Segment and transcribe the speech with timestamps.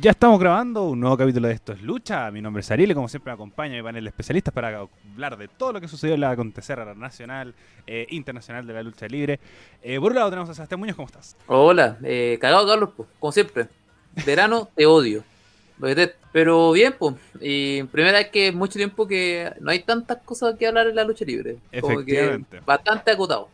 [0.00, 2.30] Ya estamos grabando un nuevo capítulo de Esto es Lucha.
[2.30, 5.36] Mi nombre es Ariel y como siempre me acompaña mi panel de especialistas para hablar
[5.36, 7.52] de todo lo que sucedió en la acontecer nacional,
[7.84, 9.40] eh, internacional de la lucha libre.
[9.82, 11.36] Eh, por un lado tenemos a Sebastián Muñoz, ¿cómo estás?
[11.48, 13.66] Hola, eh, cagado Carlos, pues, como siempre.
[14.24, 15.24] Verano, te odio.
[16.32, 17.16] Pero bien, pues.
[17.40, 21.02] Y primera vez que mucho tiempo que no hay tantas cosas que hablar en la
[21.02, 21.56] lucha libre.
[21.72, 22.60] Efectivamente.
[22.64, 23.48] bastante acotado.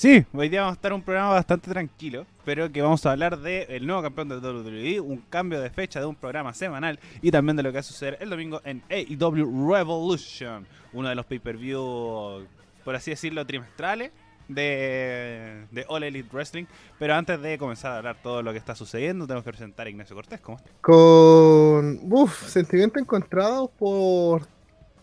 [0.00, 3.38] Sí, hoy día vamos a estar un programa bastante tranquilo, pero que vamos a hablar
[3.38, 7.54] del nuevo campeón de WWE, un cambio de fecha de un programa semanal y también
[7.54, 12.46] de lo que va a suceder el domingo en AEW Revolution, uno de los pay-per-view,
[12.82, 14.10] por así decirlo, trimestrales
[14.48, 16.64] de, de, All Elite Wrestling.
[16.98, 19.90] Pero antes de comenzar a hablar todo lo que está sucediendo, tenemos que presentar a
[19.90, 20.40] Ignacio Cortés.
[20.40, 20.58] ¿Cómo?
[20.80, 24.48] Con, uff, sentimiento encontrado por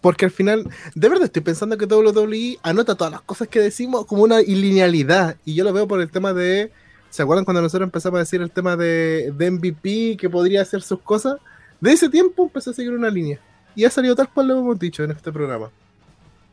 [0.08, 0.64] porque al final,
[0.96, 5.36] de verdad estoy pensando que WWE anota todas las cosas que decimos como una linealidad.
[5.44, 6.72] Y yo lo veo por el tema de.
[7.10, 10.82] ¿Se acuerdan cuando nosotros empezamos a decir el tema de, de MVP que podría hacer
[10.82, 11.42] sus cosas?
[11.82, 13.38] De ese tiempo empezó a seguir una línea.
[13.76, 15.72] Y ha salido tal cual lo hemos dicho en este programa.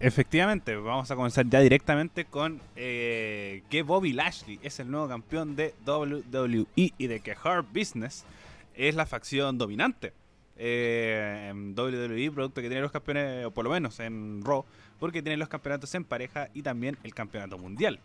[0.01, 5.55] Efectivamente, vamos a comenzar ya directamente con eh, que Bobby Lashley es el nuevo campeón
[5.55, 8.25] de WWE y de que Hard Business
[8.75, 10.13] es la facción dominante
[10.57, 14.65] eh, en WWE, producto que tiene los campeones, o por lo menos en Raw,
[14.99, 17.99] porque tiene los campeonatos en pareja y también el campeonato mundial.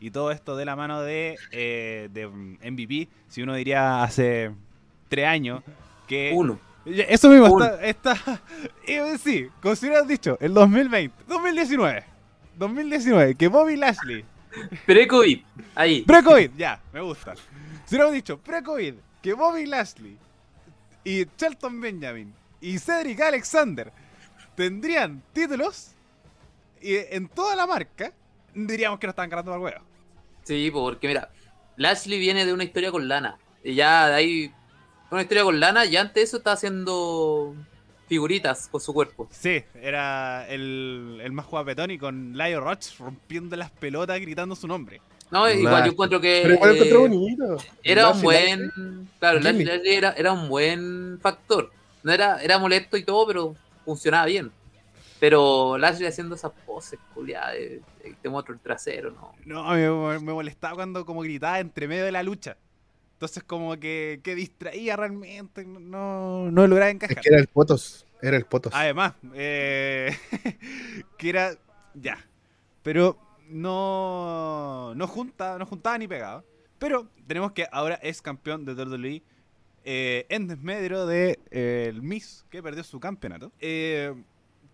[0.00, 4.50] Y todo esto de la mano de, eh, de MVP, si uno diría hace
[5.08, 5.62] tres años
[6.06, 6.32] que...
[6.34, 6.58] Uno.
[6.86, 7.84] Eso mismo está...
[7.84, 8.40] está
[9.18, 12.04] sí, hubieras dicho, el 2020, 2019,
[12.56, 14.24] 2019, que Bobby Lashley...
[14.86, 15.40] Pre-COVID,
[15.74, 16.02] ahí.
[16.02, 17.34] Pre-COVID, ya, me gusta.
[17.84, 20.16] Si hubieras dicho, pre-COVID, que Bobby Lashley
[21.04, 23.92] y Shelton Benjamin y Cedric Alexander
[24.54, 25.92] tendrían títulos
[26.80, 28.12] y en toda la marca,
[28.54, 29.84] diríamos que no están ganando mal huevo.
[30.44, 31.30] Sí, porque mira,
[31.76, 33.38] Lashley viene de una historia con Lana.
[33.62, 34.54] Y ya de ahí,
[35.10, 37.54] una historia con Lana, y antes de eso está haciendo
[38.08, 39.28] figuritas con su cuerpo.
[39.30, 44.66] Sí, era el, el más guapetón y con Lio Roach rompiendo las pelotas gritando su
[44.66, 45.00] nombre.
[45.30, 46.40] No, igual yo encuentro que.
[46.42, 47.56] Pero igual encontré bonito.
[47.82, 49.08] Era un buen.
[49.18, 49.40] Claro,
[49.84, 51.70] era, era un buen factor.
[52.02, 53.54] No era, era molesto y todo, pero
[53.84, 54.50] funcionaba bien.
[55.20, 57.54] Pero Lashley haciendo esas poses, culiadas,
[58.22, 59.34] te muestro el trasero, ¿no?
[59.44, 62.56] No, me, me, molestaba cuando como gritaba entre medio de la lucha.
[63.20, 67.18] Entonces como que, que distraía realmente, no, no lograba encajar.
[67.18, 68.72] Es que era el potos, era el potos.
[68.74, 70.16] Además, eh,
[71.18, 71.54] que era,
[71.92, 72.26] ya,
[72.82, 73.18] pero
[73.50, 76.44] no, no, junta, no juntaba ni pegaba.
[76.78, 79.22] Pero tenemos que ahora es campeón de WWE
[79.84, 83.52] eh, en desmedro de eh, el Miss que perdió su campeonato.
[83.60, 84.14] Eh,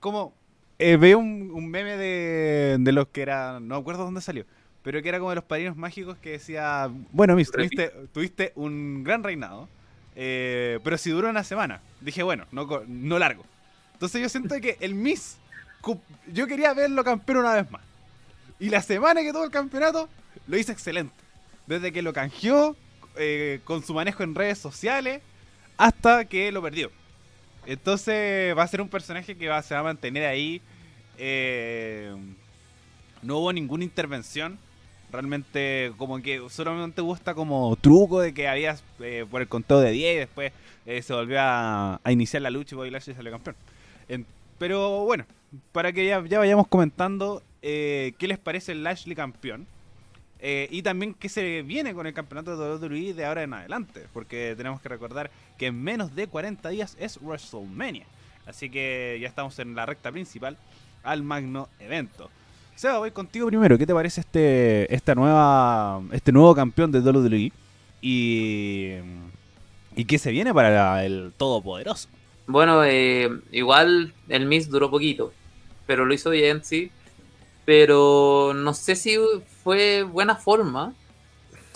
[0.01, 0.35] como
[0.79, 4.45] eh, veo un, meme de, de, los que era, no acuerdo dónde salió,
[4.83, 9.03] pero que era como de los padrinos mágicos que decía, bueno Miss, tuviste, tuviste un
[9.03, 9.69] gran reinado,
[10.15, 11.81] pero si duró una semana.
[12.01, 13.45] Dije, bueno, no, no largo.
[13.95, 15.39] Entonces yo siento que el Miss,
[16.33, 17.86] yo quería verlo campeón una vez más.
[18.59, 20.09] Y la semana que tuvo el campeonato,
[20.47, 21.15] lo hizo excelente.
[21.67, 22.77] Desde que lo canjeó
[23.17, 25.23] eh, con su manejo en redes sociales
[25.77, 26.91] hasta que lo perdió.
[27.67, 30.63] Entonces va a ser un personaje que va, se va a mantener ahí.
[31.19, 32.15] Eh,
[33.23, 34.59] no hubo ninguna intervención.
[35.11, 39.91] Realmente como que solamente gusta como truco de que había eh, por el conteo de
[39.93, 40.53] 10 y después
[40.85, 43.57] se volvió a, iniciar la lucha y Bobby Lashley salió campeón.
[44.59, 45.25] pero bueno,
[45.73, 49.67] para que ya vayamos comentando, eh, qué les parece el Lashley campeón.
[50.39, 54.07] Eh, y también qué se viene con el campeonato de WWE de ahora en adelante.
[54.13, 58.07] Porque tenemos que recordar que en menos de 40 días es WrestleMania.
[58.47, 60.57] Así que ya estamos en la recta principal
[61.03, 62.31] al magno evento.
[62.75, 63.79] Seba, voy contigo primero.
[63.79, 67.53] ¿Qué te parece este, esta nueva, este nuevo campeón de WWE?
[68.03, 68.93] Y,
[69.97, 72.09] y qué se viene para el Todopoderoso.
[72.47, 75.33] Bueno, eh, igual el Miss duró poquito,
[75.87, 76.93] pero lo hizo bien, sí.
[77.67, 79.19] Pero no sé si
[79.63, 80.95] fue buena forma.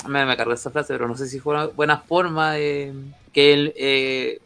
[0.09, 2.95] Me, me cargué esa frase, pero no sé si fue buena forma de
[3.35, 4.41] que él eh,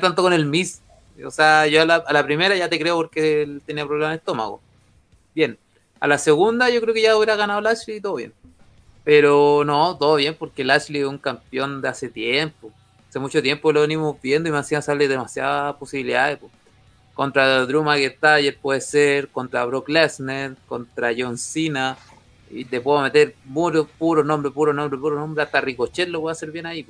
[0.00, 0.80] tanto con el Miss.
[1.24, 4.60] O sea, yo a la, primera ya te creo porque él tenía problemas de estómago.
[5.34, 5.58] Bien.
[6.00, 8.32] A la segunda yo creo que ya hubiera ganado Lashley y todo bien.
[9.04, 12.70] Pero no, todo bien porque Lashley es un campeón de hace tiempo.
[13.08, 16.40] Hace mucho tiempo lo venimos viendo y me hacían salir demasiadas posibilidades.
[17.14, 21.96] Contra Drew McIntyre puede ser, contra Brock Lesnar, contra John Cena,
[22.50, 26.30] y te puedo meter puro, puro nombre, puro nombre, puro nombre, hasta Ricochet lo voy
[26.30, 26.86] a hacer bien ahí.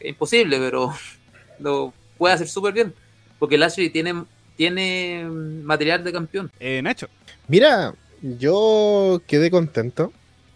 [0.00, 0.92] Es imposible, pero
[1.60, 2.94] lo puede hacer súper bien,
[3.38, 4.24] porque Lashley tiene,
[4.56, 6.50] tiene material de campeón.
[6.58, 7.08] Eh, Nacho.
[7.46, 10.12] Mira, yo quedé contento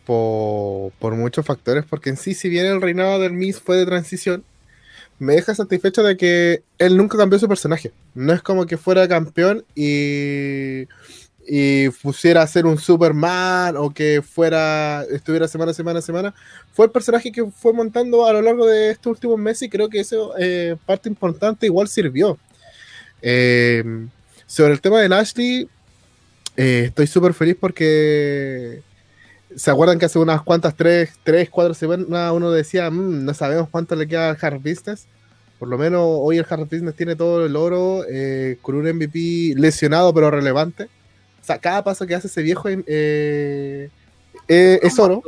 [0.06, 3.86] por, por muchos factores, porque en sí, si bien el reinado del Miss fue de
[3.86, 4.44] transición,
[5.20, 7.92] me deja satisfecho de que él nunca cambió su personaje.
[8.14, 10.88] No es como que fuera campeón y,
[11.46, 16.34] y pusiera a ser un Superman o que fuera estuviera semana semana semana.
[16.72, 19.90] Fue el personaje que fue montando a lo largo de estos últimos meses y creo
[19.90, 22.38] que eso, eh, parte importante, igual sirvió.
[23.20, 23.84] Eh,
[24.46, 25.68] sobre el tema de Lashley,
[26.56, 28.82] eh, estoy súper feliz porque
[29.56, 33.68] ¿Se acuerdan que hace unas cuantas, tres, tres cuatro semanas, uno decía, "Mm, no sabemos
[33.68, 35.06] cuánto le queda al Hard Business?
[35.58, 39.54] Por lo menos hoy el Hard Business tiene todo el oro eh, con un MVP
[39.56, 40.84] lesionado pero relevante.
[41.40, 43.90] O sea, cada paso que hace ese viejo eh,
[44.48, 45.22] eh, es oro.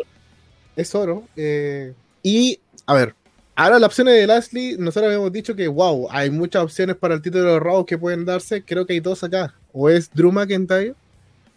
[0.76, 1.24] Es oro.
[1.36, 1.92] eh,
[2.22, 3.14] y, a ver,
[3.56, 7.22] ahora las opciones de Lashley, nosotros habíamos dicho que, wow, hay muchas opciones para el
[7.22, 8.62] título de Raw que pueden darse.
[8.64, 9.54] Creo que hay dos acá.
[9.72, 10.94] O es Drew McIntyre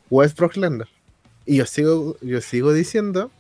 [0.10, 0.88] o es Brock Lesnar.
[1.46, 3.32] Y yo sigo, yo sigo diciendo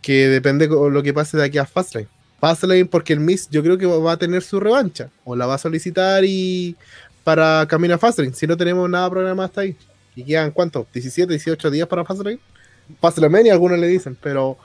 [0.00, 2.08] que depende con lo que pase de aquí a Fastlane.
[2.40, 5.10] Fastlane porque el Miss yo creo que va a tener su revancha.
[5.24, 6.76] O la va a solicitar y
[7.24, 8.34] para camino Fastlane.
[8.34, 9.76] Si no tenemos nada programado hasta ahí.
[10.16, 10.86] Y quedan cuánto?
[10.92, 12.38] 17, 18 días para Fastlane.
[13.00, 14.58] Fastlane algunos le dicen, pero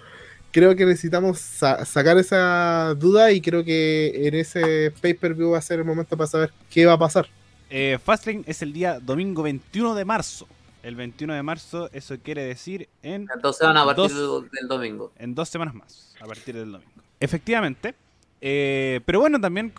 [0.51, 5.61] creo que necesitamos sa- sacar esa duda y creo que en ese pay-per-view va a
[5.61, 7.27] ser el momento para saber qué va a pasar.
[7.69, 10.47] Eh, Fastlane es el día domingo 21 de marzo.
[10.87, 14.49] El 21 de marzo, eso quiere decir en, Entonces van a partir Dos.
[14.49, 15.11] del, domingo.
[15.17, 17.03] en dos semanas más, a partir del domingo.
[17.19, 17.93] Efectivamente.
[18.39, 19.73] eh, pero bueno, también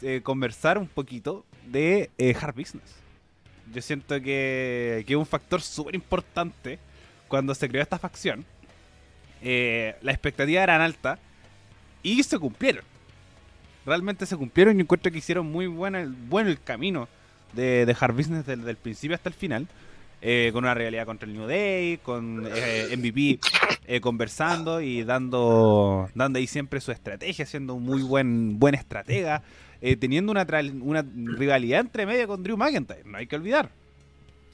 [0.00, 2.96] eh, conversar un poquito de eh, Hard Business.
[3.74, 6.78] Yo siento que, que es un factor súper importante
[7.28, 8.46] cuando se creó esta facción.
[9.42, 11.18] Las expectativas eran altas
[12.02, 12.84] y se cumplieron.
[13.84, 17.06] Realmente se cumplieron y encuentro que hicieron muy buena, bueno el camino
[17.52, 19.68] de, de Hard Business desde el principio hasta el final.
[20.26, 23.38] Eh, con una realidad contra el New Day, con eh, MVP
[23.86, 29.42] eh, conversando y dando, dando ahí siempre su estrategia, siendo un muy buen, buen estratega,
[29.82, 30.46] eh, teniendo una,
[30.80, 31.04] una
[31.36, 33.68] rivalidad entre medio con Drew McIntyre, no hay que olvidar.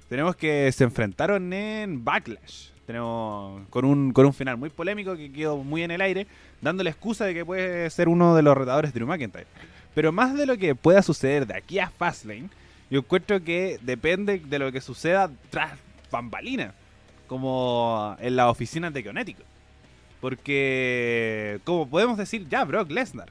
[0.09, 2.71] Tenemos que se enfrentaron en Backlash.
[2.85, 6.27] Tenemos con un, con un final muy polémico que quedó muy en el aire,
[6.61, 9.47] dando la excusa de que puede ser uno de los retadores de Drew McIntyre.
[9.95, 12.49] Pero más de lo que pueda suceder de aquí a Fastlane,
[12.91, 15.73] yo encuentro que depende de lo que suceda tras
[16.11, 16.75] bambalinas,
[17.29, 19.45] como en las oficinas de Connecticut.
[20.21, 23.29] Porque, como podemos decir, ya Brock Lesnar.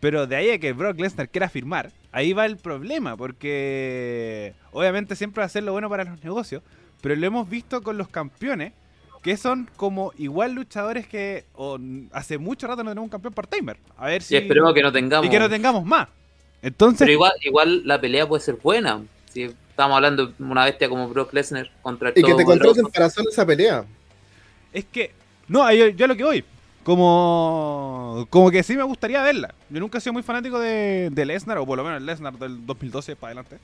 [0.00, 5.14] Pero de ahí a que Brock Lesnar quiera firmar, ahí va el problema, porque obviamente
[5.16, 6.62] siempre va a ser lo bueno para los negocios,
[7.02, 8.72] pero lo hemos visto con los campeones,
[9.22, 13.34] que son como igual luchadores que o, n- hace mucho rato no tenemos un campeón
[13.34, 13.76] part-timer.
[13.98, 14.34] A ver si...
[14.34, 15.26] Y esperemos que no tengamos.
[15.26, 16.08] y que no tengamos más.
[16.62, 19.02] Entonces, Pero igual, igual la pelea puede ser buena.
[19.32, 23.06] Si estamos hablando de una bestia como Brock Lesnar contra Y que te contraten para
[23.06, 23.84] hacer esa pelea.
[24.72, 25.12] Es que,
[25.48, 26.44] no, yo, yo a lo que voy.
[26.82, 29.54] Como, como que sí me gustaría verla.
[29.68, 32.38] Yo nunca he sido muy fanático de, de Lesnar, o por lo menos el Lesnar
[32.38, 33.58] del 2012 para adelante.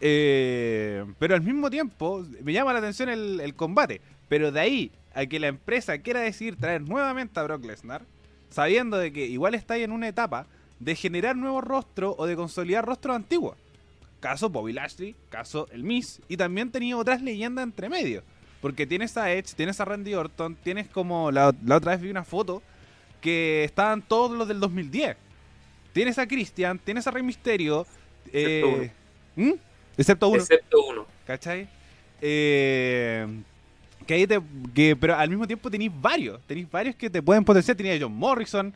[0.00, 4.00] Eh, pero al mismo tiempo, me llama la atención el, el combate.
[4.28, 8.02] Pero de ahí a que la empresa quiera decidir traer nuevamente a Brock Lesnar,
[8.50, 10.46] sabiendo de que igual está ahí en una etapa
[10.80, 13.56] de generar nuevos rostros o de consolidar rostros antiguos.
[14.18, 18.22] Caso Bobby Lashley, caso el Miz, y también tenía otras leyendas entre medio.
[18.60, 21.30] Porque tienes a Edge, tienes a Randy Orton, tienes como.
[21.30, 22.62] La, la otra vez vi una foto
[23.22, 25.16] que estaban todos los del 2010.
[25.94, 27.86] Tienes a Christian, tienes a Rey Misterio.
[28.32, 28.90] eh,
[29.36, 29.52] ¿Mm?
[29.96, 30.38] Excepto uno.
[30.42, 31.06] Excepto uno.
[31.26, 31.68] ¿Cachai?
[32.20, 33.26] Eh,
[34.06, 34.40] que ahí te,
[34.74, 36.40] que, pero al mismo tiempo tenéis varios.
[36.46, 37.76] Tenéis varios que te pueden potenciar.
[37.76, 38.72] Tenía a John Morrison.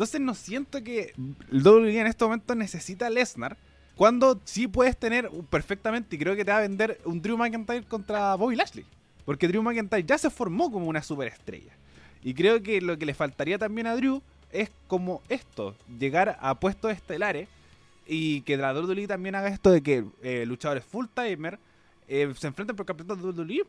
[0.00, 1.12] Entonces no siento que
[1.52, 3.58] el WWE en este momento necesita a Lesnar.
[3.96, 7.84] Cuando sí puedes tener perfectamente, y creo que te va a vender un Drew McIntyre
[7.84, 8.86] contra Bobby Lashley.
[9.26, 11.76] Porque Drew McIntyre ya se formó como una superestrella.
[12.24, 16.58] Y creo que lo que le faltaría también a Drew es como esto, llegar a
[16.58, 17.50] puestos estelares
[18.06, 21.58] y que la WWE también haga esto de que eh, luchadores full timer
[22.08, 23.66] eh, se enfrenten por campeonato de WWE.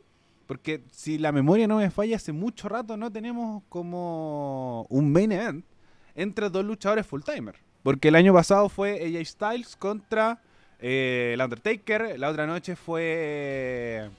[0.47, 5.33] Porque si la memoria no me falla, hace mucho rato no tenemos como un main
[5.33, 5.65] event
[6.15, 7.55] entre dos luchadores full timer.
[7.83, 10.39] Porque el año pasado fue AJ Styles contra
[10.79, 12.19] eh, el Undertaker.
[12.19, 14.09] La otra noche fue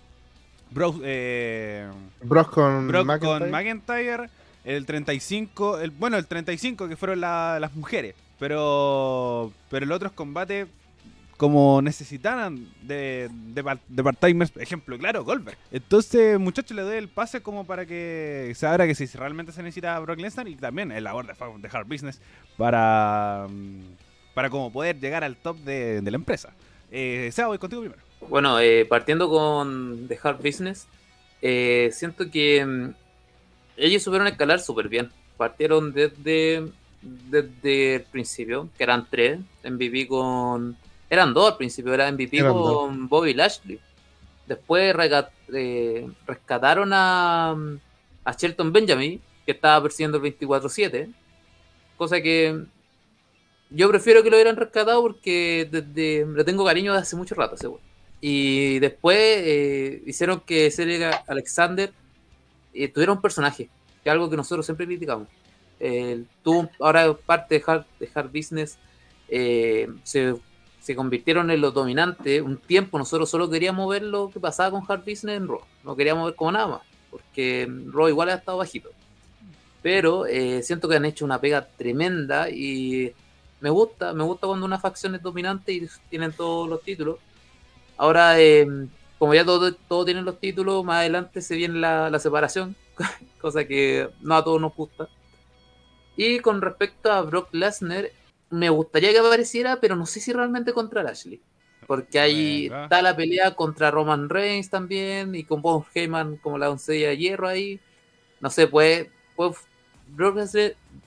[0.71, 1.89] Bro, eh,
[2.23, 3.39] Brock con Brock McIntyre.
[3.41, 4.31] con McIntyre,
[4.65, 10.13] el 35, el, bueno, el 35 que fueron la- las mujeres, pero pero los otros
[10.13, 10.67] combates
[11.43, 15.59] como necesitaran de, de, de part-timers, ejemplo, claro, Goldberg.
[15.73, 19.61] Entonces, muchachos, le doy el pase como para que se abra que si realmente se
[19.61, 22.21] necesita Brock Lesnar y también el labor de, de Hard Business
[22.57, 23.81] para, mm,
[24.35, 26.55] para como poder llegar al top de, la empresa.
[26.93, 28.01] Eh, Seba, voy contigo primero.
[28.29, 30.87] Bueno, eh, partiendo con The Hard Business,
[31.41, 32.95] eh, siento que mm,
[33.79, 35.11] ellos supieron escalar súper bien.
[35.37, 36.71] Partieron desde
[37.03, 40.77] desde el principio, que eran tres, MVP con...
[41.13, 43.79] Eran dos al principio, era MVP Eran con Bobby Lashley.
[44.47, 44.97] Después
[45.53, 47.55] eh, rescataron a,
[48.25, 51.13] a Shelton Benjamin, que estaba persiguiendo el 24-7.
[51.99, 52.65] Cosa que
[53.69, 57.59] yo prefiero que lo hubieran rescatado porque desde, le tengo cariño desde hace mucho rato,
[57.59, 57.83] seguro.
[58.23, 61.93] Y después eh, hicieron que Cedric Alexander
[62.73, 63.69] eh, tuviera un personaje,
[64.03, 65.29] que es algo que nosotros siempre criticamos.
[65.79, 68.79] Eh, tuvo ahora parte de Hard, de Hard Business,
[69.29, 70.37] eh, se,
[70.83, 72.43] se convirtieron en los dominantes.
[72.43, 75.95] Un tiempo nosotros solo queríamos ver lo que pasaba con Hard Business en Raw, no
[75.95, 78.91] queríamos ver como nada más, porque Raw igual ha estado bajito.
[79.81, 83.13] Pero eh, siento que han hecho una pega tremenda y
[83.61, 87.19] me gusta, me gusta cuando una facción es dominante y tienen todos los títulos.
[87.97, 88.67] Ahora, eh,
[89.19, 92.75] como ya todos todo tienen los títulos, más adelante se viene la, la separación,
[93.41, 95.09] cosa que no a todos nos gusta.
[96.17, 98.11] Y con respecto a Brock Lesnar,
[98.53, 101.41] me gustaría que apareciera, pero no sé si realmente contra Lashley.
[101.87, 102.85] Porque ahí Venga.
[102.85, 107.17] está la pelea contra Roman Reigns también, y con Paul Heyman como la doncella de
[107.17, 107.81] hierro ahí.
[108.41, 109.57] No sé, pues, pues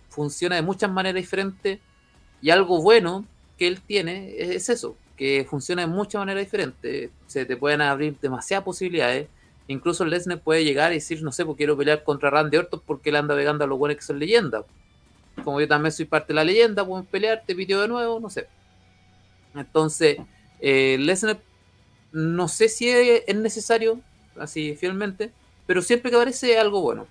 [0.09, 1.79] funciona de muchas maneras diferentes.
[2.41, 3.25] Y algo bueno
[3.57, 7.11] que él tiene es eso, que funciona de muchas maneras diferentes.
[7.27, 9.27] Se te pueden abrir demasiadas posibilidades.
[9.67, 13.09] Incluso Lesnar puede llegar y decir, no sé, pues quiero pelear contra Randy Orton porque
[13.09, 14.65] él anda pegando a los buenos que son leyendas.
[15.43, 18.29] Como yo también soy parte de la leyenda, pueden pelear, te pidió de nuevo, no
[18.29, 18.47] sé.
[19.53, 20.17] Entonces,
[20.59, 21.39] eh, Lesnar,
[22.11, 23.99] no sé si es es necesario,
[24.39, 25.31] así fielmente,
[25.65, 27.07] pero siempre que aparece es algo bueno,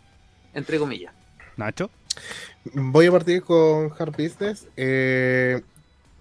[0.54, 1.12] entre comillas.
[1.57, 1.90] Nacho.
[2.73, 4.66] Voy a partir con Hard Business.
[4.76, 5.61] Eh,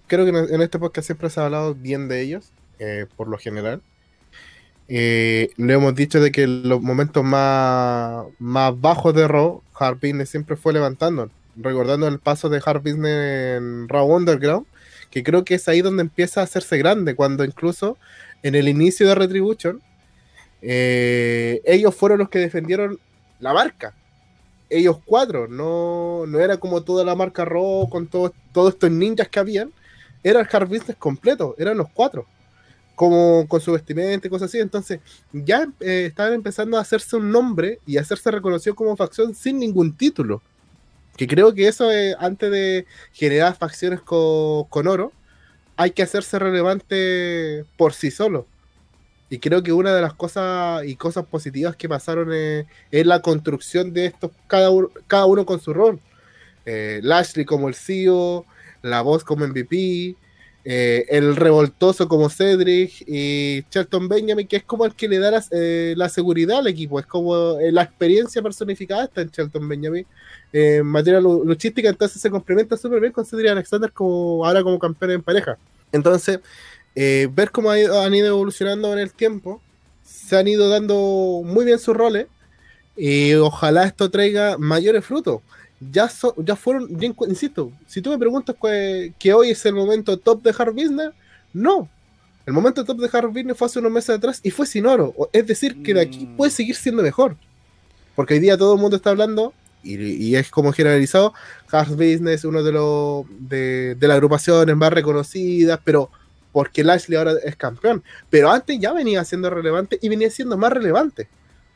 [0.06, 3.38] creo que en este podcast siempre se ha hablado bien de ellos, eh, por lo
[3.38, 3.80] general.
[4.88, 9.96] Eh, lo hemos dicho de que en los momentos más, más bajos de Raw, Hard
[9.96, 11.30] Business siempre fue levantando.
[11.56, 14.66] Recordando el paso de Hard Business en Raw Underground,
[15.10, 17.96] que creo que es ahí donde empieza a hacerse grande, cuando incluso
[18.42, 19.80] en el inicio de Retribution,
[20.62, 22.98] eh, ellos fueron los que defendieron
[23.40, 23.94] la marca.
[24.70, 29.28] Ellos cuatro, no, no era como toda la marca Raw con todo- todos estos ninjas
[29.28, 29.72] que habían,
[30.22, 32.26] era el Hard Business completo, eran los cuatro,
[32.94, 35.00] como con su vestimenta y cosas así, entonces
[35.32, 39.58] ya eh, estaban empezando a hacerse un nombre y a hacerse reconocido como facción sin
[39.58, 40.42] ningún título,
[41.16, 45.12] que creo que eso es, antes de generar facciones co- con oro,
[45.76, 48.46] hay que hacerse relevante por sí solo.
[49.30, 53.20] Y creo que una de las cosas y cosas positivas que pasaron es, es la
[53.22, 56.00] construcción de estos, cada uno, cada uno con su rol.
[56.66, 58.46] Eh, Lashley como el CEO,
[58.82, 60.16] la voz como MVP,
[60.64, 65.30] eh, el revoltoso como Cedric y Shelton Benjamin, que es como el que le da
[65.30, 69.68] la, eh, la seguridad al equipo, es como eh, la experiencia personificada está en Shelton
[69.68, 70.06] Benjamin.
[70.52, 74.78] En materia lu- luchística, entonces se complementa súper bien con Cedric Alexander como, ahora como
[74.78, 75.58] campeón en pareja.
[75.92, 76.40] Entonces,
[76.94, 79.60] ver cómo ha ido- han ido evolucionando en el tiempo,
[80.04, 82.26] se han ido dando muy bien sus roles
[82.96, 85.40] y ojalá esto traiga mayores frutos.
[85.92, 89.74] Ya, so- ya fueron, ya insisto, si tú me preguntas que, que hoy es el
[89.74, 91.10] momento top de Hard Business,
[91.52, 91.88] no.
[92.46, 95.14] El momento top de Hard Business fue hace unos meses atrás y fue sin oro.
[95.32, 96.36] Es decir, que de aquí Mm.
[96.36, 97.36] puede seguir siendo mejor.
[98.14, 101.34] Porque hoy día todo el mundo está hablando, y, y es como generalizado,
[101.70, 106.10] Hard Business, uno de los de, de las agrupaciones más reconocidas, pero
[106.52, 108.02] porque Lashley ahora es campeón.
[108.30, 111.28] Pero antes ya venía siendo relevante y venía siendo más relevante.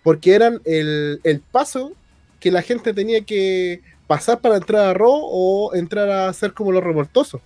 [0.04, 1.92] Porque eran el, el paso
[2.38, 6.72] que la gente tenía que pasar para entrar a Raw o entrar a ser como
[6.72, 7.40] los revoltosos.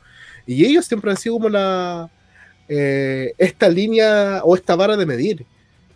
[0.46, 2.10] Y ellos siempre han sido como la
[2.68, 5.44] eh, esta línea o esta vara de medir.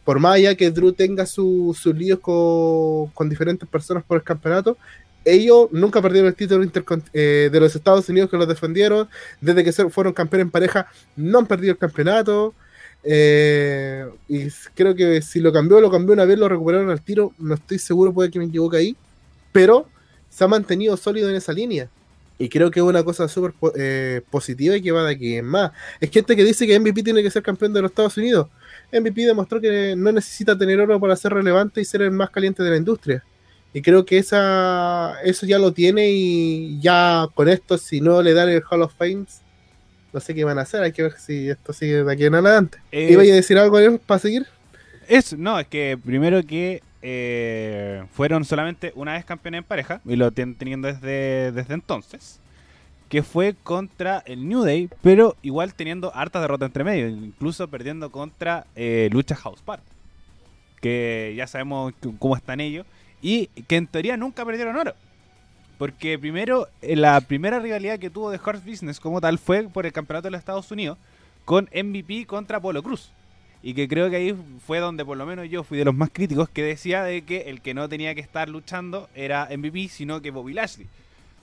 [0.04, 4.22] Por más allá que Drew tenga su- sus líos con, con diferentes personas por el
[4.22, 4.76] campeonato,
[5.24, 6.64] ellos nunca perdieron el título
[7.12, 9.08] eh, de los Estados Unidos que los defendieron.
[9.40, 12.54] Desde que fueron campeones en pareja, no han perdido el campeonato.
[13.02, 17.32] Eh, y creo que si lo cambió, lo cambió una vez, lo recuperaron al tiro.
[17.38, 18.96] No estoy seguro, puede que me equivoque ahí.
[19.50, 19.88] Pero
[20.36, 21.88] se ha mantenido sólido en esa línea.
[22.38, 25.46] Y creo que es una cosa súper eh, positiva y que va de aquí en
[25.46, 25.72] más.
[25.98, 28.48] Es gente que dice que MVP tiene que ser campeón de los Estados Unidos.
[28.92, 32.62] MVP demostró que no necesita tener oro para ser relevante y ser el más caliente
[32.62, 33.24] de la industria.
[33.72, 38.34] Y creo que esa, eso ya lo tiene y ya con esto, si no le
[38.34, 39.24] dan el Hall of Fame,
[40.12, 40.82] no sé qué van a hacer.
[40.82, 42.76] Hay que ver si esto sigue de aquí en adelante.
[42.92, 44.46] Eh, ¿Iba a decir algo para seguir?
[45.08, 50.16] Es, no, es que primero que eh, fueron solamente una vez campeones en pareja, y
[50.16, 52.40] lo tienen teniendo desde, desde entonces,
[53.08, 58.10] que fue contra el New Day, pero igual teniendo hartas derrotas entre medio, incluso perdiendo
[58.10, 59.84] contra eh, Lucha House Party,
[60.80, 62.86] que ya sabemos cómo están ellos,
[63.22, 64.94] y que en teoría nunca perdieron oro.
[65.78, 69.84] Porque primero, eh, la primera rivalidad que tuvo de Horse Business como tal fue por
[69.86, 70.98] el campeonato de los Estados Unidos
[71.44, 73.12] con MVP contra Polo Cruz.
[73.66, 76.10] Y que creo que ahí fue donde por lo menos yo fui de los más
[76.12, 80.22] críticos que decía de que el que no tenía que estar luchando era MVP, sino
[80.22, 80.86] que Bobby Lashley.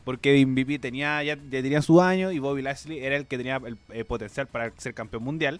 [0.05, 3.57] Porque MVP tenía, ya, ya tenía su año y Bobby Lashley era el que tenía
[3.65, 5.59] el eh, potencial para ser campeón mundial.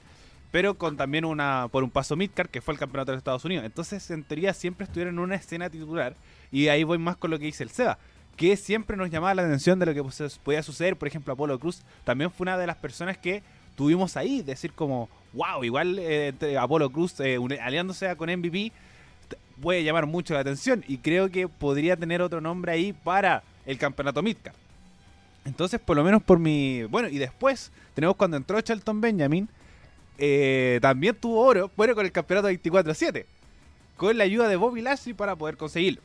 [0.51, 3.65] Pero con también una por un paso midcard que fue el campeonato de Estados Unidos.
[3.65, 6.15] Entonces, en teoría, siempre estuvieron en una escena titular.
[6.50, 8.00] Y ahí voy más con lo que dice el Seba
[8.38, 10.96] que siempre nos llamaba la atención de lo que pues, podía suceder.
[10.96, 13.43] Por ejemplo, Apolo Cruz también fue una de las personas que
[13.75, 18.71] tuvimos ahí, decir como, wow, igual eh, entre Apolo Cruz eh, aliándose con MVP
[19.61, 23.77] puede llamar mucho la atención y creo que podría tener otro nombre ahí para el
[23.77, 24.55] campeonato Midcard.
[25.45, 26.83] Entonces, por lo menos por mi...
[26.83, 29.49] Bueno, y después tenemos cuando entró Shelton Benjamin,
[30.17, 33.25] eh, también tuvo oro, bueno, con el campeonato 24-7,
[33.97, 36.01] con la ayuda de Bobby Lashley para poder conseguirlo.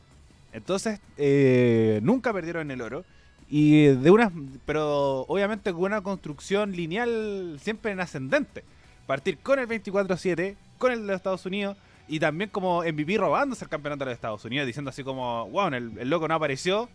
[0.51, 3.05] Entonces, eh, nunca perdieron el oro.
[3.51, 4.31] Y de una,
[4.65, 8.63] pero obviamente con una construcción lineal siempre en ascendente.
[9.09, 11.75] Partir con el 24-7, con el de los Estados Unidos,
[12.07, 15.69] y también como MVP robándose el campeonato de los Estados Unidos, diciendo así como, wow,
[15.69, 16.87] el, el loco no apareció,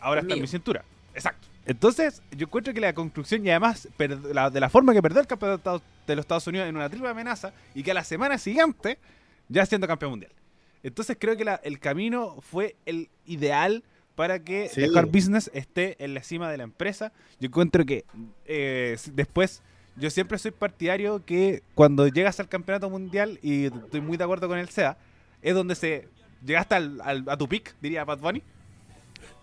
[0.00, 0.82] ahora está en mi cintura.
[1.14, 1.46] Exacto.
[1.66, 3.86] Entonces, yo encuentro que la construcción y además
[4.32, 7.10] la- de la forma que perdió el campeonato de los Estados Unidos en una triple
[7.10, 8.96] amenaza y que a la semana siguiente
[9.48, 10.32] ya siendo campeón mundial.
[10.82, 14.80] Entonces creo que la- el camino fue el ideal para que Sí.
[14.80, 17.12] The Hard Business esté en la cima de la empresa.
[17.40, 18.06] Yo encuentro que
[18.46, 19.62] eh, después,
[19.96, 24.48] yo siempre soy partidario que cuando llegas al campeonato mundial, y estoy muy de acuerdo
[24.48, 24.96] con el SEA,
[25.42, 26.08] es donde se
[26.44, 28.42] llegaste al, al- a tu pick, diría Pat Bunny,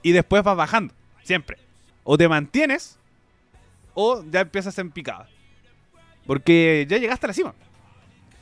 [0.01, 1.57] y después vas bajando, siempre.
[2.03, 2.97] O te mantienes,
[3.93, 5.27] o ya empiezas en picada.
[6.25, 7.53] Porque ya llegaste a la cima.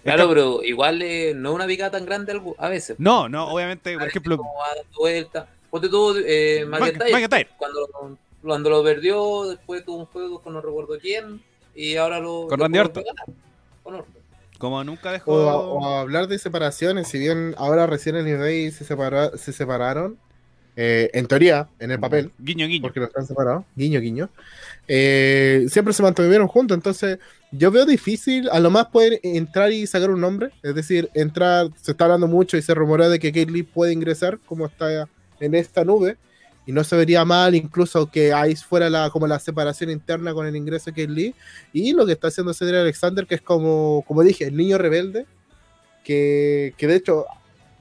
[0.03, 2.97] Claro, pero igual eh, no es una picada tan grande a veces.
[2.99, 4.37] No, no, obviamente, por ejemplo,
[4.97, 5.49] vuelta.
[5.69, 7.47] Ponte tú, eh, McIntyre.
[7.57, 11.41] cuando, cuando lo perdió, después tuvo un juego con no recuerdo quién,
[11.77, 12.47] y ahora lo.
[12.47, 13.03] Con Randy Orton.
[14.57, 15.33] como nunca dejó...
[15.33, 19.53] O, o hablar de separaciones, si bien ahora recién el New Day se, separa- se
[19.53, 20.17] separaron,
[20.75, 22.81] eh, en teoría, en el papel, Guiño, guiño.
[22.81, 24.29] porque no están separados, guiño, guiño,
[24.87, 27.19] eh, siempre se mantuvieron juntos, entonces
[27.51, 31.69] yo veo difícil, a lo más poder entrar y sacar un nombre, es decir, entrar,
[31.81, 35.07] se está hablando mucho y se rumorea de que Kate Lee puede ingresar como está
[35.39, 36.17] en esta nube,
[36.67, 40.45] y no se vería mal incluso que ahí fuera la, como la separación interna con
[40.45, 41.35] el ingreso de Kate Lee,
[41.73, 45.25] y lo que está haciendo Cedric Alexander, que es como, como dije, el niño rebelde,
[46.03, 47.25] que, que de hecho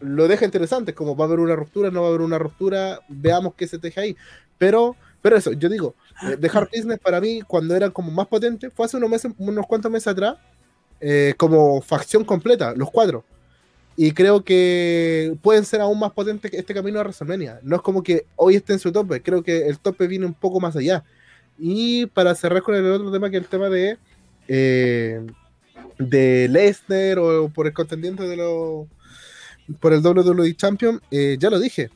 [0.01, 3.01] lo deja interesante, como va a haber una ruptura, no va a haber una ruptura,
[3.09, 4.17] veamos qué se teje ahí.
[4.57, 8.27] Pero, pero eso, yo digo, eh, The Hard Business para mí, cuando era como más
[8.27, 10.37] potente, fue hace unos meses, unos cuantos meses atrás,
[11.01, 13.25] eh, como facción completa, los cuatro.
[13.97, 17.61] Y creo que pueden ser aún más potentes que este camino a WrestleMania.
[17.63, 20.35] No es como que hoy esté en su tope, creo que el tope viene un
[20.35, 21.03] poco más allá.
[21.59, 23.97] Y para cerrar con el otro tema, que es el tema de,
[24.49, 25.27] eh,
[25.99, 28.87] de Lesnar o por el contendiente de los
[29.81, 31.91] por el WWE Champion, eh, ya lo dije.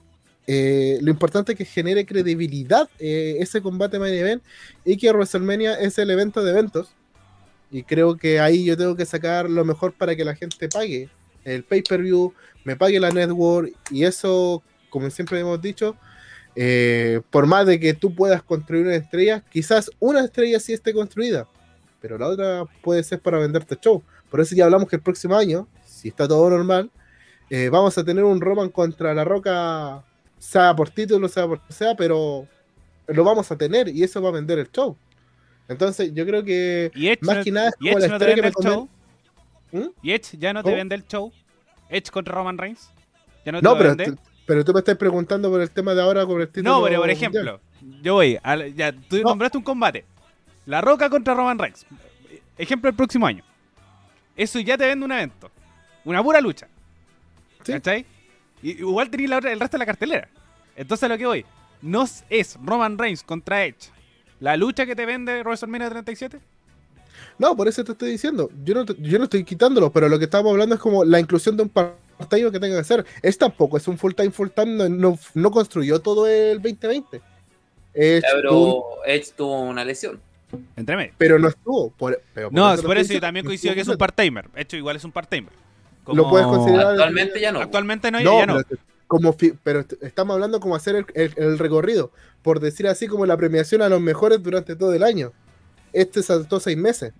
[0.46, 4.42] Eh, lo importante es que genere credibilidad eh, ese combate main event
[4.84, 6.88] y que WrestleMania es el evento de eventos.
[7.70, 11.08] Y creo que ahí yo tengo que sacar lo mejor para que la gente pague
[11.44, 12.32] el pay-per-view,
[12.64, 15.96] me pague la network y eso, como siempre hemos dicho,
[16.56, 20.92] eh, por más de que tú puedas construir una estrella, quizás una estrella sí esté
[20.92, 21.46] construida,
[22.00, 24.02] pero la otra puede ser para venderte show.
[24.30, 26.90] Por eso ya hablamos que el próximo año, si está todo normal,
[27.50, 30.04] eh, vamos a tener un Roman contra La Roca,
[30.38, 32.46] sea por título, sea por sea, pero
[33.08, 34.96] lo vamos a tener y eso va a vender el show.
[35.68, 38.50] Entonces, yo creo que Y más no- que nada es como la no que me
[38.62, 38.88] show.
[39.72, 39.86] ¿Mm?
[40.02, 41.32] Y Edge ya no te vende el show.
[41.88, 42.90] Edge contra Roman Reigns.
[43.44, 44.16] Ya no te No, pero, vende.
[44.46, 46.70] pero tú me estás preguntando por el tema de ahora con el título.
[46.78, 47.30] No, pero por mundial.
[47.30, 47.60] ejemplo,
[48.02, 48.38] yo voy.
[48.76, 49.30] ya, tú No.
[49.30, 50.04] nombraste un combate.
[50.66, 51.86] La Roca contra Roman Reigns.
[52.58, 53.42] Ejemplo el próximo año.
[54.36, 55.50] Eso ya te vende un evento.
[56.04, 56.68] Una pura lucha.
[57.64, 57.72] Sí.
[57.72, 58.06] ¿Cachai?
[58.62, 60.28] Y, igual tenéis la otra- el resto de la cartelera.
[60.76, 61.44] Entonces a lo que voy.
[61.82, 63.90] No es Roman Reigns contra Edge.
[64.38, 66.38] La lucha que te vende WrestleMania 37.
[67.38, 68.50] No, por eso te estoy diciendo.
[68.64, 71.18] Yo no, te- yo no estoy quitándolo, pero lo que estamos hablando es como la
[71.20, 73.04] inclusión de un part-time que tenga que hacer.
[73.22, 77.20] Es tampoco, es un full-time, full-time, no, no, no construyó todo el 2020.
[77.94, 80.20] Es Ya, un- pero Edge tuvo una lesión.
[80.76, 81.12] Entre medio.
[81.16, 81.90] pero no estuvo.
[81.90, 84.48] Por, pero No, te por eso yo también coincido que es un part-timer.
[84.56, 85.52] Hecho, igual es un part-timer.
[86.06, 87.60] Lo puedes considerar- Actualmente ya no.
[87.60, 88.56] Actualmente no, No, ya no.
[88.68, 92.10] pero, como fi- pero est- estamos hablando como hacer el, el- el recorrido,
[92.42, 95.32] por decir así, como la premiación a los mejores durante todo el año.
[95.92, 97.12] Este saltó seis meses.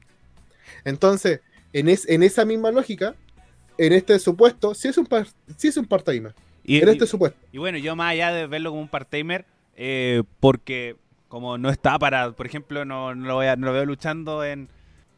[0.85, 1.41] Entonces,
[1.73, 3.15] en, es- en esa misma lógica,
[3.79, 6.35] en este supuesto, sí es un, par- sí es un part-timer.
[6.65, 7.39] Y, En y- este supuesto.
[7.53, 9.45] y bueno, yo más allá de verlo como un part-timer,
[9.77, 10.97] eh, porque
[11.29, 14.45] como no está para, por ejemplo, no, no lo, voy a- no lo veo luchando
[14.45, 14.69] en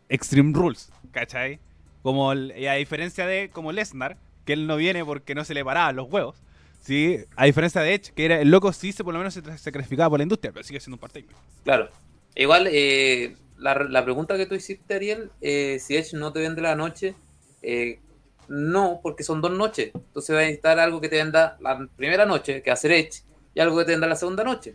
[0.08, 1.58] Extreme Rules, ¿cachai?
[2.02, 5.54] Como el- y a diferencia de como Lesnar, que él no viene porque no se
[5.54, 6.36] le paraban los huevos.
[6.80, 9.42] Sí, a diferencia de Edge, que era el loco sí se por lo menos se,
[9.72, 11.28] clasificaba por la industria, pero sigue siendo un part-time.
[11.64, 11.88] Claro.
[12.34, 16.62] Igual, eh, la, la pregunta que tú hiciste, Ariel, eh, si Edge no te vende
[16.62, 17.14] la noche,
[17.62, 18.00] eh,
[18.48, 19.92] no, porque son dos noches.
[19.94, 22.92] Entonces va a necesitar algo que te venda la primera noche, que va a ser
[22.92, 23.22] Edge,
[23.54, 24.74] y algo que te venda la segunda noche,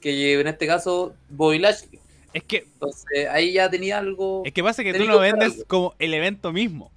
[0.00, 1.98] que en este caso Bobby Lashley.
[2.32, 4.42] Es que Entonces ahí ya tenía algo.
[4.44, 5.64] Es que pasa que tú Tenés lo vendes algo.
[5.66, 6.92] como el evento mismo.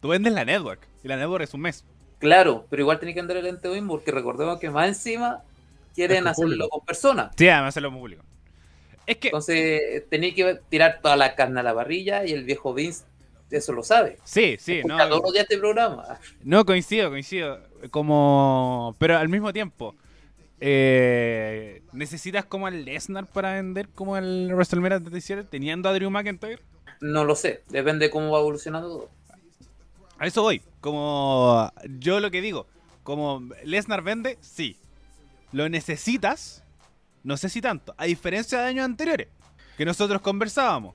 [0.00, 0.86] Tú vendes la network.
[1.02, 1.84] Y la network es un mes.
[2.18, 5.42] Claro, pero igual tenía que vender el ente mismo, porque recordemos que más encima
[5.94, 7.32] quieren con hacerlo con personas.
[7.36, 8.24] Sí, además hacerlo muy público.
[9.06, 12.72] Es que, Entonces tenía que tirar toda la carne a la parrilla y el viejo
[12.74, 13.04] Vince
[13.56, 14.18] eso lo sabe.
[14.24, 16.18] sí, sí, no, todos los días este programa.
[16.42, 17.60] no coincido, coincido.
[17.90, 18.94] Como.
[18.98, 19.94] Pero al mismo tiempo.
[20.60, 26.60] eh, ¿Necesitas como el Lesnar para vender como el WrestleMania 37 teniendo a Drew McIntyre?
[27.00, 29.10] No lo sé, depende de cómo va evolucionando todo.
[30.18, 30.62] A eso voy.
[30.80, 32.66] Como yo lo que digo,
[33.02, 34.78] como Lesnar vende, sí.
[35.52, 36.63] Lo necesitas,
[37.24, 37.94] no sé si tanto.
[37.98, 39.28] A diferencia de años anteriores,
[39.76, 40.94] que nosotros conversábamos.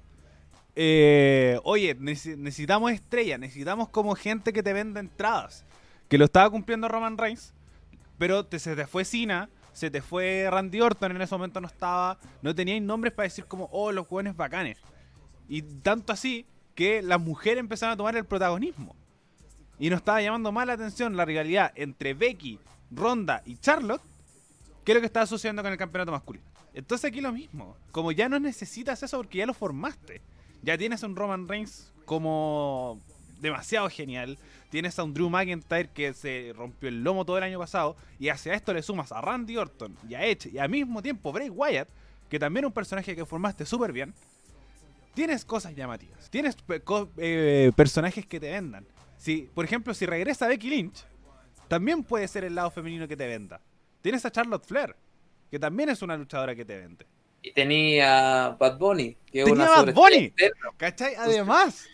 [0.75, 5.65] Eh, oye, nece- necesitamos estrellas, necesitamos como gente que te venda entradas.
[6.07, 7.53] Que lo estaba cumpliendo Roman Reigns,
[8.17, 12.17] pero se te fue Cena, se te fue Randy Orton, en ese momento no estaba,
[12.41, 14.77] no teníais nombres para decir como, oh, los jóvenes bacanes.
[15.47, 18.95] Y tanto así que las mujeres empezaron a tomar el protagonismo.
[19.79, 22.59] Y nos estaba llamando más la atención la rivalidad entre Becky,
[22.91, 24.01] Ronda y Charlotte
[24.89, 26.45] que lo que estaba sucediendo con el campeonato masculino.
[26.73, 27.78] Entonces aquí lo mismo.
[27.91, 30.19] Como ya no necesitas eso porque ya lo formaste.
[30.63, 32.99] Ya tienes a un Roman Reigns como
[33.39, 34.39] demasiado genial.
[34.71, 37.95] Tienes a un Drew McIntyre que se rompió el lomo todo el año pasado.
[38.19, 41.32] Y hacia esto le sumas a Randy Orton y a Edge y al mismo tiempo
[41.32, 41.89] Bray Wyatt,
[42.28, 44.15] que también es un personaje que formaste súper bien.
[45.13, 46.32] Tienes cosas llamativas.
[46.32, 46.58] Tienes
[47.17, 48.88] eh, personajes que te vendan.
[49.17, 51.06] Si, por ejemplo, si regresa Becky Lynch,
[51.67, 53.62] también puede ser el lado femenino que te venda.
[54.01, 54.95] Tienes a Charlotte Flair,
[55.51, 57.05] que también es una luchadora que te vende.
[57.41, 60.33] Y tenía Bad Bunny, que es Tenía una Bad Bunny.
[60.77, 61.15] ¿Cachai?
[61.15, 61.85] Además,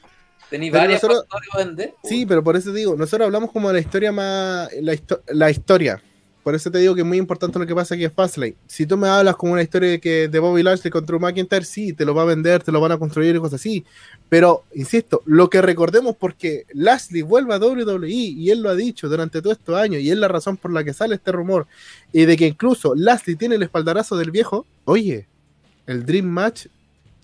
[0.49, 1.93] Tenía varias nosotros- vender.
[2.03, 4.69] Sí, pero por eso digo, nosotros hablamos como de la historia más.
[4.81, 6.01] La, histo- la historia.
[6.45, 8.53] Por eso te digo que es muy importante lo que pasa aquí en Fastlane.
[8.67, 11.65] Si tú me hablas como una historia de que de Bobby Lashley contra Drew McIntyre,
[11.65, 13.83] sí, te lo va a vender, te lo van a construir y cosas así.
[14.29, 19.09] Pero, insisto, lo que recordemos porque Lashley vuelve a WWE y él lo ha dicho
[19.09, 21.65] durante todos estos años y es la razón por la que sale este rumor
[22.13, 24.67] y de que incluso Lashley tiene el espaldarazo del viejo.
[24.83, 25.25] Oye,
[25.87, 26.67] el Dream Match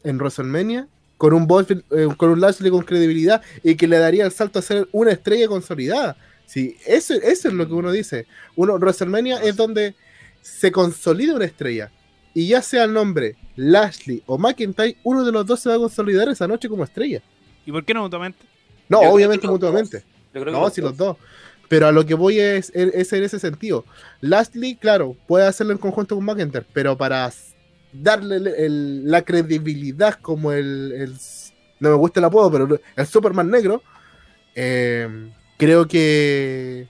[0.04, 4.32] en WrestleMania con un, eh, con un Lashley con credibilidad y que le daría el
[4.32, 6.18] salto a ser una estrella consolidada.
[6.52, 8.28] Sí, eso, eso es lo que uno dice.
[8.58, 9.96] Uno, WrestleMania es donde
[10.42, 11.90] se consolida una estrella.
[12.34, 15.80] Y ya sea el nombre Lashley o McIntyre, uno de los dos se va a
[15.80, 17.22] consolidar esa noche como estrella.
[17.66, 18.40] ¿y por qué no mutuamente?
[18.90, 19.98] No, Yo creo obviamente mutuamente.
[20.00, 20.06] dos.
[20.34, 21.16] Yo creo que No, los sí, los dos.
[21.70, 23.86] Pero a lo que voy es, es en ese sentido.
[24.20, 27.32] Lashley, claro, puede hacerlo en conjunto con McIntyre, pero para
[27.94, 31.16] darle el- el- la credibilidad como el, el-
[31.80, 33.82] No me gusta el apodo, pero el Superman negro,
[34.54, 36.88] eh, creo que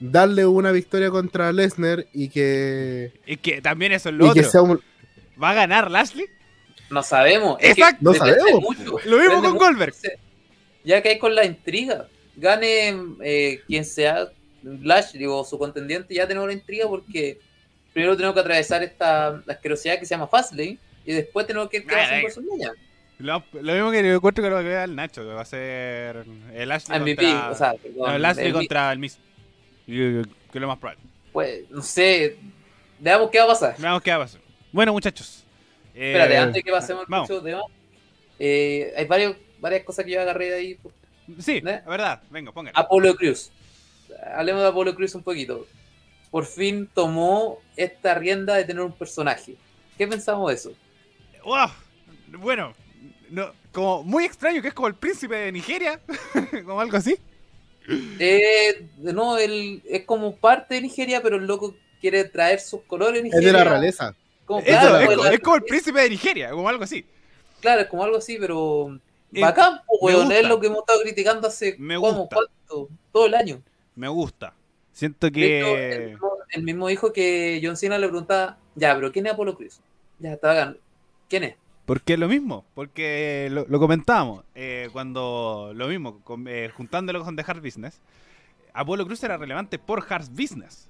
[0.00, 4.40] darle una victoria contra Lesnar y que, Es que también eso es lo y que
[4.40, 4.50] otro.
[4.50, 4.82] sea un...
[5.42, 6.26] ¿Va a ganar Lashley?
[6.90, 7.56] No sabemos.
[7.60, 7.98] es que Exacto.
[8.02, 8.60] No sabemos.
[8.60, 9.64] mucho, Lo mismo con mucho.
[9.64, 9.94] Goldberg.
[10.84, 12.06] Ya que hay con la intriga.
[12.36, 14.28] Gane eh, quien sea
[14.62, 17.38] Lashley o su contendiente, ya tenemos la intriga porque
[17.92, 21.86] primero tenemos que atravesar esta asquerosidad que se llama Fastlane y después tenemos que ir.
[21.86, 22.72] WrestleMania.
[23.22, 26.24] Lo, lo mismo que yo encuentro que lo que el Nacho, que va a ser
[26.54, 27.50] el Lashley MVP, contra...
[27.50, 29.18] o sea, perdón, no, el Lashley el- contra el Miz.
[29.86, 31.00] Y- Que es lo más probable.
[31.32, 32.36] pues, no sé,
[32.98, 33.74] veamos qué va a pasar.
[33.78, 34.40] Veamos qué va a pasar.
[34.72, 35.44] Bueno, muchachos.
[35.94, 37.62] eh, Espérate, antes de que pasemos al próximo tema,
[38.38, 40.78] eh, hay varios, varias cosas que yo agarré de ahí.
[41.38, 41.62] Sí, ¿Eh?
[41.62, 42.22] la verdad.
[42.30, 42.72] Venga, póngale.
[42.76, 43.50] Apolo Cruz.
[44.34, 45.66] Hablemos de Apolo Cruz un poquito.
[46.30, 49.54] Por fin tomó esta rienda de tener un personaje.
[49.96, 50.72] ¿Qué pensamos de eso?
[51.44, 51.68] Wow.
[52.38, 52.72] Bueno,
[53.32, 56.00] no, como muy extraño que es como el príncipe de Nigeria,
[56.64, 57.16] como algo así.
[58.18, 63.18] Eh, no, él es como parte de Nigeria, pero el loco quiere traer sus colores
[63.18, 63.46] Es Nigeria.
[63.48, 64.14] de la realeza.
[64.44, 67.04] Como, claro, es, de co- la- es como el príncipe de Nigeria, como algo así.
[67.60, 68.98] claro, es como algo así, pero
[69.32, 70.38] Eh, bacán, me weón, gusta.
[70.38, 72.36] es lo que hemos estado criticando hace gusta.
[72.36, 72.88] ¿cuánto?
[73.12, 73.62] todo el año.
[73.94, 74.54] Me gusta.
[74.92, 76.06] Siento hecho, el, que.
[76.10, 79.80] mismo, el mismo dijo que John Cena le preguntaba, ya, pero ¿quién es Apolo Cruz?
[80.18, 80.78] Ya, está bacán.
[81.28, 81.54] ¿Quién es?
[81.84, 87.24] Porque es lo mismo, porque lo, lo comentábamos eh, cuando lo mismo, con- eh, juntándolo
[87.24, 88.00] con The Hard Business,
[88.72, 90.88] Apolo Cruz era relevante por Hard Business,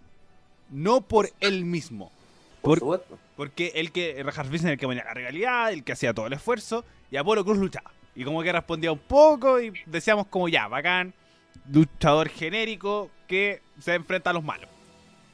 [0.71, 2.13] no por él mismo.
[2.61, 3.19] por, Por- supuesto.
[3.37, 6.35] Porque el que Rajar Vincent el que ponía la realidad, el que hacía todo el
[6.35, 7.91] esfuerzo, y Apolo Cruz luchaba.
[8.15, 11.15] Y como que respondía un poco y decíamos como ya, bacán,
[11.71, 14.69] luchador genérico que se enfrenta a los malos.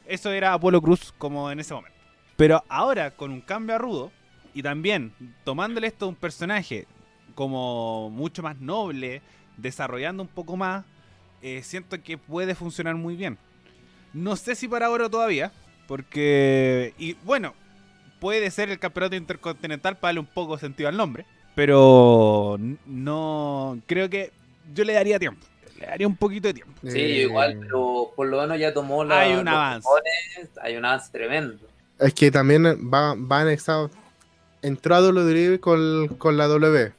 [0.06, 1.98] Eso era Apolo Cruz como en ese momento.
[2.36, 4.12] Pero ahora, con un cambio a rudo,
[4.58, 5.12] y también
[5.44, 6.84] tomándole esto a un personaje
[7.36, 9.22] como mucho más noble,
[9.56, 10.84] desarrollando un poco más,
[11.42, 13.38] eh, siento que puede funcionar muy bien.
[14.12, 15.52] No sé si para ahora todavía,
[15.86, 16.92] porque...
[16.98, 17.54] Y bueno,
[18.18, 23.78] puede ser el campeonato intercontinental para darle un poco de sentido al nombre, pero no...
[23.86, 24.32] Creo que
[24.74, 25.46] yo le daría tiempo.
[25.78, 26.74] Le daría un poquito de tiempo.
[26.82, 29.84] Sí, Eh, igual, pero por lo menos ya tomó la, Hay un avance.
[29.84, 31.64] cojones, hay un avance tremendo.
[32.00, 33.88] Es que también va, va anexado.
[34.62, 36.92] Entró a WWE con, con la W.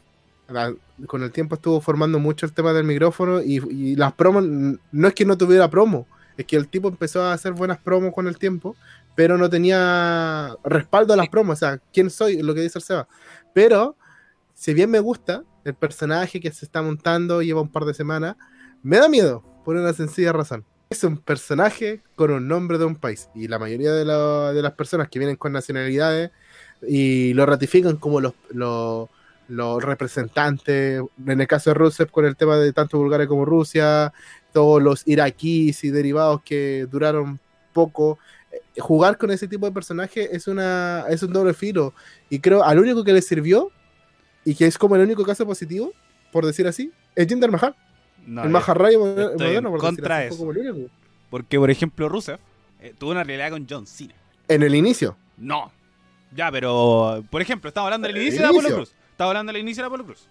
[1.06, 4.43] Con el tiempo estuvo formando mucho el tema del micrófono y, las promos.
[4.91, 8.13] No es que no tuviera promo, es que el tipo empezó a hacer buenas promos
[8.13, 8.76] con el tiempo,
[9.15, 11.58] pero no tenía respaldo a las promos.
[11.58, 12.41] O sea, ¿quién soy?
[12.41, 13.08] Lo que dice el Seba.
[13.54, 13.95] Pero,
[14.54, 18.36] si bien me gusta el personaje que se está montando, lleva un par de semanas,
[18.82, 20.65] me da miedo por una sencilla razón.
[20.89, 23.30] Es un personaje con un nombre de un país.
[23.36, 26.32] Y la mayoría de, de las personas que vienen con nacionalidades
[26.88, 29.10] y lo ratifican como los, los,
[29.48, 34.13] los representantes, en el caso de Rusev con el tema de tanto Bulgaria como Rusia,
[34.54, 37.39] todos los iraquíes y derivados que duraron
[37.74, 38.18] poco.
[38.52, 41.94] Eh, Jugar con ese tipo de personaje es, una, es un doble filo.
[42.30, 43.72] Y creo al único que le sirvió,
[44.46, 45.92] y que es como el único caso positivo,
[46.32, 47.76] por decir así, es Jinder Mahal.
[48.26, 50.38] No, el estoy moderno, por decir contra así, de fue eso.
[50.38, 50.92] como el único.
[51.30, 52.39] Porque, por ejemplo, Rusev
[52.80, 54.13] eh, tuvo una realidad con John Cena.
[54.48, 55.18] En el inicio.
[55.38, 55.72] No.
[56.32, 58.70] Ya, pero, por ejemplo, estamos hablando del El inicio de Apolo.
[58.70, 58.96] Cruz.
[59.12, 60.28] Estamos hablando del inicio de Apolo Cruz.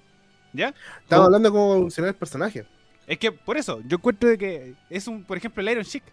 [0.52, 0.68] ¿Ya?
[1.02, 1.24] Estaba ¿Cómo?
[1.24, 2.64] hablando de cómo evolucionar el personaje.
[3.06, 6.04] Es que, por eso, yo encuentro de que es un, por ejemplo, el Iron Chic.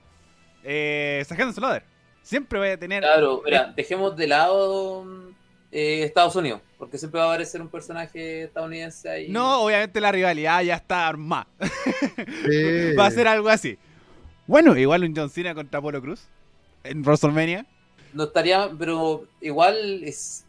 [0.63, 1.83] Eh, Sargento Slaughter.
[2.21, 3.03] Siempre va a tener...
[3.03, 5.05] Claro, mira, dejemos de lado
[5.71, 9.29] eh, Estados Unidos, porque siempre va a aparecer un personaje estadounidense ahí.
[9.29, 11.47] No, obviamente la rivalidad ya está armada.
[12.49, 12.93] Sí.
[12.97, 13.77] Va a ser algo así.
[14.47, 16.27] Bueno, igual un John Cena contra Apolo Cruz
[16.83, 17.65] en WrestleMania.
[18.15, 20.41] No estaría, pero igual es.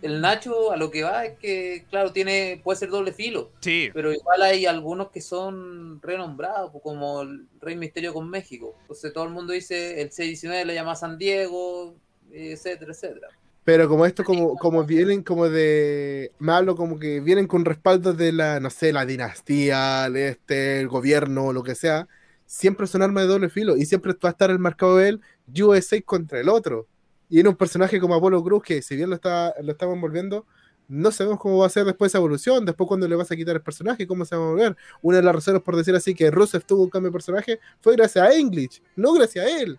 [0.00, 3.90] El Nacho a lo que va es que, claro, tiene puede ser doble filo, Sí.
[3.92, 8.76] pero igual hay algunos que son renombrados, pues, como el Rey Misterio con México.
[8.82, 11.96] Entonces todo el mundo dice el C19 le llama San Diego,
[12.32, 13.28] etcétera, etcétera.
[13.64, 16.32] Pero como esto, como, como vienen como de.
[16.38, 20.80] Me hablo como que vienen con respaldos de la, no sé, la dinastía, de este,
[20.80, 22.08] el gobierno, lo que sea.
[22.46, 23.76] Siempre son armas de doble filo.
[23.76, 25.20] Y siempre va a estar el marcado de él,
[25.60, 26.86] USA contra el otro.
[27.30, 30.46] Y en un personaje como Apolo Cruz, que si bien lo está, lo estamos envolviendo,
[30.88, 33.54] no sabemos cómo va a ser después esa evolución, después cuando le vas a quitar
[33.56, 34.76] el personaje, cómo se va a volver.
[35.02, 37.94] Una de las razones, por decir así, que Rusev tuvo un cambio de personaje fue
[37.96, 39.78] gracias a English, no gracias a él.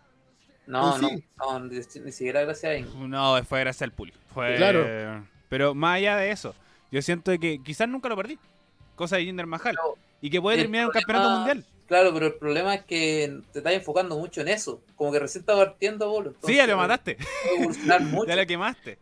[0.67, 3.09] No, Sí, no, no, ni, siquiera gracias a él.
[3.09, 4.19] No, fue gracias al público.
[4.31, 4.55] Fue...
[4.57, 5.25] Claro.
[5.49, 6.53] Pero más allá de eso,
[6.91, 8.37] yo siento que quizás nunca lo perdí.
[8.95, 9.75] Cosa de Jinder Mahal.
[9.75, 11.65] Pero Y que puede terminar en un problema- campeonato mundial.
[11.89, 14.79] Claro, pero el problema es que te estás enfocando mucho en eso.
[14.95, 16.35] Como que recién está partiendo bolo.
[16.45, 17.17] Sí, ya lo mataste.
[18.01, 18.25] Mucho.
[18.27, 18.99] Ya lo quemaste.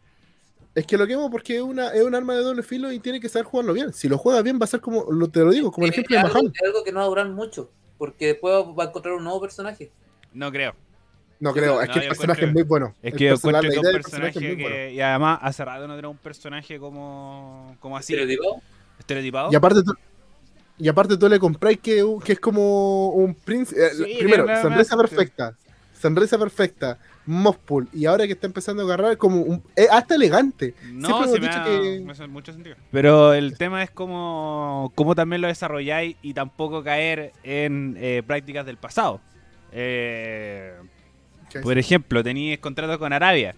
[0.74, 3.20] Es que lo quemo porque es, una, es un arma de doble filo y tiene
[3.20, 3.92] que saber jugarlo bien.
[3.92, 5.98] Si lo juega bien va a ser como, lo, te lo digo, como el Es
[5.98, 6.52] ejemplo de algo, Mahal.
[6.56, 7.70] es algo que no va a durar mucho.
[7.98, 9.92] Porque después va a encontrar un nuevo personaje.
[10.32, 10.74] No creo.
[11.42, 12.96] No creo, es No, que el personaje es muy bueno.
[13.02, 14.64] Es que yo encuentro que un personaje es muy que...
[14.64, 14.90] bueno.
[14.92, 17.76] Y además, hace rato no tenía un personaje como...
[17.82, 18.14] Como así.
[18.14, 18.62] Estereotipado.
[18.98, 19.52] Estereotipado.
[19.52, 19.82] Y aparte
[20.78, 23.86] y aparte tú le compráis que, que es como un príncipe.
[23.86, 25.56] eh, Sí, primero, me- me- sonrisa perfecta.
[26.00, 27.00] Sonrisa perfecta.
[27.26, 27.90] Mosspool.
[27.92, 30.76] Y ahora que está empezando a agarrar como un, es hasta elegante.
[30.94, 32.76] No, Siempre se hemos me, dicho da- que- me hace mucho sentido.
[32.92, 38.66] Pero el tema es cómo, cómo también lo desarrolláis y tampoco caer en eh, prácticas
[38.66, 39.20] del pasado.
[39.74, 40.74] Eh,
[41.64, 43.56] por ejemplo, teníais contrato con Arabia.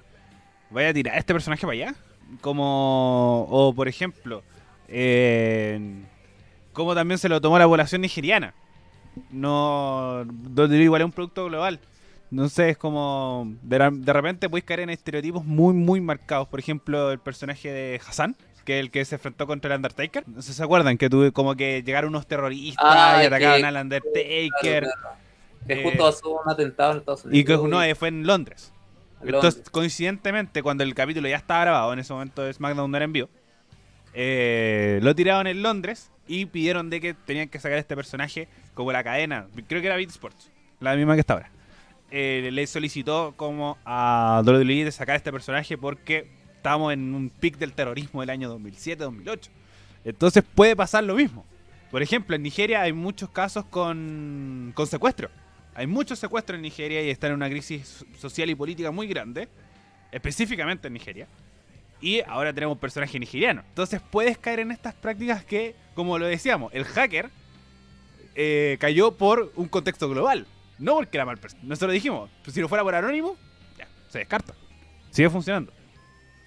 [0.71, 1.95] ¿Vaya a tirar a este personaje para allá?
[2.41, 3.45] Como.
[3.49, 4.43] O por ejemplo.
[4.87, 5.79] Eh,
[6.79, 8.53] cómo también se lo tomó la población nigeriana.
[9.31, 10.23] No.
[10.25, 11.79] Donde igual es un producto global.
[12.31, 13.53] No sé, es como.
[13.63, 16.47] De, de repente podéis caer en estereotipos muy, muy marcados.
[16.47, 18.35] Por ejemplo, el personaje de Hassan.
[18.65, 20.23] Que es el que se enfrentó contra el Undertaker.
[20.27, 23.61] No sé si se acuerdan que tuve como que llegaron unos terroristas Ah, y atacaban
[23.61, 24.83] que- al Undertaker.
[24.83, 25.17] Claro, claro.
[25.65, 27.61] Que Eh, justo pasó un atentado en Estados Y Unidos.
[27.61, 28.71] que no, eh, fue en Londres.
[29.21, 33.05] en Entonces, coincidentemente, cuando el capítulo ya estaba grabado, en ese momento SmackDown no era
[33.05, 33.29] en vivo,
[34.13, 38.91] eh, lo tiraron en Londres y pidieron de que tenían que sacar este personaje como
[38.91, 41.51] la cadena, creo que era Beat Sports, la misma que está ahora.
[42.11, 47.57] Eh, le solicitó como a WWE de sacar este personaje porque estábamos en un pic
[47.57, 49.49] del terrorismo del año 2007-2008.
[50.05, 51.45] Entonces puede pasar lo mismo.
[51.91, 55.29] Por ejemplo, en Nigeria hay muchos casos con, con secuestro.
[55.75, 59.47] Hay muchos secuestros en Nigeria y están en una crisis social y política muy grande.
[60.11, 61.27] específicamente en Nigeria.
[62.01, 63.63] Y ahora tenemos un personaje nigeriano.
[63.67, 67.29] Entonces puedes caer en estas prácticas que, como lo decíamos, el hacker
[68.35, 70.47] eh, cayó por un contexto global.
[70.77, 71.63] No porque era mal persona.
[71.65, 73.35] Nosotros dijimos, pues si no fuera por Anónimo,
[73.77, 74.53] ya, se descarta.
[75.11, 75.73] Sigue funcionando.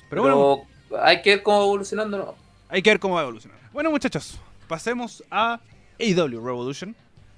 [0.08, 2.18] Pero, Pero, bueno, hay que ver cómo va evolucionando.
[2.18, 2.42] ¿no?
[2.72, 3.58] hay que ver cómo va a evolucionar.
[3.70, 5.60] Bueno, muchachos, pasemos a
[6.00, 6.96] AEW Revolution.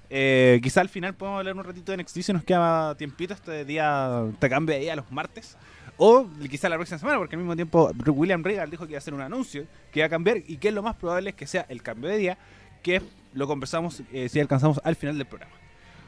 [0.09, 3.65] Eh, quizá al final podemos hablar un ratito de NXT si nos queda tiempito este
[3.65, 5.57] día, te cambia día a los martes.
[5.97, 8.99] O quizá la próxima semana, porque al mismo tiempo William Regal dijo que iba a
[8.99, 11.65] hacer un anuncio, que iba a cambiar y que lo más probable es que sea
[11.69, 12.37] el cambio de día,
[12.83, 13.01] que
[13.33, 15.53] lo conversamos eh, si alcanzamos al final del programa.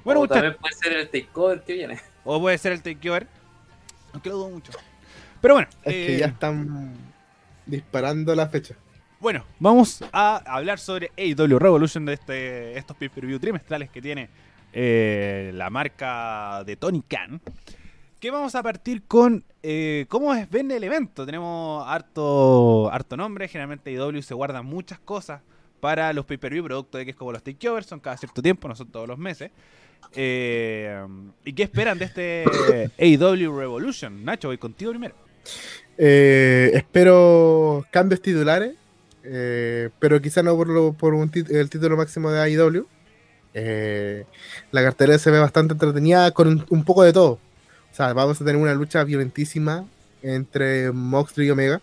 [0.04, 2.00] Bueno, o también puede ser el takeover que viene.
[2.23, 3.28] o puede ser el takeover,
[4.13, 4.71] aunque lo dudo mucho.
[5.41, 6.95] Pero bueno, Es que eh, ya están
[7.65, 8.76] disparando la fecha.
[9.19, 14.30] Bueno, vamos a hablar sobre AEW Revolution de este, estos pay-per-view trimestrales que tiene
[14.73, 17.41] eh, la marca de Tony Khan.
[18.20, 21.26] Que vamos a partir con eh, cómo es ven el evento.
[21.26, 23.48] Tenemos harto, harto nombre.
[23.48, 25.42] Generalmente AEW se guarda muchas cosas
[25.80, 28.76] para los pay-per-view, producto de que es como los takeovers, son cada cierto tiempo, no
[28.76, 29.52] son todos los meses.
[30.16, 31.00] Eh,
[31.46, 32.46] ¿Y qué esperan de este
[33.00, 34.26] AEW Revolution?
[34.26, 35.14] Nacho, voy contigo primero.
[36.00, 38.74] Eh, espero cambios titulares,
[39.24, 42.88] eh, pero quizá no por, lo- por el título máximo de AEW.
[43.54, 44.26] Eh,
[44.72, 47.40] la cartelera se ve bastante entretenida con un, un poco de todo.
[47.98, 49.84] Sea, vamos a tener una lucha violentísima
[50.22, 51.82] entre Moxley y Omega.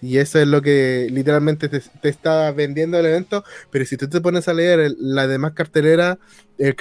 [0.00, 3.44] Y eso es lo que literalmente te, está vendiendo el evento.
[3.70, 6.18] Pero si tú te pones a leer la demás cartelera,
[6.56, 6.74] eh,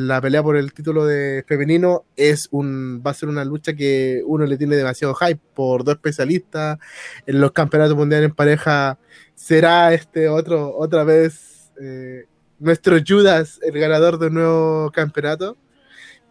[0.00, 4.20] la pelea por el título de femenino es un va a ser una lucha que
[4.26, 6.80] uno le tiene demasiado hype por dos especialistas
[7.24, 8.98] en los campeonatos mundiales en pareja
[9.34, 12.26] será este otro otra vez eh,
[12.58, 15.56] nuestro Judas el ganador de un nuevo campeonato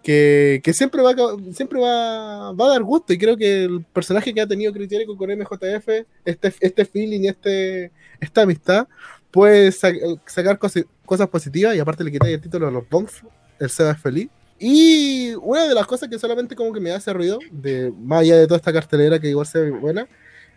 [0.04, 1.14] que, siempre va
[1.54, 5.16] siempre va, va a dar gusto y creo que el personaje que ha tenido Criterico
[5.16, 5.88] con MJF
[6.26, 8.88] este, este feeling este esta amistad
[9.32, 9.92] puede sa-
[10.26, 13.22] sacar cosas, cosas positivas y aparte le quitáis el título a los Bonks,
[13.60, 14.30] el Seba es feliz.
[14.60, 18.38] Y una de las cosas que solamente como que me hace ruido, de, más allá
[18.38, 20.08] de toda esta cartelera que igual se ve buena,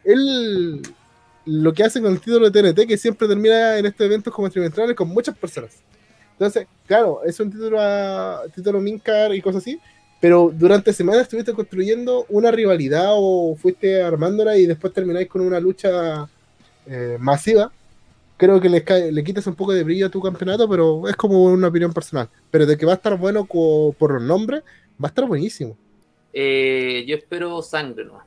[0.04, 0.83] el,
[1.46, 4.50] lo que hacen con el título de TNT, que siempre termina en estos eventos como
[4.50, 5.70] trimestrales con muchas personas.
[6.35, 9.81] Entonces, claro, es un título, a, título Mincar y cosas así,
[10.20, 15.61] pero durante semanas estuviste construyendo una rivalidad o fuiste armándola y después termináis con una
[15.61, 16.29] lucha
[16.87, 17.70] eh, masiva
[18.37, 21.68] creo que le, quitas un poco de brillo a tu campeonato, pero es como una
[21.68, 22.29] opinión personal.
[22.51, 24.62] Pero de que va a estar bueno por los nombres,
[25.03, 25.77] va a estar buenísimo.
[26.33, 28.20] Eh, yo espero sangre, ¿no?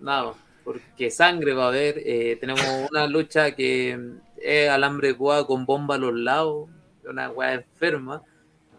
[0.00, 1.98] Nada más, porque sangre va a haber.
[2.04, 3.98] eh, tenemos una lucha que
[4.42, 6.68] es alambre de con bomba a los lados,
[7.08, 8.22] una weá enferma.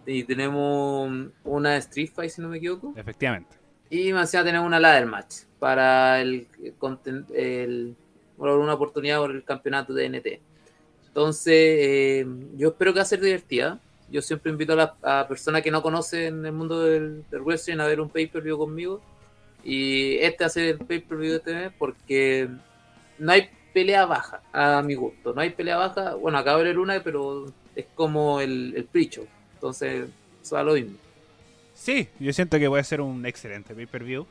[0.05, 1.11] Y tenemos
[1.43, 2.93] una Street Fight, si no me equivoco.
[2.95, 3.57] Efectivamente.
[3.89, 6.47] Y más encima tenemos una ladder match para el,
[7.33, 7.95] el-
[8.37, 10.41] una oportunidad por el campeonato de NT.
[11.07, 12.25] Entonces, eh,
[12.57, 13.79] yo espero que va a ser divertida.
[14.11, 17.79] Yo siempre invito a, las a personas que no conocen el mundo del, del wrestling
[17.79, 19.01] a ver un pay-per-view conmigo.
[19.63, 22.49] Y este va a ser el pay-per-view de este mes porque
[23.17, 25.33] no hay pelea baja, a mi gusto.
[25.33, 26.13] No hay pelea baja.
[26.15, 28.87] Bueno, acabo de ver una, pero es como el, el.
[29.53, 30.07] Entonces,
[30.41, 30.97] eso da lo mismo.
[31.73, 34.25] Sí, yo siento que puede ser un excelente pay-per-view.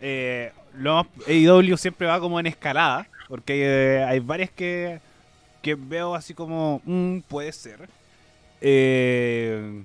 [0.00, 5.00] Eh, lo AEW siempre va como en escalada, porque eh, hay varias que,
[5.62, 7.88] que veo así como, "Mm, puede ser.
[8.60, 9.84] Eh,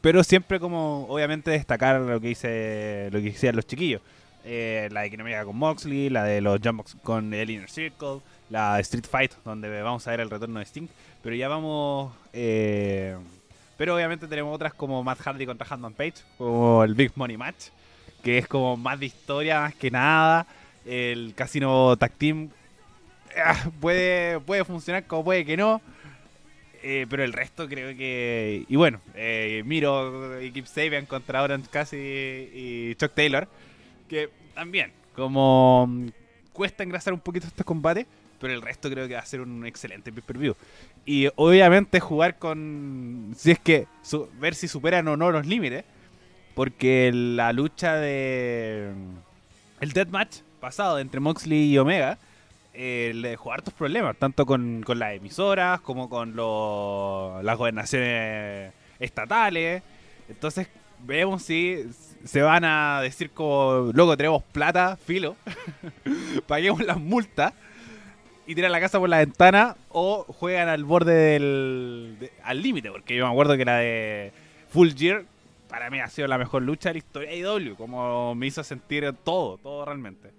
[0.00, 4.00] pero siempre como, obviamente, destacar lo que dice lo que decían los chiquillos.
[4.44, 8.80] La de Kinemega con Moxley, la de los Jumbox con el Inner Circle, la de
[8.82, 10.88] Street Fight, donde vamos a ver el retorno de Sting.
[11.22, 12.14] Pero ya vamos...
[12.32, 13.16] eh,
[13.76, 17.68] pero obviamente tenemos otras como Matt Hardy contra Handman Page, como el Big Money Match,
[18.22, 20.46] que es como más de historia más que nada.
[20.84, 22.50] El Casino Tag Team
[23.42, 25.80] ah, puede, puede funcionar como puede que no.
[26.82, 28.64] Eh, pero el resto creo que...
[28.68, 33.48] Y bueno, eh, Miro y Kip Sabian contra Orange Cassidy y Chuck Taylor,
[34.08, 36.08] que también, como mm,
[36.52, 38.06] cuesta engrasar un poquito este combate,
[38.40, 40.56] pero el resto creo que va a ser un excelente pay-per-view.
[41.06, 43.32] Y obviamente jugar con.
[43.36, 43.86] Si es que.
[44.38, 45.84] ver si superan o no los límites.
[46.54, 48.92] Porque la lucha de.
[49.80, 52.18] El deathmatch pasado entre Moxley y Omega.
[52.74, 54.16] eh, le dejó hartos problemas.
[54.16, 55.80] Tanto con, con las emisoras.
[55.80, 59.82] Como con los- las gobernaciones estatales.
[60.28, 60.68] Entonces.
[61.02, 61.82] Vemos si
[62.26, 63.90] se van a decir como.
[63.94, 65.34] Loco, tenemos plata, filo.
[66.46, 67.54] Paguemos las multas
[68.50, 72.16] y tiran la casa por la ventana o juegan al borde del.
[72.18, 74.32] de- al límite, porque yo me acuerdo que la de
[74.70, 75.24] Full Gear
[75.68, 78.64] para mí ha sido la mejor lucha de la historia de IW, como me hizo
[78.64, 80.30] sentir todo, todo realmente.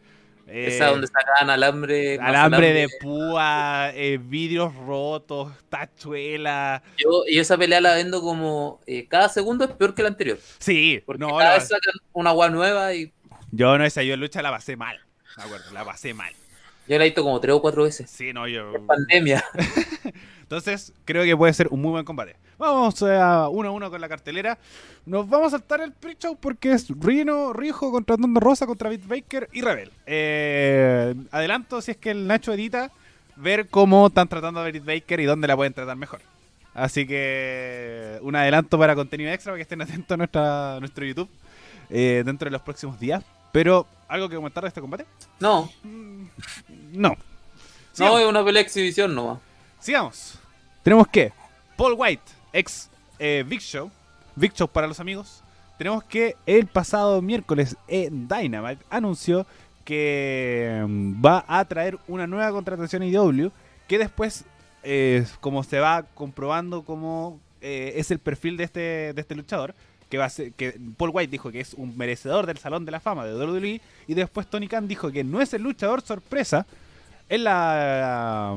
[0.48, 2.20] Esa Eh, donde sacaban alambre.
[2.20, 6.82] alambre de púa, eh, vidrios rotos, tachuelas.
[6.98, 10.38] Yo, esa pelea la vendo como eh, cada segundo es peor que la anterior.
[10.60, 13.14] Sí, Porque no, cada la- vez sacan una agua nueva y
[13.52, 15.00] yo no, esa yo lucha la pasé mal.
[15.38, 16.34] Me acuerdo, la pasé mal.
[16.88, 18.10] Yo la he visto como tres o cuatro veces.
[18.10, 18.74] Sí, no, yo.
[18.86, 19.44] Pandemia.
[20.42, 22.36] Entonces, creo que puede ser un muy buen combate.
[22.58, 24.58] Vamos a uno a uno con la cartelera.
[25.06, 29.08] Nos vamos a saltar el pre-show porque es Rino, Rijo contra Tondo Rosa contra Beat
[29.08, 29.92] Baker y Rebel.
[30.06, 32.92] Eh, adelanto, si es que el Nacho edita,
[33.36, 36.20] ver cómo están tratando a Beat Baker y dónde la pueden tratar mejor.
[36.74, 41.30] Así que un adelanto para contenido extra para que estén atentos a nuestra, nuestro YouTube
[41.90, 43.24] eh, dentro de los próximos días.
[43.52, 45.06] Pero, ¿algo que comentar de este combate?
[45.40, 46.26] No, Mm,
[46.94, 47.16] No.
[48.00, 49.40] no es una pelea exhibición nomás.
[49.80, 50.36] Sigamos.
[50.84, 51.32] Tenemos que
[51.78, 52.24] Paul White,
[52.54, 52.90] ex
[53.20, 53.92] eh, Big Show,
[54.36, 55.44] Big Show para los amigos.
[55.78, 59.46] Tenemos que el pasado miércoles en Dynamite anunció
[59.84, 63.50] que mm, va a traer una nueva contratación IW
[63.88, 64.46] que después,
[64.84, 68.80] eh, como se va comprobando cómo eh, es el perfil de este,
[69.14, 69.76] de este luchador,
[70.12, 72.92] que va a ser, que Paul White dijo que es un merecedor del Salón de
[72.92, 76.68] la Fama de WWE y después Tony Khan dijo que no es el luchador sorpresa
[77.30, 78.56] en la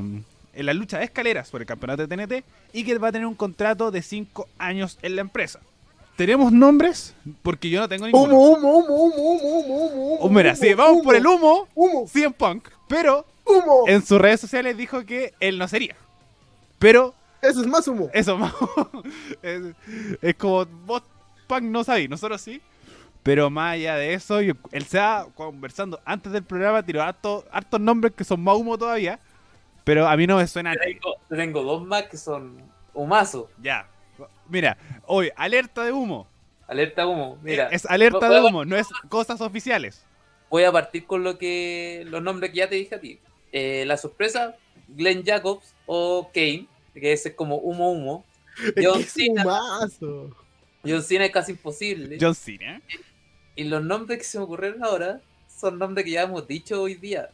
[0.56, 3.26] en la lucha de escaleras por el campeonato de TNT y que va a tener
[3.26, 5.60] un contrato de 5 años en la empresa.
[6.16, 7.14] ¿Tenemos nombres?
[7.42, 8.34] Porque yo no tengo ninguno.
[8.34, 10.30] Humo, humo, humo, humo, humo, humo, humo.
[10.30, 13.84] Mira, sí, vamos por el humo, Humo, CM Punk, pero humo.
[13.88, 15.96] en sus redes sociales dijo que él no sería.
[16.78, 18.10] Pero Eso es más humo.
[18.12, 18.52] eso más
[19.42, 19.62] es,
[20.22, 21.02] es como vos
[21.46, 22.60] Punk no sabís, nosotros sí.
[23.22, 27.44] Pero más allá de eso, yo- él se va conversando antes del programa, tiró harto-
[27.50, 29.18] hartos nombres que son más humo todavía.
[29.82, 30.74] Pero a mí no me suena.
[30.74, 32.56] Tengo, tengo dos más que son
[32.92, 33.46] humazos.
[33.62, 33.86] Ya.
[34.48, 34.76] Mira,
[35.06, 36.26] hoy, alerta de humo.
[36.68, 37.38] Alerta humo.
[37.42, 40.04] Mira, es alerta de humo, no es cosas oficiales.
[40.50, 43.18] voy a partir con lo que los nombres que ya te dije a ti.
[43.52, 44.54] Eh, la sorpresa,
[44.88, 48.24] Glenn Jacobs o Kane, que ese es como humo humo.
[48.80, 50.30] John Es Cena, humazo.
[50.84, 52.18] John Cena es casi imposible.
[52.20, 52.80] John Cena.
[53.56, 56.94] Y los nombres que se me ocurrieron ahora son nombres que ya hemos dicho hoy
[56.94, 57.30] día.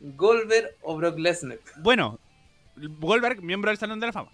[0.00, 1.58] Goldberg o Brock Lesnar.
[1.76, 2.18] Bueno,
[2.76, 4.30] Goldberg, miembro del Salón de la Fama.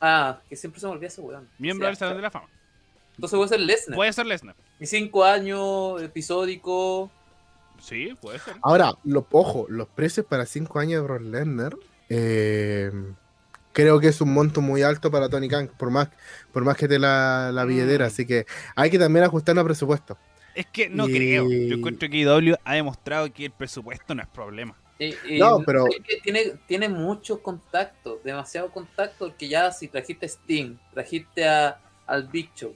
[0.00, 1.48] Ah, que siempre se me olvida ese weón.
[1.58, 2.48] Miembro del Salón de la Fama.
[3.16, 3.96] Entonces voy a ser Lesnar.
[3.96, 4.56] Puede ser Lesnar.
[4.78, 7.10] Y cinco años, episódico.
[7.80, 8.56] Sí, puede ser.
[8.62, 11.76] Ahora, lo, ojo, los precios para 5 años de Brock Lesnar,
[12.08, 12.90] eh,
[13.72, 16.08] creo que es un monto muy alto para Tony Khan, por más,
[16.52, 18.08] por más que te la, la billetera, Mm.
[18.08, 18.46] así que
[18.76, 20.18] hay que también ajustarlo a presupuesto.
[20.54, 21.48] Es que no Y- creo.
[21.48, 24.76] Yo encuentro que IW ha demostrado que el presupuesto no es problema.
[24.98, 25.86] Y- y No, pero-
[26.22, 32.26] tiene, tiene muchos contactos, demasiado contacto, que ya si trajiste a Sting, trajiste a, al
[32.28, 32.74] Big Show,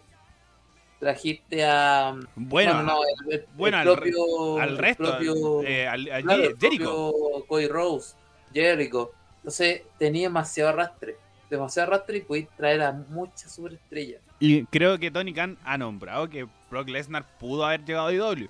[1.01, 2.15] trajiste a...
[2.37, 6.11] Bueno, no, no, el, el- bueno, el al propio, al el resto, propio- eh, al,
[6.11, 6.85] al claro, Jericho.
[7.13, 8.15] propio Cody Rose,
[8.55, 9.11] Jericho.
[9.45, 11.19] Entonces tenía demasiado arrastre,
[11.51, 14.23] demasiado arrastre y podéis traer a muchas superestrellas.
[14.41, 18.49] Y creo que Tony Khan ha nombrado que Brock Lesnar pudo haber llegado a IW.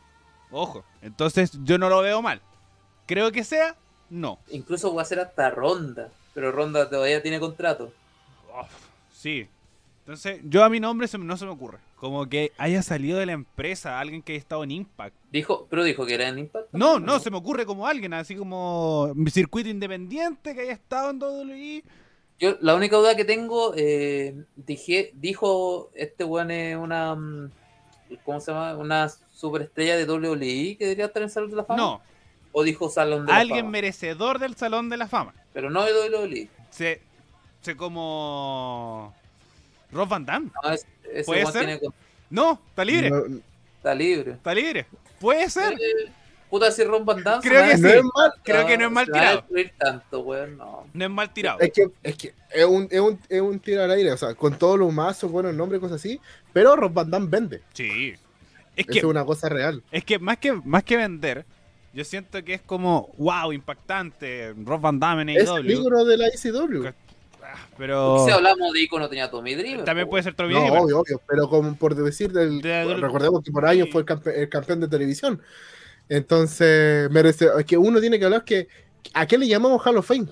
[0.53, 0.84] Ojo.
[1.03, 2.40] Entonces yo no lo veo mal.
[3.07, 3.74] Creo que sea,
[4.09, 4.38] no.
[4.51, 7.92] Incluso va a ser hasta Ronda, pero Ronda todavía tiene contrato.
[8.57, 8.70] Uf,
[9.12, 9.49] sí.
[10.07, 11.78] Entonces, yo a mi nombre no se me ocurre.
[12.05, 15.16] Como que haya salido de la empresa alguien que haya estado en Impact.
[15.32, 16.68] Dijo, pero dijo que era en Impact.
[16.72, 21.09] No, no, se me ocurre como alguien, así como mi circuito independiente que haya estado
[21.09, 21.82] en WWE.
[22.38, 27.14] Yo, la única duda que tengo, eh, dije, dijo este weón es una.
[27.14, 27.50] mm,
[28.22, 28.76] ¿Cómo se llama?
[28.76, 31.80] Una superestrella de WWE que debería estar en Salón de la Fama.
[31.82, 32.02] No,
[32.52, 33.70] O dijo Salón de la alguien Fama.
[33.70, 35.32] merecedor del Salón de la Fama.
[35.55, 36.48] Pero no de WWE.
[36.68, 37.00] Se,
[37.62, 39.14] se como
[39.95, 40.51] Rob Van Damme.
[40.62, 41.64] No, es- ese ¿Puede ser?
[41.66, 41.80] tiene
[42.30, 43.22] No, está libre, No,
[43.76, 44.30] está libre.
[44.32, 44.86] está libre.
[45.20, 45.72] Puede ser.
[45.74, 46.11] Eh,
[46.51, 47.42] puta, si Ron Van Damme.
[47.42, 48.32] Creo que no es mal.
[48.42, 49.45] Creo que no es mal tirado.
[49.78, 50.86] tanto, weón, no.
[50.92, 51.61] No es mal tirado.
[51.61, 54.34] Es que, es que es un, es un, es un tiro al aire, o sea,
[54.34, 56.20] con todos los mazos, buenos nombres, cosas así,
[56.53, 57.62] pero Rob Van Damme vende.
[57.72, 58.14] Sí.
[58.76, 59.82] Es Eso que es una cosa real.
[59.92, 61.45] Es que más que más que vender,
[61.92, 65.57] yo siento que es como, wow, impactante, Rob Van Damme en Es AEW.
[65.59, 66.92] el ícono de la ICW.
[67.47, 69.84] Ah, Pero Si hablamos de icono, tenía Tommy Dreamer.
[69.84, 70.80] también puede ser Tommy No, Dreamer.
[70.80, 74.07] obvio, obvio, pero como por decir, del, De- de- recordemos que por años fue el,
[74.07, 75.40] campe- el campeón de televisión.
[76.09, 78.68] Entonces, merece, es que uno tiene que hablar que
[79.12, 80.26] ¿a qué le llamamos Hall of Fame?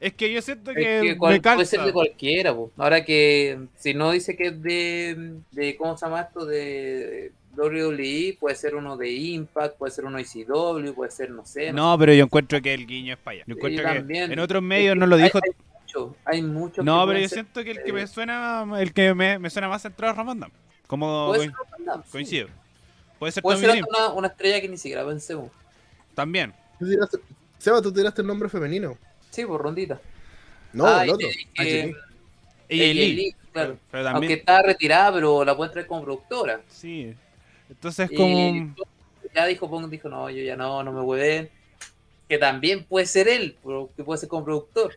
[0.00, 2.72] Es que yo siento Es que, que cual- me puede ser de cualquiera, po.
[2.76, 6.44] ahora que si no dice que es de, de ¿cómo se llama esto?
[6.44, 11.44] De WWE, puede ser uno de Impact, puede ser uno de ECW, puede ser, no
[11.46, 11.72] sé.
[11.72, 13.44] No, pero yo encuentro que el guiño es para allá.
[13.46, 14.32] Yo Sí, encuentro que también.
[14.32, 15.38] en otros medios Es que no lo hay- dijo.
[15.44, 15.50] Hay,
[15.94, 18.92] mucho, hay mucho No, pero yo ser- siento que el que eh, me suena, el
[18.92, 20.46] que me, me suena más centrado es Damme.
[20.86, 22.10] Como puede ser sí.
[22.10, 22.48] Coincido.
[23.18, 25.50] Puede ser Puede hasta una, una estrella que ni siquiera pensemos.
[26.14, 26.52] También.
[26.78, 27.20] Tú tiraste-
[27.58, 28.96] Seba, tú tiraste el nombre femenino.
[29.30, 30.00] Sí, por rondita.
[30.72, 31.28] No, Ah, el otro.
[33.52, 33.76] claro.
[33.90, 34.38] Pero Aunque también.
[34.38, 36.60] está retirada, pero la pueden traer como productora.
[36.68, 37.14] Sí.
[37.68, 38.74] Entonces como.
[39.34, 41.50] ya dijo Pong, dijo, no, yo ya no, no me hueven.
[42.28, 44.96] Que también puede ser él, pero que puede ser como productor.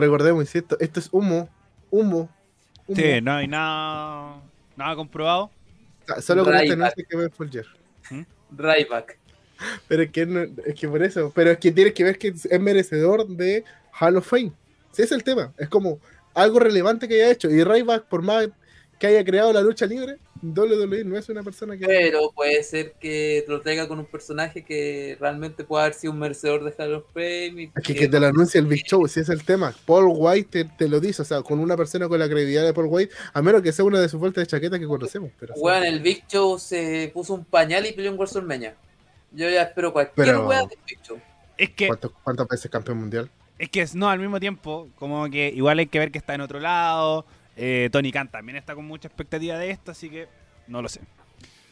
[0.00, 1.48] Recordemos, insisto, esto es humo.
[1.90, 2.28] Humo.
[2.86, 2.96] humo.
[2.96, 4.40] Sí, no hay nada.
[4.76, 5.50] Nada comprobado.
[6.20, 6.80] Solo con este Ryback.
[6.80, 7.66] anuncio que ver Folger.
[8.56, 9.18] Ryback.
[9.88, 11.32] Pero es que, no- es que por eso.
[11.34, 13.64] Pero es que tienes que ver que es merecedor de
[14.00, 14.52] Hall of Fame.
[14.92, 15.52] Ese es el tema.
[15.58, 15.98] Es como
[16.34, 17.50] algo relevante que haya hecho.
[17.50, 18.48] Y Ryback, por más
[18.98, 21.86] que haya creado la lucha libre, WWE no es una persona que.
[21.86, 26.12] Pero puede ser que te lo traiga con un personaje que realmente pueda haber sido
[26.12, 27.62] un merecedor de Hall of Fame.
[27.62, 29.74] y Es que, que te lo anuncie el Big Show, si es el tema.
[29.86, 32.72] Paul White te, te lo dice, o sea, con una persona con la credibilidad de
[32.74, 35.30] Paul White, a menos que sea una de sus vueltas de chaqueta que conocemos.
[35.38, 38.76] Pero, Weón, el Big Show se puso un pañal y peleó en WrestleMania.
[39.32, 41.18] Yo ya espero cualquier Pero- del Big Show.
[41.56, 41.88] Es que.
[41.88, 43.30] ¿cuántos- ¿Cuántas veces campeón mundial?
[43.58, 46.34] Es que es- no, al mismo tiempo, como que igual hay que ver que está
[46.34, 47.26] en otro lado.
[47.58, 50.28] Eh, Tony Khan también está con mucha expectativa de esto, así que
[50.68, 51.00] no lo sé.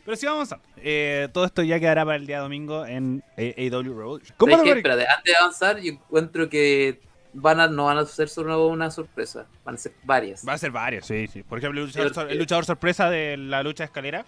[0.05, 3.83] Pero sí vamos a eh, Todo esto ya quedará para el día domingo en AW
[3.83, 4.35] Revolution.
[4.37, 7.01] ¿Cómo ¿Sabes lo Espérate, antes de avanzar, yo encuentro que
[7.33, 10.47] van a, no van a ser solo una sorpresa, van a ser varias.
[10.47, 11.43] Va a ser varios, sí, sí.
[11.43, 12.33] Por ejemplo, el luchador, Sí, sor- sí.
[12.33, 14.25] el luchador sorpresa de la lucha de escalera.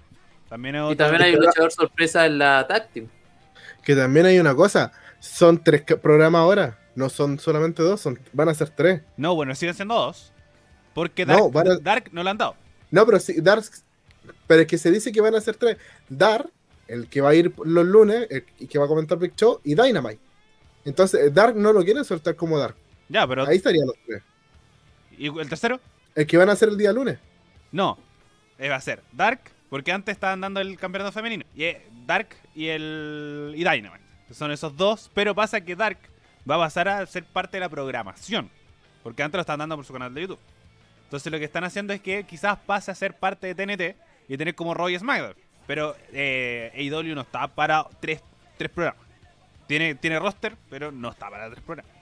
[0.48, 3.06] También es Y también hay un luchador sorpresa en la tag team.
[3.82, 8.48] Que también hay una cosa, son tres programas ahora, no son solamente dos, son, van
[8.48, 9.02] a ser tres.
[9.16, 10.32] No, bueno, siguen siendo dos.
[10.98, 12.56] Porque No, Dark, a- Dark no lo han dado.
[12.90, 13.62] No, pero sí, Dark,
[14.48, 15.76] pero es que se dice que van a ser tres.
[16.08, 16.50] Dark,
[16.88, 19.60] el que va a ir los lunes, el, y que va a comentar Big Show,
[19.62, 20.18] y Dynamite.
[20.84, 22.74] Entonces, Dark no lo quieren soltar como Dark.
[23.08, 23.46] Ya, pero.
[23.46, 24.24] Ahí estarían los tres.
[25.16, 25.78] ¿Y el tercero?
[26.16, 27.16] El que van a hacer el día lunes.
[27.70, 27.96] No.
[28.58, 29.38] Eh, va a ser Dark,
[29.70, 31.44] porque antes estaban dando el campeonato femenino.
[31.54, 33.52] Y eh, Dark y el.
[33.54, 34.02] y Dynamite.
[34.32, 35.98] Son esos dos, pero pasa que Dark
[36.50, 38.50] va a pasar a ser parte de la programación.
[39.04, 40.38] Porque antes lo estaban dando por su canal de YouTube.
[41.08, 43.96] Entonces lo que están haciendo es que quizás pase a ser parte de TNT
[44.28, 45.34] y tener como Roy SmackDown.
[45.66, 48.20] Pero eh, AEW no está para tres,
[48.58, 49.02] tres programas.
[49.66, 51.92] Tiene, tiene roster, pero no está para tres programas.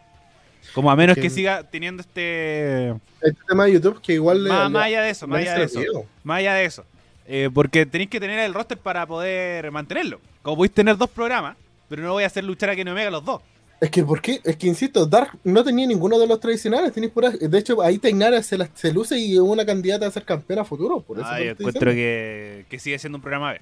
[0.74, 2.90] Como a menos Que- que siga teniendo este...
[3.20, 4.50] Este tema de YouTube que igual le.
[4.50, 6.06] Más, le- más allá de eso, más allá de eso.
[6.24, 6.84] Más allá de eso.
[7.28, 10.20] Eh, porque tenéis que tener el roster para poder mantenerlo.
[10.42, 11.56] Como podéis tener dos programas,
[11.88, 13.42] pero no voy a hacer luchar a Kenny Omega los dos.
[13.80, 14.40] Es que, ¿por qué?
[14.42, 16.92] Es que, insisto, Dark no tenía ninguno de los tradicionales.
[16.92, 20.10] tenéis pura- De hecho, ahí Tainara se, la- se luce y es una candidata a
[20.10, 21.00] ser campeona futuro.
[21.02, 23.60] Por eso Ah, yo encuentro que, que sigue siendo un programa B.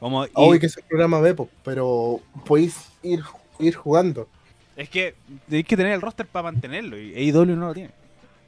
[0.00, 3.20] Como, Obvio que es un programa B, po, pero podéis ir,
[3.60, 4.28] ir jugando.
[4.76, 5.14] Es que
[5.48, 6.98] tenéis que tener el roster para mantenerlo.
[6.98, 7.90] Y AEW no lo tiene.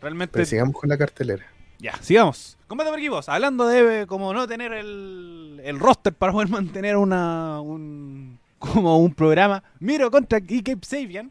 [0.01, 0.33] Realmente.
[0.33, 1.45] Pero sigamos con la cartelera.
[1.79, 2.57] Ya, sigamos.
[2.67, 3.29] Combate por equipos.
[3.29, 8.39] Hablando de como no tener el, el roster para poder mantener una un
[8.73, 9.62] como un programa.
[9.81, 11.31] Miro contra Cape Sabian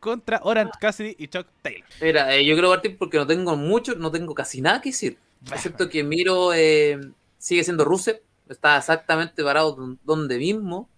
[0.00, 1.84] contra Orange Cassidy y Chuck Taylor.
[2.00, 5.16] Mira, eh, yo quiero partir porque no tengo mucho, no tengo casi nada que decir.
[5.52, 6.98] Excepto que Miro eh,
[7.38, 10.88] sigue siendo Rusev, está exactamente parado don- donde mismo,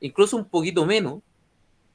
[0.00, 1.20] incluso un poquito menos.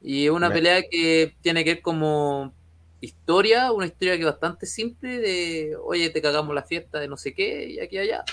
[0.01, 2.53] Y es una pelea que tiene que ver como
[2.99, 7.15] historia, una historia que es bastante simple de, oye, te cagamos la fiesta de no
[7.15, 8.23] sé qué, y aquí y allá.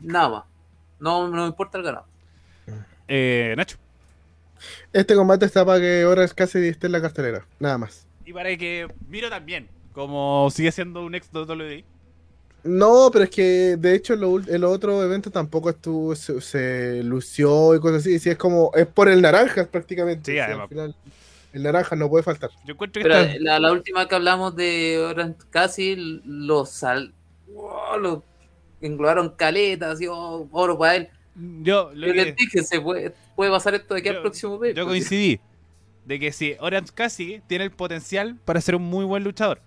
[0.00, 0.44] Nada más.
[1.00, 2.06] No, no me importa el ganado.
[3.08, 3.78] Eh, Nacho.
[4.92, 7.46] Este combate está para que ahora casi esté en la cartelera.
[7.58, 8.06] Nada más.
[8.24, 11.84] Y para que Miro también, como sigue siendo un ex WWE.
[12.64, 16.14] No, pero es que de hecho en, lo ul- en los otros eventos tampoco estuvo,
[16.16, 18.18] se, se lució y cosas así.
[18.18, 20.32] Sí, es como, es por el naranjas prácticamente.
[20.32, 20.68] Sí, al además.
[20.68, 20.96] final,
[21.52, 22.50] el naranja no puede faltar.
[22.64, 25.94] Yo encuentro que Pero la, la última que hablamos de Orange casi
[26.24, 27.14] los sal.
[27.46, 28.24] wow, lo
[28.80, 31.08] englobaron caletas, y oh, oro para él.
[31.62, 34.22] Yo, lo Yo que- les dije, se puede, puede pasar esto de aquí Yo- al
[34.22, 34.74] próximo mes.
[34.74, 35.40] yo coincidí
[36.04, 39.60] de que sí, Orange Cassidy tiene el potencial para ser un muy buen luchador,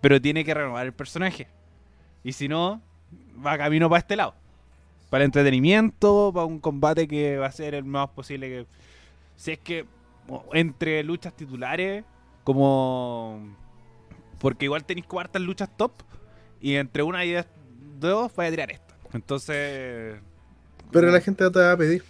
[0.00, 1.48] pero tiene que renovar el personaje.
[2.24, 2.80] Y si no,
[3.44, 4.34] va camino para este lado.
[5.10, 8.66] Para el entretenimiento, para un combate que va a ser el más posible que...
[9.36, 9.84] Si es que
[10.52, 12.04] entre luchas titulares,
[12.44, 13.56] como...
[14.38, 15.92] Porque igual tenéis cuartas luchas top,
[16.60, 17.34] y entre una y
[17.98, 18.94] dos vais a tirar esta.
[19.12, 20.20] Entonces...
[20.92, 22.04] Pero la gente te va a pedir.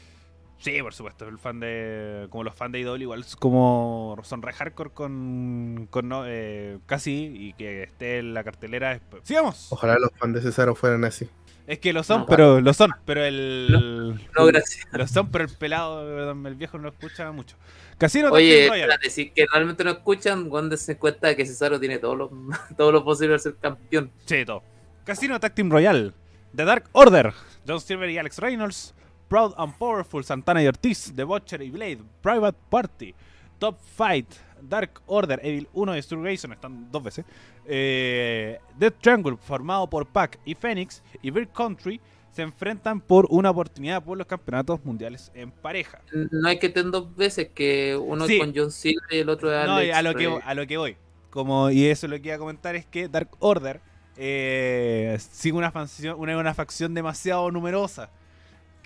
[0.63, 4.43] Sí, por supuesto, el fan de como los fans de IDOL igual es como son
[4.43, 9.01] re hardcore con, con no, eh, casi y que esté en la cartelera.
[9.25, 9.67] Sigamos.
[9.71, 11.29] Ojalá los fans de Cesaro fueran así.
[11.67, 14.87] Es que lo son, No, pero lo son, pero el No, gracias.
[14.93, 17.57] lo son, pero el pelado, el viejo no lo escucha mucho.
[17.99, 21.99] Casino Oye, espérate, si que realmente no escuchan, cuando se cuenta de que Cesaro tiene
[21.99, 22.31] todo lo,
[22.77, 24.13] todo lo posible para ser campeón.
[24.27, 24.63] Sí, todo.
[25.05, 26.15] Casino Tag Team Royal.
[26.55, 27.33] The Dark Order
[27.67, 28.95] John Silver y Alex Reynolds,
[29.29, 33.15] Proud and Powerful, Santana y Ortiz, The Butcher y Blade, Private Party,
[33.59, 34.27] Top Fight,
[34.61, 37.25] Dark Order, Evil 1 y Sturgeon, están dos veces,
[37.67, 42.01] eh, Death Triangle, formado por Pac y Phoenix, y Bird Country,
[42.33, 46.01] se enfrentan por una oportunidad por los campeonatos mundiales en pareja.
[46.31, 48.35] No hay que tener dos veces que uno Sí.
[48.35, 50.55] es con John Silver y el otro es No, y Alex a lo que, a
[50.55, 50.97] lo que voy.
[51.31, 53.81] Como, y eso lo que iba a comentar es que Dark Order
[54.17, 58.11] eh, sigue una facción, una, una facción demasiado numerosa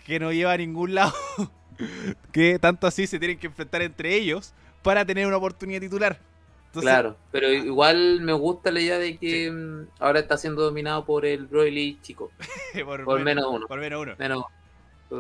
[0.05, 1.15] que no lleva a ningún lado.
[2.33, 6.19] que tanto así se tienen que enfrentar entre ellos para tener una oportunidad titular.
[6.67, 11.05] Entonces, Claro, pero igual me gusta la idea de que mm, ahora está siendo dominado
[11.05, 12.31] por el Broly chico.
[12.85, 13.67] por, Por menos uno.
[13.67, 14.15] Por menos uno.
[14.19, 14.45] Menos,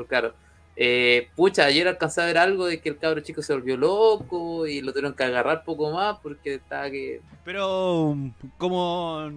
[0.08, 0.34] claro.
[0.78, 4.66] Eh, pucha, ayer alcancé a ver algo de que el cabro chico se volvió loco
[4.66, 7.22] y lo tuvieron que agarrar poco más porque estaba que.
[7.44, 8.14] Pero
[8.58, 9.30] como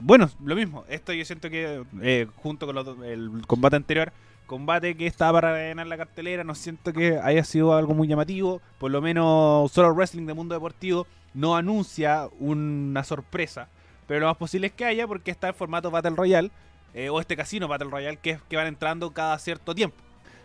[0.00, 0.84] bueno, lo mismo.
[0.88, 4.12] Esto yo siento que eh, junto con el combate anterior,
[4.46, 8.60] combate que estaba para ganar la cartelera, no siento que haya sido algo muy llamativo.
[8.78, 13.68] Por lo menos solo Wrestling de Mundo Deportivo no anuncia una sorpresa,
[14.06, 16.50] pero lo más posible es que haya porque está en formato Battle Royale
[16.94, 19.96] eh, o este casino Battle Royale que que van entrando cada cierto tiempo,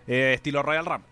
[0.09, 1.07] eh, estilo Royal Rumble.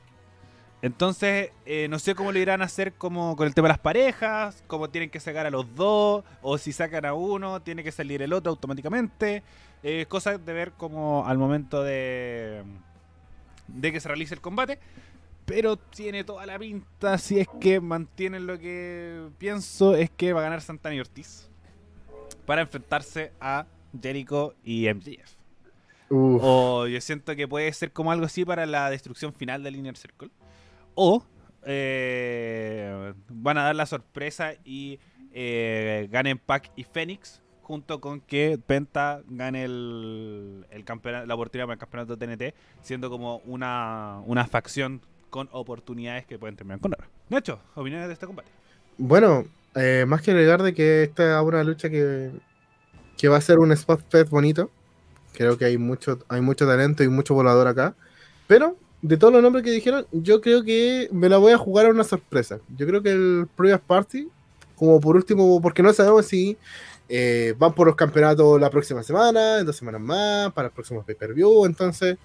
[0.82, 3.80] Entonces, eh, no sé cómo lo irán a hacer como con el tema de las
[3.80, 7.92] parejas, cómo tienen que sacar a los dos, o si sacan a uno, tiene que
[7.92, 9.44] salir el otro automáticamente.
[9.84, 12.64] Eh, cosas de ver como al momento de,
[13.68, 14.80] de que se realice el combate.
[15.46, 20.42] Pero tiene toda la pinta, si es que mantienen lo que pienso, es que va
[20.42, 21.50] a ganar Santana y Ortiz
[22.46, 23.66] para enfrentarse a
[24.02, 25.37] Jericho y MJF.
[26.10, 26.42] Uf.
[26.44, 29.98] O yo siento que puede ser como algo así para la destrucción final del Inner
[29.98, 30.30] Circle.
[30.96, 31.24] O
[31.66, 35.00] eh, van a dar la sorpresa y
[35.34, 37.42] eh, ganen Pac y Phoenix.
[37.62, 43.10] Junto con que Penta gane el, el campeona- la oportunidad para el campeonato TNT, siendo
[43.10, 47.04] como una, una facción con oportunidades que pueden terminar con oro.
[47.28, 48.48] Nacho, opiniones de este combate.
[48.98, 49.44] Bueno,
[49.76, 52.32] eh, más que agregar de que esta es una lucha que,
[53.18, 54.72] que va a ser un spot fest bonito.
[55.38, 57.94] Creo que hay mucho, hay mucho talento y mucho volador acá.
[58.48, 61.86] Pero, de todos los nombres que dijeron, yo creo que me la voy a jugar
[61.86, 62.60] a una sorpresa.
[62.76, 64.28] Yo creo que el Previous Party,
[64.76, 66.58] como por último, porque no sabemos si
[67.08, 71.04] eh, van por los campeonatos la próxima semana, en dos semanas más, para el próximo
[71.04, 71.66] pay-per-view.
[71.66, 72.18] Entonces,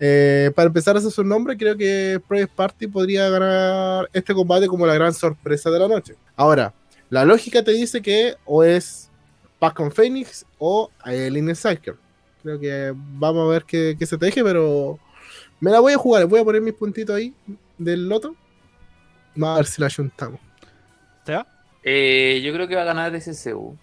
[0.00, 4.66] eh, para empezar a hacer su nombre, creo que Previous Party podría ganar este combate
[4.66, 6.16] como la gran sorpresa de la noche.
[6.34, 6.74] Ahora,
[7.10, 9.08] la lógica te dice que o es
[9.60, 11.94] Pac con Phoenix o Inner Cycle.
[12.42, 14.98] Creo que vamos a ver qué, qué se teje, pero
[15.60, 16.26] me la voy a jugar.
[16.26, 17.34] Voy a poner mis puntitos ahí
[17.78, 18.34] del loto.
[19.34, 20.40] Vamos a ver si la juntamos.
[21.24, 21.46] ¿Se va?
[21.82, 23.76] Eh, yo creo que va a ganar SCU.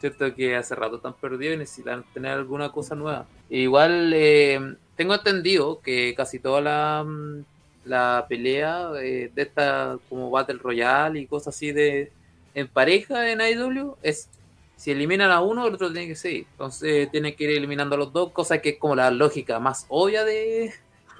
[0.00, 3.26] Cierto que hace rato están perdidos y necesitan tener alguna cosa nueva.
[3.48, 7.44] Igual eh, tengo entendido que casi toda la, mm,
[7.84, 12.12] la pelea eh, de esta como Battle Royale y cosas así de
[12.54, 14.28] en pareja en AEW es
[14.76, 16.46] si eliminan a uno, el otro tiene que seguir.
[16.52, 19.86] Entonces tienen que ir eliminando a los dos, cosa que es como la lógica más
[19.88, 20.72] obvia de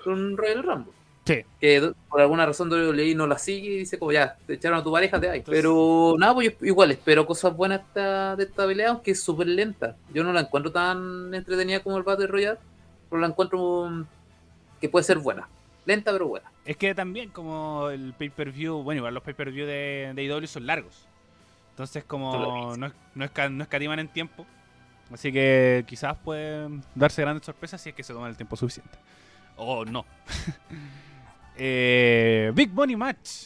[0.07, 0.93] un Royal Rumble
[1.27, 1.43] Sí.
[1.59, 4.85] que por alguna razón WWE no la sigue y dice como ya, te echaron a
[4.85, 5.39] tu pareja, te hay.
[5.39, 9.23] Entonces- Pero nada, pues yo igual espero cosas buenas esta- de esta pelea, aunque es
[9.23, 9.97] súper lenta.
[10.13, 12.59] Yo no la encuentro tan entretenida como el Battle Royale,
[13.09, 14.05] pero la encuentro mm,
[14.83, 15.49] que puede ser buena.
[15.87, 16.51] Lenta pero buena.
[16.67, 21.07] Es que también como el pay-per-view, bueno, igual los pay-per-view de, de IW son largos.
[21.75, 24.47] Entonces como no, es- no, esca- no escatiman en tiempo.
[25.13, 28.97] Así que quizás pueden darse grandes sorpresas si es que se toman el tiempo suficiente.
[29.57, 30.05] O no.
[31.57, 33.45] Eh, Big Money Match.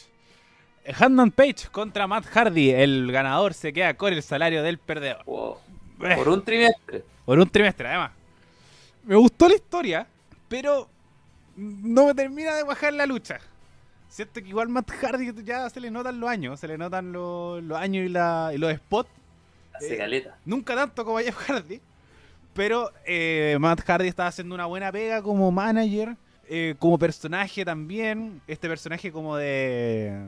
[0.99, 2.71] Handan Page contra Matt Hardy.
[2.71, 5.23] El ganador se queda con el salario del perdedor.
[5.25, 5.57] Wow.
[6.01, 7.03] Eh, Por un trimestre.
[7.25, 8.11] por un trimestre, además.
[9.03, 10.07] Me gustó la historia,
[10.47, 10.89] pero
[11.55, 13.39] no me termina de bajar la lucha.
[14.09, 17.63] Siento que igual Matt Hardy ya se le notan los años, se le notan los,
[17.63, 19.09] los años y, la, y los spots.
[19.73, 20.27] Hace Eh.
[20.45, 21.79] Nunca tanto como a Jeff Hardy.
[22.53, 26.17] Pero eh, Matt Hardy está haciendo una buena pega como manager.
[26.51, 28.41] eh, como personaje también.
[28.47, 30.19] Este personaje como de...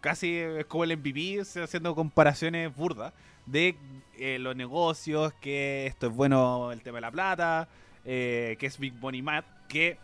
[0.00, 3.12] Casi es como el MVP, haciendo comparaciones burdas.
[3.46, 3.76] De
[4.18, 7.68] eh, los negocios, que esto es bueno el tema de la plata.
[8.04, 9.46] eh, que es Big Money Matt.
[9.68, 9.98] Que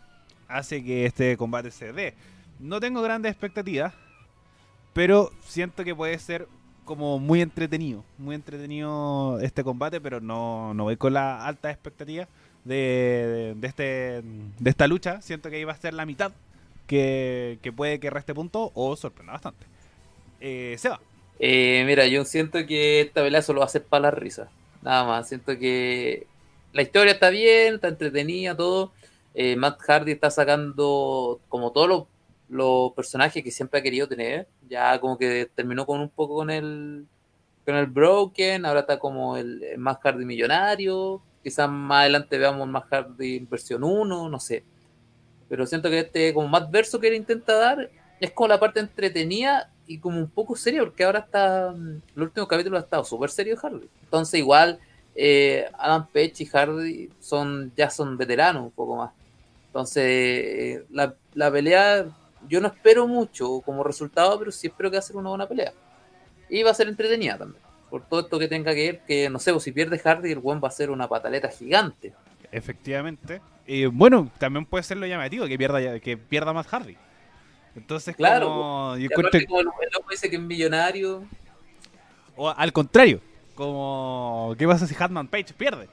[0.47, 2.13] hace que este combate se dé.
[2.59, 3.93] No tengo grandes expectativas.
[4.93, 6.47] Pero siento que puede ser
[6.85, 12.29] como muy entretenido, muy entretenido este combate, pero no, no voy con la alta expectativa
[12.63, 13.83] de, de, este,
[14.23, 15.21] de esta lucha.
[15.21, 16.33] Siento que iba a ser la mitad,
[16.87, 19.67] que, que puede que reste punto o sorprenda bastante.
[20.39, 21.01] Eh, Seba,
[21.39, 24.53] Eh, mira, yo siento que esta pelea solo va a ser para la risa.
[24.81, 25.27] Nada más.
[25.27, 26.29] Siento que
[26.71, 28.93] la historia está bien, está entretenida, todo.
[29.33, 32.03] eh, Matt Hardy está sacando como todos los,
[32.49, 34.47] los personajes que siempre ha querido tener.
[34.67, 37.05] Ya como que terminó con un poco con el
[37.65, 41.21] con el Broken, ahora está como el, Matt Hardy millonario.
[41.43, 44.63] Quizás más adelante veamos Matt Hardy versión 1, no sé.
[45.49, 47.89] Pero siento que este como más verso que él intenta dar
[48.19, 51.71] es como la parte entretenida y como un poco seria, porque ahora está.
[51.75, 53.87] mm, El último capítulo ha estado súper serio Hardy.
[54.03, 54.79] Entonces, igual,
[55.15, 59.11] eh, Adam Page y Hardy son, ya son veteranos un poco más.
[59.67, 62.05] Entonces, eh, la, la pelea,
[62.47, 65.47] yo no espero mucho como resultado, pero sí espero que va a ser una buena
[65.47, 65.73] pelea.
[66.49, 67.61] Y va a ser entretenida también.
[67.89, 70.39] Por todo esto que tenga que ver, que no sé, pues, si pierde Hardy, el
[70.39, 72.13] buen va a ser una pataleta gigante.
[72.51, 73.41] Efectivamente.
[73.67, 76.97] Y bueno, también puede ser lo llamativo que pierda, que pierda más Hardy.
[77.75, 81.25] Entonces, Claro, como, yo Y encuentro- aparte, como el loco dice que es millonario,
[82.35, 83.21] o al contrario,
[83.55, 85.89] como, ¿qué pasa si Hatman Page pierde?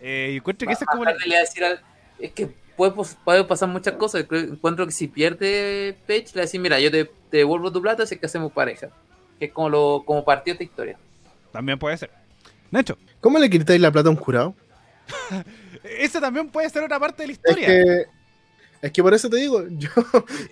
[0.00, 1.04] Eh, yo encuentro que ese es como...
[1.04, 1.80] la- Hardy le va a decir al-
[2.18, 4.24] es que puede, puede pasar muchas cosas.
[4.30, 8.16] Encuentro que si pierde Page, le decir, mira, yo te, te devuelvo tu plata es
[8.16, 8.88] que hacemos pareja.
[9.38, 10.98] Que es como, lo, como partió esta historia.
[11.52, 12.10] También puede ser.
[12.70, 14.54] Nacho, ¿Cómo le quitáis la plata a un jurado?
[15.98, 17.66] ese también puede ser otra parte de la Es historia.
[17.66, 18.04] que,
[18.82, 19.90] es que por eso te digo, yo,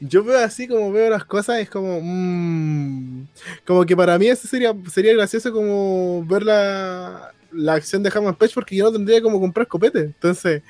[0.01, 2.01] yo veo así como veo las cosas, es como.
[2.03, 3.27] mm,
[3.65, 8.37] como que para mí eso sería, sería gracioso como ver la, la acción de Hammond
[8.37, 10.01] Page porque yo no tendría como comprar copete.
[10.01, 10.63] Entonces,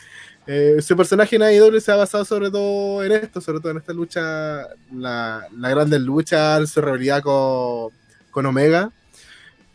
[0.47, 3.79] eh, su personaje en AEW se ha basado sobre todo en esto, sobre todo en
[3.79, 8.93] esta lucha, la, la grande lucha, su rivalidad con, Omega.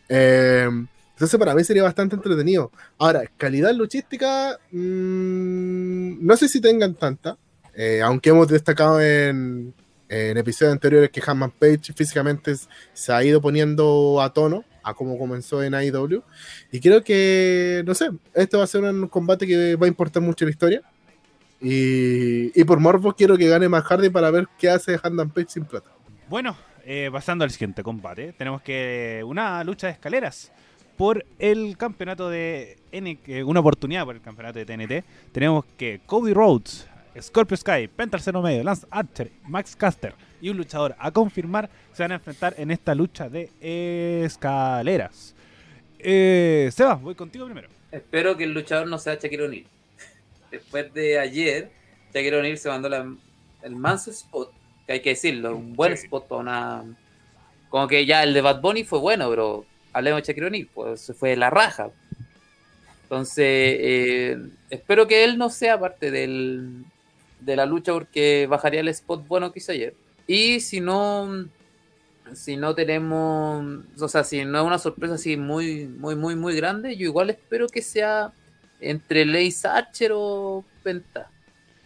[0.08, 0.68] Eh,
[1.12, 2.70] entonces para mí sería bastante entretenido.
[2.98, 7.36] Ahora, calidad luchística, mm, no sé si tengan tanta,
[7.74, 9.74] eh, aunque hemos destacado en,
[10.08, 12.54] episodios anteriores que Hammond Page físicamente
[12.92, 16.22] se ha ido poniendo a tono a como comenzó en AEW.
[16.70, 20.22] Y creo que, no sé, esto va a ser un combate que va a importar
[20.22, 20.82] mucho la historia.
[21.60, 25.46] Y, y por morbo quiero que gane más Hardy para ver qué hace Hammond Page
[25.48, 25.90] sin plata.
[26.28, 30.50] Bueno, eh, pasando al siguiente combate, tenemos que una lucha de escaleras
[30.96, 35.04] por el campeonato de N, eh, una oportunidad por el campeonato de TNT.
[35.32, 36.88] Tenemos que Cody Rhodes,
[37.20, 42.12] Scorpio Sky, Penta Medio, Lance Archer, Max Caster y un luchador a confirmar se van
[42.12, 43.48] a enfrentar en esta lucha de
[44.24, 45.34] escaleras.
[46.00, 47.68] Eh, Seba, voy contigo primero.
[47.92, 49.64] Espero que el luchador no sea Shaquille O'Neal.
[50.50, 51.70] Después de ayer,
[52.12, 53.14] Shaquille O'Neal se mandó la-
[53.62, 54.50] el manso spot,
[54.86, 56.04] que hay que decirlo, un buen Sí.
[56.06, 56.84] spot para una.
[57.68, 61.00] Como que ya el de Bad Bunny fue bueno, pero hablemos de Shaquille O'Neal, pues
[61.02, 61.90] se fue la raja.
[63.04, 64.38] Entonces, eh,
[64.70, 66.84] espero que él no sea parte del,
[67.40, 69.94] de la lucha porque bajaría el spot bueno que hizo ayer.
[70.26, 71.46] Y si no,
[72.34, 76.56] si no tenemos, o sea, si no es una sorpresa así muy, muy, muy, muy
[76.56, 78.32] grande, yo igual espero que sea
[78.80, 81.30] entre Lace Archer o Penta.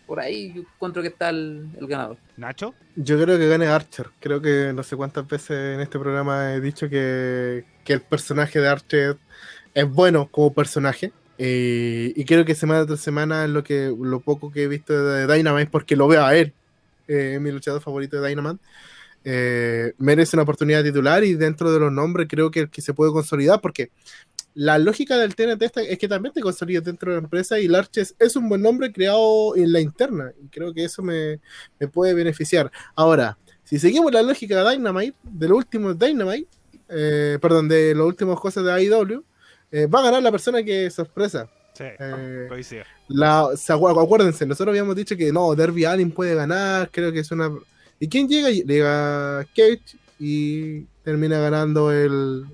[0.07, 2.17] Por ahí yo encuentro que está el, el ganador.
[2.37, 4.11] Nacho, Yo creo que gane Archer.
[4.21, 8.61] Creo que no sé cuántas veces en este programa he dicho que, que el personaje
[8.61, 9.17] de Archer
[9.75, 11.13] es bueno como personaje.
[11.39, 14.93] Eh, y creo que semana tras semana es lo que lo poco que he visto
[15.05, 16.55] de Dynamite, porque lo veo a él,
[17.09, 18.63] eh, mi luchador favorito de Dynamite.
[19.25, 23.11] eh, merece una oportunidad titular y dentro de los nombres creo que que se puede
[23.13, 23.91] consolidar porque
[24.55, 27.69] la lógica del TNT esta es que también te consolidas dentro de la empresa y
[27.69, 31.41] Larches es un buen nombre creado en la interna y creo que eso me,
[31.79, 32.71] me puede beneficiar.
[32.95, 36.49] Ahora, si seguimos la lógica de Dynamite, de los últimos Dynamite,
[36.89, 39.25] eh, perdón, de los últimos cosas de AEW,
[39.73, 41.51] eh, va a ganar la persona que sorpresa.
[41.77, 42.85] Sí, Eh, coincido.
[43.09, 47.21] la, se acu- acuérdense, nosotros habíamos dicho que no, Derby Allin puede ganar, creo que
[47.21, 47.51] es una...
[47.99, 48.51] ¿Y quién llega?
[48.51, 52.45] Llega Cage y termina ganando el,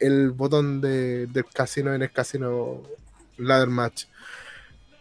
[0.00, 2.82] el botón de- del casino en el casino
[3.38, 4.04] ladder match.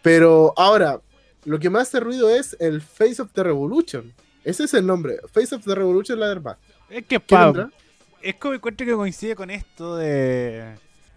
[0.02, 1.00] Pero ahora,
[1.46, 4.14] lo que más hace ruido es el Face of the Revolution.
[4.44, 6.60] Ese es el nombre, Face of the Revolution ladder match.
[6.90, 7.72] Es que ¿Qué pa- vendrá?
[8.22, 10.76] es como encuentro que coincide con esto de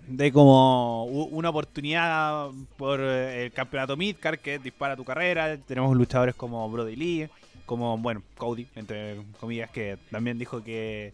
[0.08, 5.56] de como una oportunidad por eh, el campeonato Midcard que dispara tu carrera.
[5.58, 7.28] Tenemos luchadores como Brody Lee,
[7.66, 11.12] como, bueno, Cody, entre comillas, que también dijo que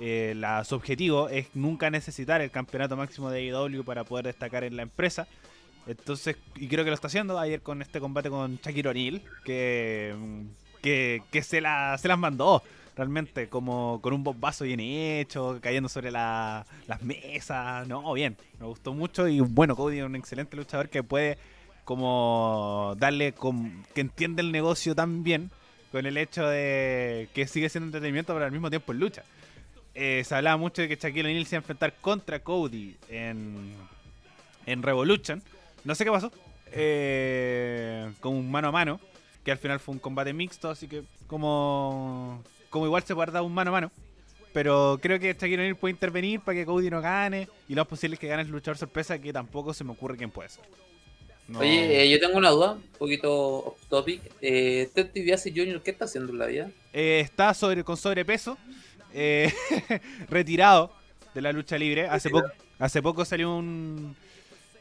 [0.00, 4.76] eh, su objetivo es nunca necesitar el campeonato máximo de AEW para poder destacar en
[4.76, 5.26] la empresa.
[5.86, 10.14] Entonces, y creo que lo está haciendo ayer con este combate con Shaquille O'Neal, que,
[10.82, 12.62] que, que se, la, se las mandó
[12.96, 17.86] realmente, como con un bombazo bien hecho, cayendo sobre la- las mesas.
[17.88, 19.26] No, bien, me gustó mucho.
[19.28, 21.38] Y bueno, Cody es un excelente luchador que puede
[21.84, 25.50] como darle, com- que entiende el negocio tan bien,
[25.92, 29.22] con el hecho de que sigue siendo entretenimiento, pero al mismo tiempo es lucha.
[29.94, 33.74] Eh, se hablaba mucho de que Shaquille O'Neal se iba a enfrentar contra Cody en,
[34.66, 35.40] en Revolution.
[35.84, 36.32] No sé qué pasó.
[36.96, 38.98] eh, como un mano a mano,
[39.44, 42.42] que al final fue un combate mixto, así que como,
[42.74, 43.92] como igual se puede dar un mano a mano.
[44.52, 47.48] Pero creo que Shaquille O'Neal puede intervenir para que Cody no gane.
[47.68, 50.16] Y lo más posible es que gane el luchador sorpresa, que tampoco se me ocurre
[50.16, 50.64] quién puede ser.
[51.46, 54.20] No- Oye, eh, yo tengo una duda, un poquito off topic.
[54.40, 56.70] Eh, Ted DiBiase Jr., ¿qué está haciendo en la vida?
[56.92, 58.58] Eh, está sobre, con sobrepeso,
[59.12, 59.52] eh,
[60.28, 60.90] retirado
[61.32, 62.08] de la lucha libre.
[62.08, 62.48] Hace poco,
[62.80, 64.16] hace poco salió un.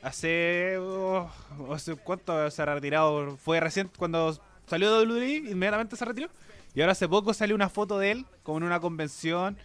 [0.01, 0.77] Hace.
[0.79, 1.29] oh,
[2.03, 3.37] ¿Cuánto se ha retirado?
[3.37, 4.35] Fue recién cuando
[4.67, 6.29] salió de WWE, inmediatamente se retiró.
[6.75, 9.57] Y ahora hace poco salió una foto de él, como en una convención.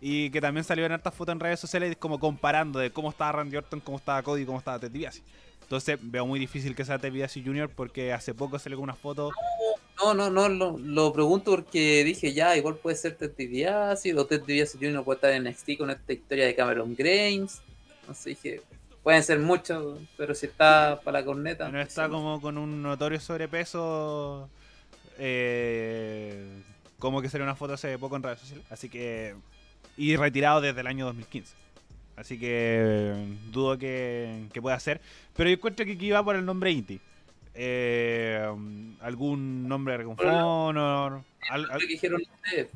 [0.00, 3.32] Y que también salió en hartas fotos en redes sociales, como comparando de cómo estaba
[3.32, 5.22] Randy Orton, cómo estaba Cody, cómo estaba Ted DiBiase.
[5.62, 7.70] Entonces veo muy difícil que sea Ted DiBiase Jr.
[7.74, 9.30] porque hace poco salió con una foto
[9.98, 14.26] No, no, no, lo, lo pregunto porque dije ya, igual puede ser Ted DiBiase, o
[14.26, 15.02] Ted DiBiase Jr.
[15.02, 17.62] puede estar en NXT con esta historia de Cameron Grimes.
[18.06, 18.60] No sé, dije,
[19.02, 21.70] pueden ser muchos, pero si está para la corneta.
[21.70, 24.50] No está como con un notorio sobrepeso.
[25.18, 26.62] Eh,
[26.98, 28.64] como que salió una foto hace poco en redes sociales.
[28.70, 29.34] Así que.
[29.96, 31.54] Y retirado desde el año 2015.
[32.16, 33.14] Así que
[33.50, 35.00] dudo que, que pueda ser.
[35.36, 37.00] Pero yo encuentro que aquí va por el nombre Inti.
[37.54, 38.44] Eh,
[39.00, 42.68] algún nombre de Honor, El nombre al- que dijeron ustedes.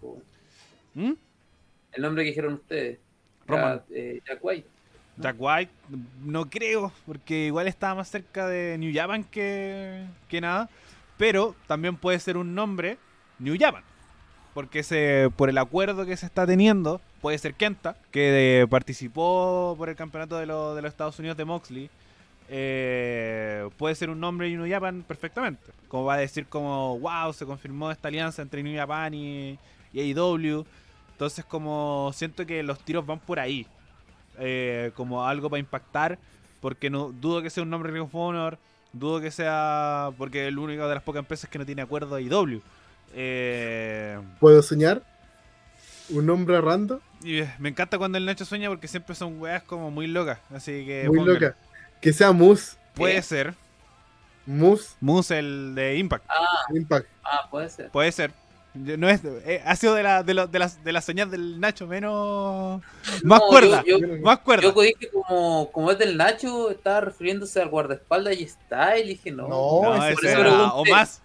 [0.95, 1.13] ¿Mm?
[1.93, 2.99] el nombre que dijeron ustedes.
[3.47, 3.73] Roman.
[3.73, 4.67] Era, eh, Jack White.
[5.17, 5.73] Jack White,
[6.25, 10.69] no creo, porque igual estaba más cerca de New Japan que, que nada.
[11.19, 12.97] Pero también puede ser un nombre
[13.39, 13.83] New Japan.
[14.55, 19.75] Porque se, por el acuerdo que se está teniendo, puede ser Kenta, que eh, participó
[19.77, 21.91] por el campeonato de, lo- de los Estados Unidos de Moxley.
[22.49, 25.63] eh, puede ser un nombre New Japan perfectamente.
[25.89, 29.59] Como va a decir como, wow, se confirmó esta alianza entre New Japan y,
[29.93, 30.65] y AEW.
[31.13, 33.67] Entonces como siento que los tiros van por ahí
[34.39, 36.19] eh, como algo para impactar,
[36.61, 38.59] porque no dudo que sea un nombre Ring of Honor,
[38.93, 42.17] dudo que sea porque es el único de las pocas empresas que no tiene acuerdo
[42.17, 42.61] de IW.
[43.15, 45.03] Eh, ¿Puedo soñar?
[46.11, 47.01] ¿Un nombre random?
[47.23, 50.39] y eh, me encanta cuando el Nacho sueña porque siempre son weas como muy locas,
[50.55, 51.41] así que Muy pónganle.
[51.41, 51.57] loca.
[52.01, 52.77] Que sea Moose.
[52.95, 53.23] Puede ¿Qué?
[53.23, 53.55] ser
[54.47, 57.07] Moose Moose el de Impact, Ah, Impact.
[57.25, 57.91] ah, puede ser.
[57.91, 58.31] puede ser.
[58.85, 61.59] No es, eh, ha sido de la de, lo- de las de las señas del
[61.61, 62.81] Nacho menos
[63.23, 64.63] más No, cuerda, Yo, yo, más cuerda.
[64.63, 69.31] yo dije como, como es del Nacho, estaba refiriéndose al guardaespaldas y está, y dije
[69.31, 69.49] no.
[69.49, 71.23] No, No, por eso era- o más.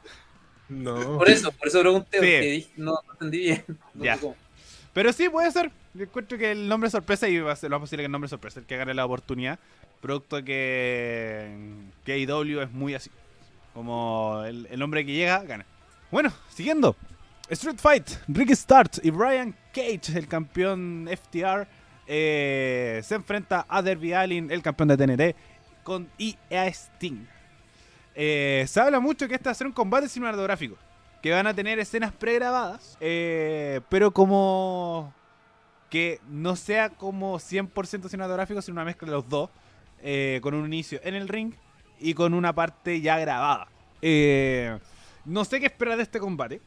[0.69, 1.17] No.
[1.17, 2.17] Por eso, por eso pregunté, Sí.
[2.17, 3.63] porque dije, no, no entendí bien.
[3.93, 4.17] No Ya.
[4.17, 4.33] sé.
[4.93, 5.71] Pero sí, puede ser.
[5.93, 8.11] Yo encuentro que el nombre sorpresa y va a ser lo más posible que el
[8.11, 9.59] nombre sorpresa, el que gane la oportunidad.
[10.01, 11.51] Producto que,
[12.05, 13.09] que AEW es muy así.
[13.73, 15.65] Como el, el hombre que llega, gana.
[16.11, 16.95] Bueno, siguiendo.
[17.49, 21.67] Street Fight, Ricky Start y Brian Cage, el campeón FTR,
[22.07, 25.35] eh, se enfrenta a Derby Allin, el campeón de TNT,
[25.83, 27.25] con EA Sting.
[28.15, 30.77] Eh, se habla mucho que este va a ser un combate cinematográfico.
[31.21, 32.97] Que van a tener escenas pregrabadas.
[32.99, 35.13] eh, pero como.
[35.89, 39.49] Que no sea como 100% cinematográfico, sino una mezcla de los dos.
[40.41, 41.53] con un inicio en el ring
[41.99, 43.67] y con una parte ya grabada.
[45.25, 46.61] No sé qué esperar de este combate.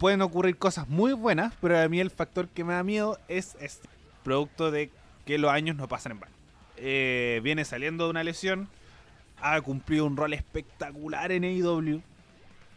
[0.00, 3.54] Pueden ocurrir cosas muy buenas, pero a mí el factor que me da miedo es
[3.60, 3.86] este.
[4.24, 4.90] Producto de
[5.26, 6.32] que los años no pasan en vano.
[6.78, 8.70] Eh, viene saliendo de una lesión.
[9.42, 12.00] Ha cumplido un rol espectacular en AEW.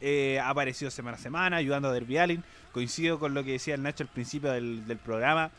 [0.02, 2.44] Eh, ha aparecido semana a semana ayudando a Derby Allin.
[2.74, 5.50] Coincido con lo que decía el Nacho al principio del, programa.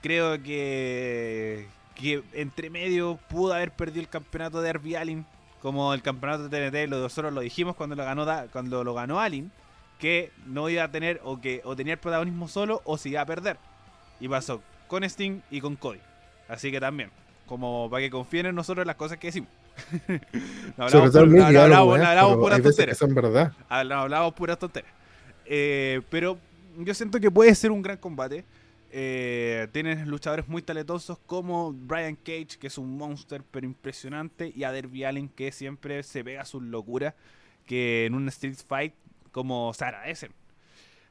[0.00, 1.66] Creo que,
[1.96, 5.26] que entre medio pudo haber perdido el campeonato de Derby Allin.
[5.60, 9.50] Como el campeonato de TNT, nosotros lo dijimos cuando lo ganó, cuando lo ganó Allin.
[10.04, 13.22] Que no iba a tener o que o tenía el protagonismo solo o se iba
[13.22, 13.56] a perder.
[14.20, 16.00] Y pasó con Sting y con Cody.
[16.46, 17.08] Así que también,
[17.46, 19.48] como para que confíen en nosotros en las cosas que decimos.
[20.76, 22.98] no hablamos, no hablamos- no hablamos puras tonteras.
[22.98, 23.52] son verdad.
[23.68, 24.90] Habla- Hablábamos puras tonteras.
[25.46, 26.38] Eh, pero
[26.78, 28.44] yo siento que puede ser un gran combate.
[28.92, 34.64] Eh, tienes luchadores muy talentosos como Brian Cage, que es un monster pero impresionante, y
[34.64, 37.14] a Derby Allen, que siempre se pega sus locuras,
[37.66, 38.92] que en un Street Fight
[39.34, 40.30] como se agradecen.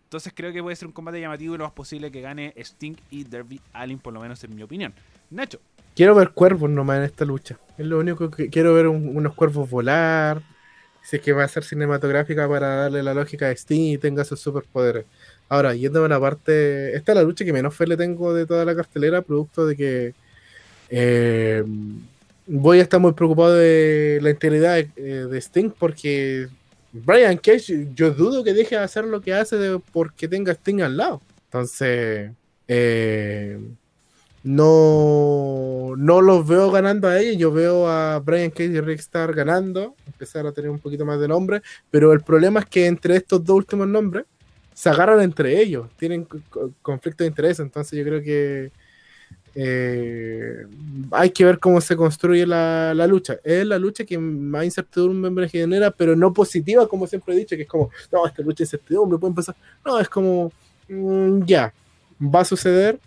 [0.05, 2.95] Entonces creo que puede ser un combate llamativo y lo más posible que gane Sting
[3.11, 4.93] y Derby Allen, por lo menos en mi opinión.
[5.29, 5.59] Nacho,
[5.95, 7.59] Quiero ver cuervos nomás en esta lucha.
[7.77, 10.41] Es lo único que quiero ver un- unos cuervos volar.
[11.11, 14.39] Es que va a ser cinematográfica para darle la lógica a Sting y tenga sus
[14.39, 15.05] superpoderes.
[15.49, 16.95] Ahora, yéndome a la parte.
[16.95, 19.75] Esta es la lucha que menos fe le tengo de toda la cartelera, producto de
[19.75, 20.13] que
[20.89, 21.63] eh,
[22.47, 26.47] voy a estar muy preocupado de la integridad eh, de Sting porque
[26.93, 29.57] Brian Cage, yo dudo que deje de hacer lo que hace
[29.91, 31.21] porque tenga Sting al lado.
[31.45, 32.31] Entonces,
[32.67, 33.59] eh,
[34.43, 37.37] no, no los veo ganando a ellos.
[37.37, 41.19] Yo veo a Brian Cage y Rick Star ganando, empezar a tener un poquito más
[41.19, 44.25] de nombre, pero el problema es que entre estos dos últimos nombres
[44.73, 48.71] se agarran entre ellos, tienen co- co- conflicto de interés, entonces yo creo que
[49.55, 50.65] eh,
[51.11, 53.37] hay que ver cómo se construye la, la lucha.
[53.43, 57.63] Es la lucha que más incertidumbre genera, pero no positiva, como siempre he dicho, que
[57.63, 59.55] es como, no, esta lucha es incertidumbre, puede empezar.
[59.85, 60.51] No, es como,
[60.89, 61.73] mm, ya,
[62.19, 62.99] va a suceder,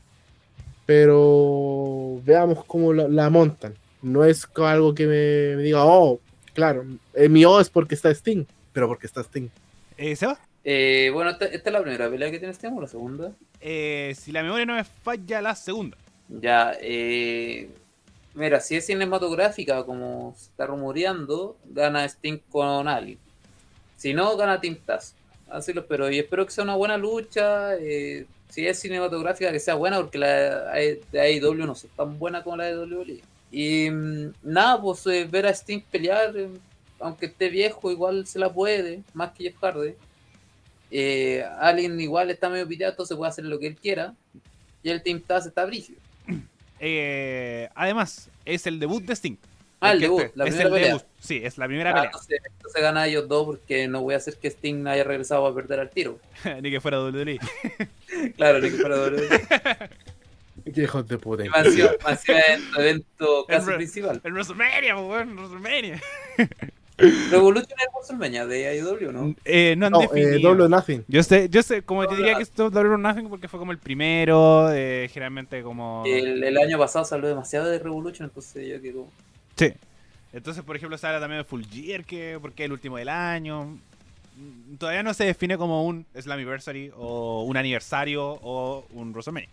[0.85, 3.75] pero veamos cómo la, la montan.
[4.03, 6.21] No es algo que me, me diga, oh,
[6.55, 6.85] claro,
[7.15, 9.49] eh, mi O es porque está Sting, pero porque está Sting.
[9.97, 10.39] Eh, ¿Seba?
[10.63, 13.33] Eh, bueno, esta, esta es la primera pelea que tienes, ¿o la segunda?
[13.61, 15.97] Eh, si la memoria no me falla, la segunda.
[16.29, 17.71] Ya, eh,
[18.35, 23.19] mira, si es cinematográfica, como se está rumoreando, gana Sting con Ali.
[23.97, 25.15] Si no, gana Team Taz.
[25.49, 26.11] Así lo espero.
[26.11, 27.77] Y espero que sea una buena lucha.
[27.77, 32.43] eh, si es cinematográfica, que sea buena, porque la de AEW no es tan buena
[32.43, 33.23] como la de WWE.
[33.51, 36.51] Y mm, nada, pues eh, ver a Sting pelear, eh,
[37.01, 39.95] aunque esté viejo, igual se la puede, más que Jeff Hardy.
[40.91, 44.15] Eh, Allen igual está medio pillado, entonces puede hacer lo que él quiera.
[44.83, 45.99] Y el Team Taz está brígido.
[46.81, 49.37] Eh, además, es el debut de Sting.
[49.81, 50.89] Ah, el Porque debut, este la es primera el pelea.
[50.89, 51.03] debut.
[51.21, 52.07] Sí, es la primera Ah, pelea.
[52.07, 55.47] entonces, entonces gana a ellos dos porque no voy a hacer que Sting haya regresado
[55.47, 56.19] a perder al tiro.
[56.63, 57.39] Ni que fuera WWE.
[58.37, 59.29] Claro, ni que fuera WWE.
[60.75, 61.45] Qué hijos de puta.
[61.45, 61.67] Y más
[62.79, 64.21] evento casi principal.
[64.25, 66.01] En WrestleMania, pues, weón, en WrestleMania.
[66.99, 69.35] Revolution es WrestleMania de AEW, ¿no?
[69.45, 70.49] Eh, no han No, eh, definido.
[70.51, 71.05] Double or Nothing.
[71.09, 73.49] Yo sé, yo sé, como te Double diría que esto es Double or Nothing porque
[73.49, 76.05] fue como el primero, eh, generalmente como...
[76.07, 79.07] El, el año pasado habló demasiado de Revolution, entonces yo quedo.
[79.57, 79.73] Sí.
[80.33, 83.09] Entonces, por ejemplo, se habla también de Full Gear, que porque es el último del
[83.11, 83.79] año.
[84.37, 89.49] Mm, Todavía no se define como un Slammiversary o un aniversario o un WrestleMania.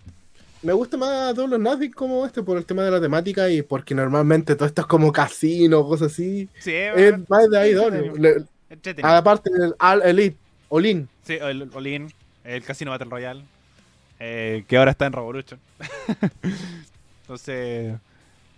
[0.64, 3.94] Me gusta más Double Nothing como este por el tema de la temática y porque
[3.94, 6.48] normalmente todo esto es como casino, cosas así.
[6.60, 8.16] Sí, Es más de ahí, entretenido.
[8.18, 9.14] Le- entretenido.
[9.16, 10.38] Aparte del All Elite,
[10.70, 11.10] Olin.
[11.24, 12.08] Sí, el Olin,
[12.46, 13.44] el Casino Battle Royale,
[14.20, 15.60] eh, que ahora está en Revolution.
[17.24, 17.96] Entonces,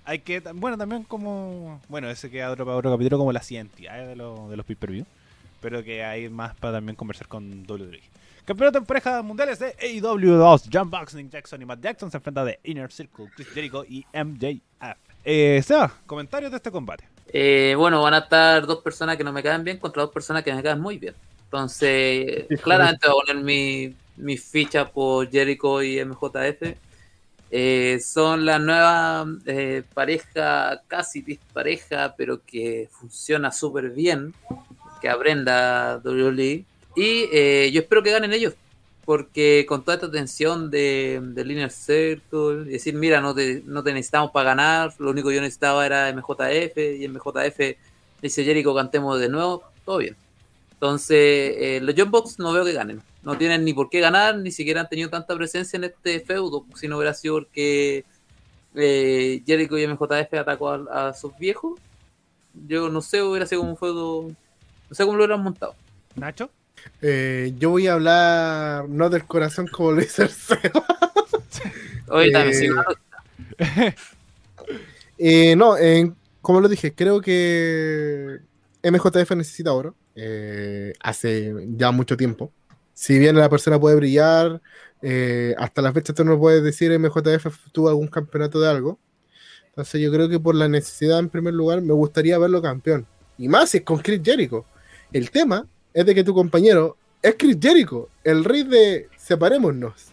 [0.03, 4.08] hay que, bueno, también como, bueno, ese queda otro, para otro capítulo como las identidades
[4.08, 5.06] de, los de los pay-per-view,
[5.66, 7.99] pero que hay más para también conversar con WWE.
[8.45, 12.45] Campeonato en parejas mundiales de AEW 2, John Boxing Jackson y Matt Jackson se enfrentan
[12.45, 14.61] de Inner Circle, Chris Jericho y MJF.
[15.24, 17.09] Eh, Seba, comentarios de este combate.
[17.30, 20.43] Eh, bueno, van a estar dos personas que no me caen bien contra dos personas
[20.43, 21.16] que me caen muy bien.
[21.45, 26.78] Entonces, claramente voy a poner mi, mi ficha por Jericho y MJF.
[27.49, 34.34] Eh, son la nueva eh, pareja, casi dispareja, pero que funciona súper bien,
[35.02, 36.66] que aprenda WWE.
[36.96, 38.54] Y eh, yo espero que ganen ellos,
[39.04, 43.93] porque con toda esta tensión de, de Linear Circle, decir, mira, no te, no te
[43.93, 47.78] necesitamos para ganar, lo único que yo necesitaba era MJF, y MJF
[48.22, 50.16] dice Jericho, cantemos de nuevo, todo bien.
[50.72, 53.02] Entonces, eh, los John Box no veo que ganen.
[53.24, 56.66] No tienen ni por qué ganar, ni siquiera han tenido tanta presencia en este feudo,
[56.76, 58.06] si no hubiera sido porque
[58.76, 61.80] eh, Jericho y MJF atacó a, a sus viejos.
[62.68, 64.32] Yo no sé, hubiera sido un feudo,
[64.90, 65.76] no sé cómo lo hubieran montado.
[66.16, 66.50] Nacho.
[67.02, 70.86] Eh, yo voy a hablar no del corazón como lo dice el Seba.
[72.10, 72.96] Oye, Eh, también, sí, claro,
[75.18, 76.12] Eh, no, eh,
[76.42, 78.40] como lo dije, creo que
[78.84, 79.96] MJF necesita oro.
[80.18, 82.52] eh, hace ya mucho tiempo.
[82.94, 84.62] Si bien la persona puede brillar,
[85.02, 89.00] eh, hasta la fecha tú no puedes decir MJF tuvo algún campeonato de algo.
[89.70, 93.06] Entonces yo creo que por la necesidad en primer lugar me gustaría verlo campeón.
[93.38, 94.66] Y más si es con Chris Jericho.
[95.12, 100.08] El tema es de que tu compañero es Chris Jericho, el rey de separémonos.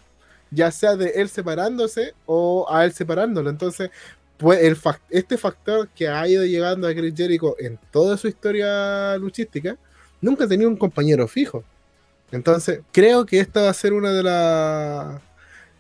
[0.50, 3.50] Ya sea de él separándose o a él separándolo.
[3.50, 3.90] Entonces,
[4.36, 4.76] pues el
[5.10, 9.76] este factor que ha ido llegando a Chris Jericho en toda su historia luchística,
[10.20, 11.64] nunca ha tenido un compañero fijo.
[12.30, 15.20] Entonces, creo que esta va a ser una de,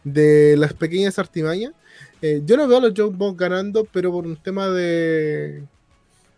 [0.04, 1.72] de las pequeñas artimañas.
[2.20, 5.64] Eh, yo no veo a los John Box ganando, pero por un tema de,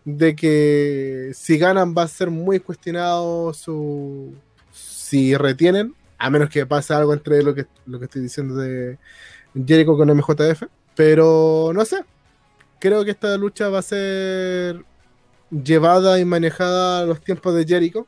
[0.04, 4.34] de que si ganan va a ser muy cuestionado su
[4.72, 8.98] si retienen, a menos que pase algo entre lo que, lo que estoy diciendo de
[9.54, 10.64] Jericho con MJF.
[10.94, 12.04] Pero no sé.
[12.78, 14.84] Creo que esta lucha va a ser
[15.50, 18.06] llevada y manejada a los tiempos de Jericho.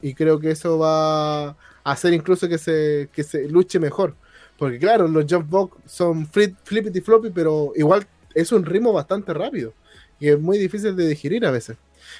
[0.00, 4.14] Y creo que eso va a hacer incluso que se, que se luche mejor.
[4.58, 9.32] Porque claro, los jump box son flip, flippity floppy, pero igual es un ritmo bastante
[9.34, 9.72] rápido.
[10.20, 11.76] Y es muy difícil de digerir a veces.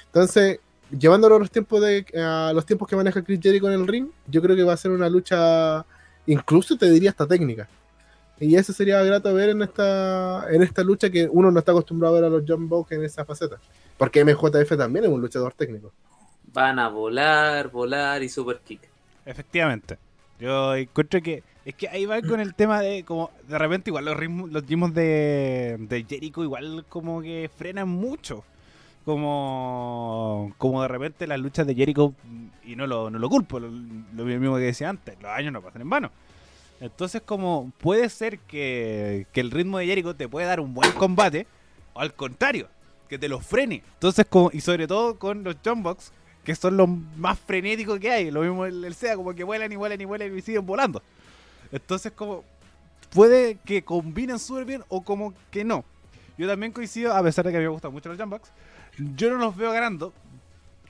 [0.07, 0.61] Entonces,
[0.97, 4.09] llevándolo a los tiempos de a los tiempos que maneja Chris Jericho en el ring,
[4.27, 5.85] yo creo que va a ser una lucha,
[6.27, 7.69] incluso te diría hasta técnica.
[8.41, 12.17] Y eso sería grato ver en esta, en esta lucha que uno no está acostumbrado
[12.17, 13.59] a ver a los John Bucks en esa faceta.
[13.97, 15.93] Porque MJF también es un luchador técnico.
[16.53, 18.81] Van a volar, volar y super kick.
[19.27, 19.99] Efectivamente.
[20.41, 21.43] Yo encuentro que.
[21.65, 24.67] Es que ahí va con el tema de como de repente igual los ritmos, los
[24.67, 28.45] ritmos de, de Jericho igual como que frenan mucho.
[29.05, 32.13] Como, como de repente las luchas de Jericho,
[32.63, 35.81] y no lo, no lo culpo, lo, mismo que decía antes, los años no pasan
[35.81, 36.11] en vano.
[36.79, 40.93] Entonces como puede ser que, que el ritmo de Jericho te puede dar un buen
[40.93, 41.47] combate,
[41.95, 42.69] o al contrario,
[43.09, 43.83] que te lo frene.
[43.95, 46.13] Entonces, como, y sobre todo con los Jumbox,
[46.45, 48.31] que son los más frenéticos que hay.
[48.31, 51.03] Lo mismo el, el SEA, como que vuelan y vuelan y vuelan y siguen volando.
[51.73, 52.45] Entonces, como
[53.11, 55.85] puede que combinen súper bien o como que no.
[56.37, 58.51] Yo también coincido, a pesar de que a mí me gustan mucho los Jumbox,
[59.17, 60.13] yo no los veo ganando.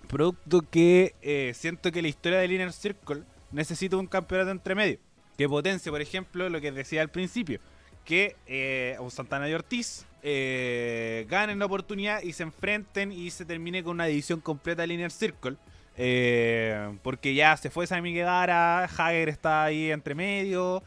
[0.09, 4.99] Producto que eh, siento que la historia del Inner Circle necesita un campeonato entre medio.
[5.37, 7.61] Que potencie, por ejemplo, lo que decía al principio.
[8.05, 13.83] Que eh, Santana y Ortiz eh, ganen la oportunidad y se enfrenten y se termine
[13.83, 15.57] con una división completa del Inner Circle.
[16.01, 20.83] Eh, porque ya se fue Sammy Guevara, Hager está ahí entre medio.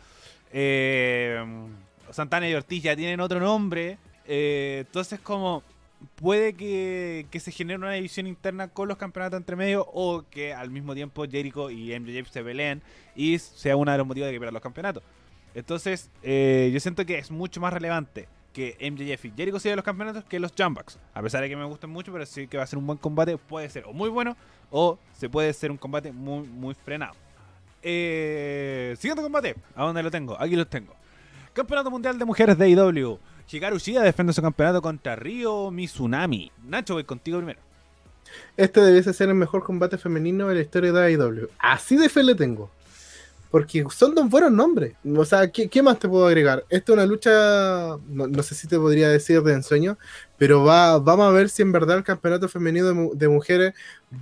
[0.53, 1.43] eh,
[2.11, 3.97] Santana y Ortiz ya tienen otro nombre.
[4.25, 5.63] eh, entonces, como
[6.15, 10.71] puede que, se genere una división interna con los campeonatos entre medio o que al
[10.71, 12.81] mismo tiempo Jericho y MJF se peleen
[13.15, 15.03] y sea uno de los motivos de que pierdan los campeonatos.
[15.53, 20.23] Entonces, yo siento que es mucho más relevante que MJF y Jericho sigan los campeonatos
[20.25, 20.97] que los Jumbucks.
[21.13, 22.97] A pesar de que me gustan mucho, pero sí que va a ser un buen
[22.97, 23.37] combate.
[23.37, 24.35] Puede ser o muy bueno
[24.69, 27.13] o se puede ser un combate muy, muy frenado.
[27.83, 29.55] Eh, siguiente combate.
[29.75, 30.39] ¿A dónde lo tengo?
[30.39, 30.93] Aquí lo tengo.
[31.53, 33.19] Campeonato Mundial de Mujeres de IW.
[33.51, 36.51] Hikaru Shida defiende su campeonato contra Ryo Mizunami.
[36.63, 37.59] Nacho, voy contigo primero.
[38.55, 41.49] Este debiese ser el mejor combate femenino de la historia de AEW.
[41.59, 42.71] Así de fe le tengo.
[43.51, 44.93] Porque son dos buenos nombres.
[45.15, 46.63] O sea, ¿qué, qué más te puedo agregar?
[46.69, 49.97] Esta es una lucha, no, no sé si te podría decir de ensueño,
[50.37, 53.73] pero va, vamos a ver si en verdad el campeonato femenino de, mu- de mujeres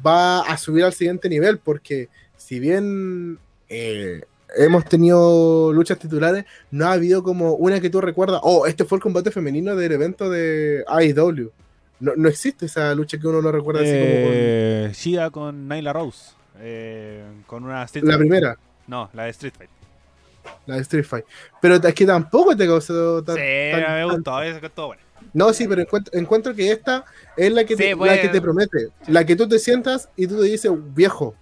[0.05, 1.59] va a subir al siguiente nivel.
[1.59, 3.37] Porque si bien
[3.69, 4.23] eh,
[4.57, 8.95] hemos tenido luchas titulares, no ha habido como una que tú recuerdas, oh, este fue
[8.97, 11.51] el combate femenino del evento de AEW.
[11.99, 15.67] No, no existe esa lucha que uno no recuerda así como con- Eh, Shida con
[15.67, 16.31] Nyla Rose.
[16.61, 18.57] Eh, con una La primera,
[18.89, 19.69] No, la de Street Fight.
[20.65, 21.25] la de Street Fight.
[21.61, 23.35] Pero es que tampoco te causó tan.
[23.35, 24.41] sí, tan- me gustó.
[24.41, 25.01] Eso que estuvo bueno.
[25.33, 27.05] No, sí, pero encuentro, encuentro que esta
[27.37, 28.87] es la que, te, Sí, la que te promete.
[29.07, 31.35] La que tú te sientas y tú te dices, viejo,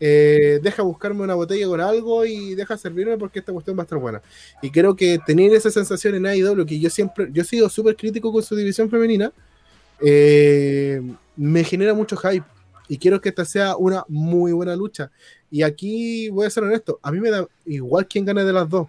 [0.00, 3.84] eh, deja buscarme una botella con algo y deja servirme porque esta cuestión va a
[3.84, 4.20] estar buena.
[4.62, 7.94] Y creo que tener esa sensación en AEW, que yo siempre, yo he sido súper
[7.96, 9.30] crítico con su división femenina,
[10.00, 11.00] eh,
[11.36, 12.44] me genera mucho hype.
[12.88, 15.10] Y quiero que esta sea una muy buena lucha.
[15.50, 18.68] Y aquí voy a ser honesto, a mí me da igual quien gane de las
[18.68, 18.88] dos.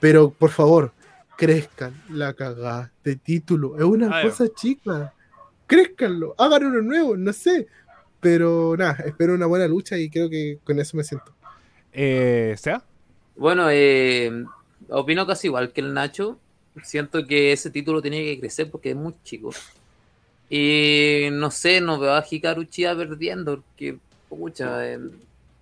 [0.00, 0.92] Pero por favor,
[1.36, 3.78] crezcan la cagada de título.
[3.78, 5.14] Es una Ay, cosa chica.
[5.66, 7.66] Crezcanlo, hagan uno nuevo, no sé.
[8.20, 11.32] Pero nada, espero una buena lucha y creo que con eso me siento.
[11.92, 12.82] Eh, ¿Sea?
[13.36, 14.44] Bueno, eh,
[14.88, 16.38] opino casi igual que el Nacho.
[16.82, 19.50] Siento que ese título tiene que crecer porque es muy chico.
[20.50, 23.62] Y no sé, no veo a Hikaru Chida perdiendo.
[23.62, 23.98] Porque,
[24.28, 24.98] pucha, eh,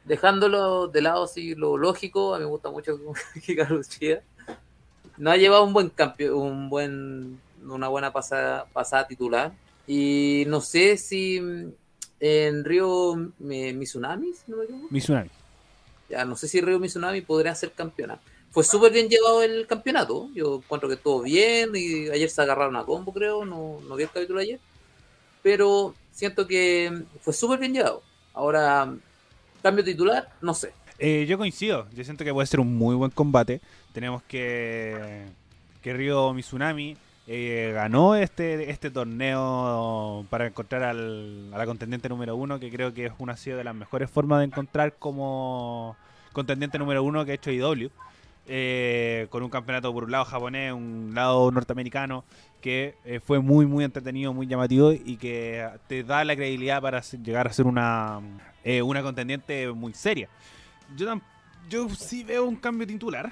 [0.07, 2.99] dejándolo de lado así lo lógico, a mí me gusta mucho
[3.47, 4.23] Hikaru Chida.
[5.19, 9.53] No ha llevado un buen cambio, un buen, una buena pasada, pasada titular.
[9.87, 11.73] Y no sé si mm,
[12.21, 14.89] en Río eh, Mizunami, si no me equivoco.
[14.91, 15.31] Mizunami.
[16.09, 18.19] Ya no sé si Ryo Mizunami podría ser campeona.
[18.51, 20.31] Fue súper bien llevado el campeonato.
[20.35, 23.45] Yo encuentro que estuvo bien y ayer se agarraron a combo, creo.
[23.45, 24.59] No, no vi el capítulo ayer.
[25.43, 28.03] Pero siento que fue súper bien llevado.
[28.35, 28.93] Ahora,
[29.63, 30.73] cambio titular, no sé.
[30.99, 31.87] Eh, yo coincido.
[31.95, 33.61] Yo siento que puede ser un muy buen combate.
[33.93, 35.27] Tenemos que.
[35.83, 36.97] Que Ryo Mizunami
[37.29, 42.93] eh, ganó este, este torneo para encontrar al- a la contendiente número uno, que creo
[42.93, 45.97] que es una de las mejores formas de encontrar como
[46.33, 47.91] contendiente número uno que ha hecho IW.
[48.51, 52.25] Eh, con un campeonato por un lado japonés, un lado norteamericano,
[52.63, 57.03] que eh, fue muy, muy entretenido, muy llamativo y que te da la credibilidad para
[57.03, 58.21] llegar a ser una,
[58.65, 60.31] eh, una contendiente muy seria.
[60.97, 61.21] Yo,
[61.69, 63.31] yo sí veo un cambio titular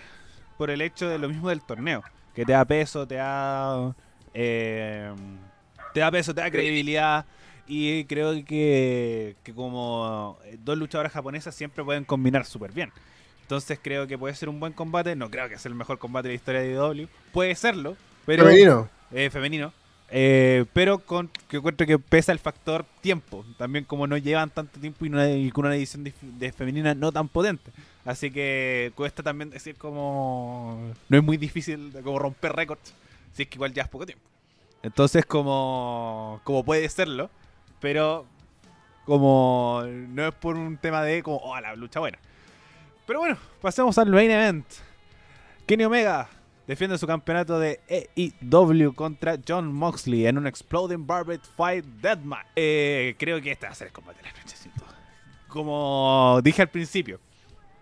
[0.59, 2.03] por el hecho de lo mismo del torneo,
[2.35, 3.95] que te da peso, te da,
[4.35, 5.11] te
[5.95, 7.25] da peso, te da credibilidad.
[7.67, 12.93] Y creo que, que como dos luchadoras japonesas siempre pueden combinar súper bien.
[13.47, 15.15] Entonces creo que puede ser un buen combate.
[15.15, 17.07] No creo que sea el mejor combate de la historia de IW.
[17.33, 18.89] Puede serlo, pero Femenino.
[19.13, 19.73] eh, femenino.
[20.11, 23.45] Eh, pero con que encuentro que pesa el factor tiempo.
[23.57, 26.93] También como no llevan tanto tiempo y, no- y con una edición de, de femenina
[26.97, 27.71] no tan potente.
[28.05, 30.93] Así que cuesta también decir como...
[31.09, 32.95] No es muy difícil como romper récords.
[33.33, 34.25] Si es que igual ya es poco tiempo.
[34.83, 36.41] Entonces como...
[36.43, 37.31] Como puede serlo.
[37.81, 38.27] Pero
[39.05, 39.83] como...
[39.87, 41.39] No es por un tema de como...
[41.39, 42.19] Oh, la lucha buena.
[43.07, 44.67] Pero bueno, pasemos al main event.
[45.67, 46.29] Kenny Omega
[46.67, 52.47] defiende su campeonato de AEW contra John Moxley en un Exploding Barbed Fight Deathmatch.
[52.57, 54.95] Eh, creo que este va a ser el combate de la noche, duda.
[55.47, 57.21] Como dije al principio,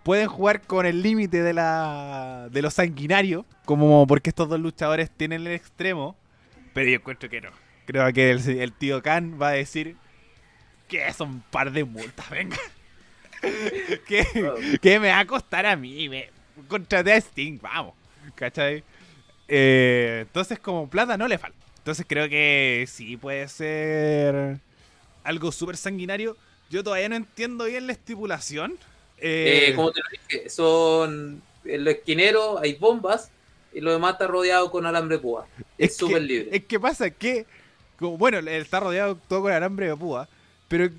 [0.03, 5.11] pueden jugar con el límite de la de lo sanguinario, como porque estos dos luchadores
[5.11, 6.17] tienen el extremo,
[6.75, 7.51] pero yo encuentro que no.
[7.87, 9.97] Creo que el, el tío Khan va a decir
[10.89, 12.59] que es un par de multas, venga.
[14.07, 16.31] que, que me va a costar a mí, me
[16.69, 17.95] contraté a Sting, vamos.
[18.35, 18.85] ¿Cachai?
[19.49, 21.59] Eh, entonces, como plata no le falta.
[21.79, 24.61] Entonces, creo que sí puede ser
[25.23, 26.39] algo súper sanguinario.
[26.69, 28.79] Yo todavía no entiendo bien la estipulación.
[29.19, 33.33] Eh, Eh, como te lo dije, son en los esquineros hay bombas
[33.73, 35.49] y lo demás está rodeado con alambre púa.
[35.79, 36.57] Es súper libre.
[36.57, 37.47] Es que pasa que,
[37.99, 40.29] como, bueno, él está rodeado todo con alambre de púa,
[40.69, 40.91] pero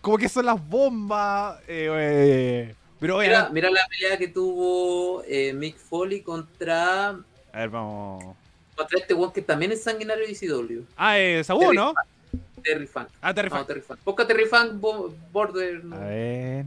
[0.00, 1.58] como que son las bombas.
[1.68, 7.16] eh, eh, pero Mira, mira la pelea que tuvo eh, Mick Foley contra, A
[7.54, 8.36] ver, vamos.
[8.74, 10.82] contra este weón que también es sanguinario de ECW.
[10.96, 11.94] Ah, eh, Sabu, ¿no?
[12.62, 13.08] Terry Funk.
[13.22, 13.66] Ah, Terry No, Funk.
[13.68, 14.00] Terry Funk.
[14.04, 15.84] Busca Terry Funk Bo- Border.
[15.84, 15.94] no.
[15.96, 16.66] A ver.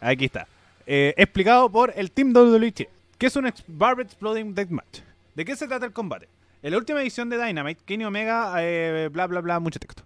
[0.00, 0.46] Aquí está.
[0.86, 2.72] Eh, explicado por el Team WWE
[3.18, 5.00] que es un ex- Barbed Exploding Deathmatch.
[5.34, 6.28] ¿De qué se trata el combate?
[6.62, 10.02] En la última edición de Dynamite, Kenny Omega, eh, bla bla bla, mucho texto.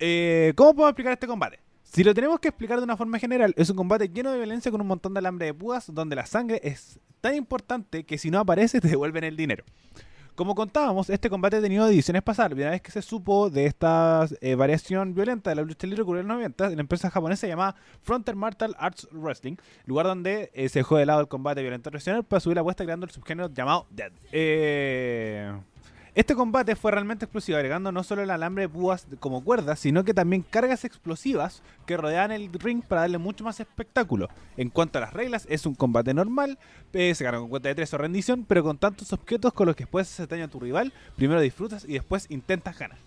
[0.00, 1.58] Eh, ¿Cómo puedo explicar este combate?
[1.94, 4.68] Si lo tenemos que explicar de una forma general, es un combate lleno de violencia
[4.72, 8.32] con un montón de alambre de púas, donde la sangre es tan importante que si
[8.32, 9.62] no aparece te devuelven el dinero.
[10.34, 12.50] Como contábamos, este combate ha tenido ediciones pasadas.
[12.50, 16.02] La primera vez que se supo de esta eh, variación violenta de la lucha libre
[16.02, 19.54] ocurrió en los 90 en la empresa japonesa llamada Frontier Martial Arts Wrestling,
[19.86, 22.82] lugar donde eh, se dejó de lado el combate violento tradicional para subir la apuesta
[22.82, 24.10] creando el subgénero llamado Dead.
[24.32, 25.52] Eh,
[26.14, 30.04] este combate fue realmente explosivo, agregando no solo el alambre de púas como cuerdas, sino
[30.04, 34.28] que también cargas explosivas que rodean el ring para darle mucho más espectáculo.
[34.56, 36.58] En cuanto a las reglas, es un combate normal,
[36.92, 39.76] eh, se gana con cuenta de tres o rendición, pero con tantos objetos con los
[39.76, 42.98] que puedes hacer daño a tu rival, primero disfrutas y después intentas ganar.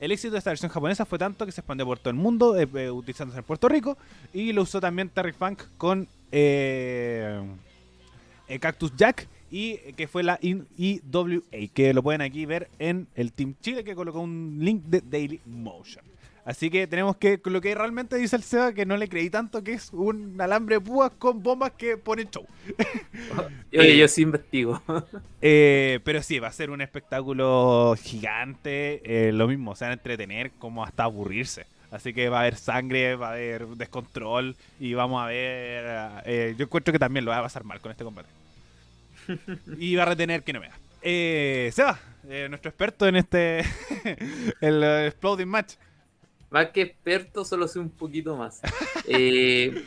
[0.00, 2.56] El éxito de esta versión japonesa fue tanto que se expandió por todo el mundo,
[2.56, 3.98] eh, eh, utilizándose en Puerto Rico,
[4.32, 7.40] y lo usó también Terry Funk con eh,
[8.48, 11.40] eh, Cactus Jack, y que fue la IWA,
[11.74, 15.40] que lo pueden aquí ver en el Team Chile, que colocó un link de Daily
[15.44, 16.04] Motion.
[16.44, 19.62] Así que tenemos que, lo que realmente dice el Seba, que no le creí tanto,
[19.62, 22.48] que es un alambre de púas con bombas que ponen show.
[23.76, 24.82] Oye, Eh, yo sí investigo.
[25.40, 29.28] Eh, pero sí, va a ser un espectáculo gigante.
[29.28, 31.66] eh, lo mismo, se van a entretener como hasta aburrirse.
[31.90, 35.84] Así que va a haber sangre, va a haber descontrol y vamos a ver.
[36.24, 38.30] eh, yo encuentro que también lo va a pasar mal con este combate.
[39.78, 40.78] y va a retener que no me da.
[41.02, 43.60] Eh, Seba, eh, nuestro experto en este.
[44.60, 45.74] el eh, Exploding Match.
[46.50, 48.60] Más que experto, solo sé un poquito más.
[49.06, 49.84] Eh,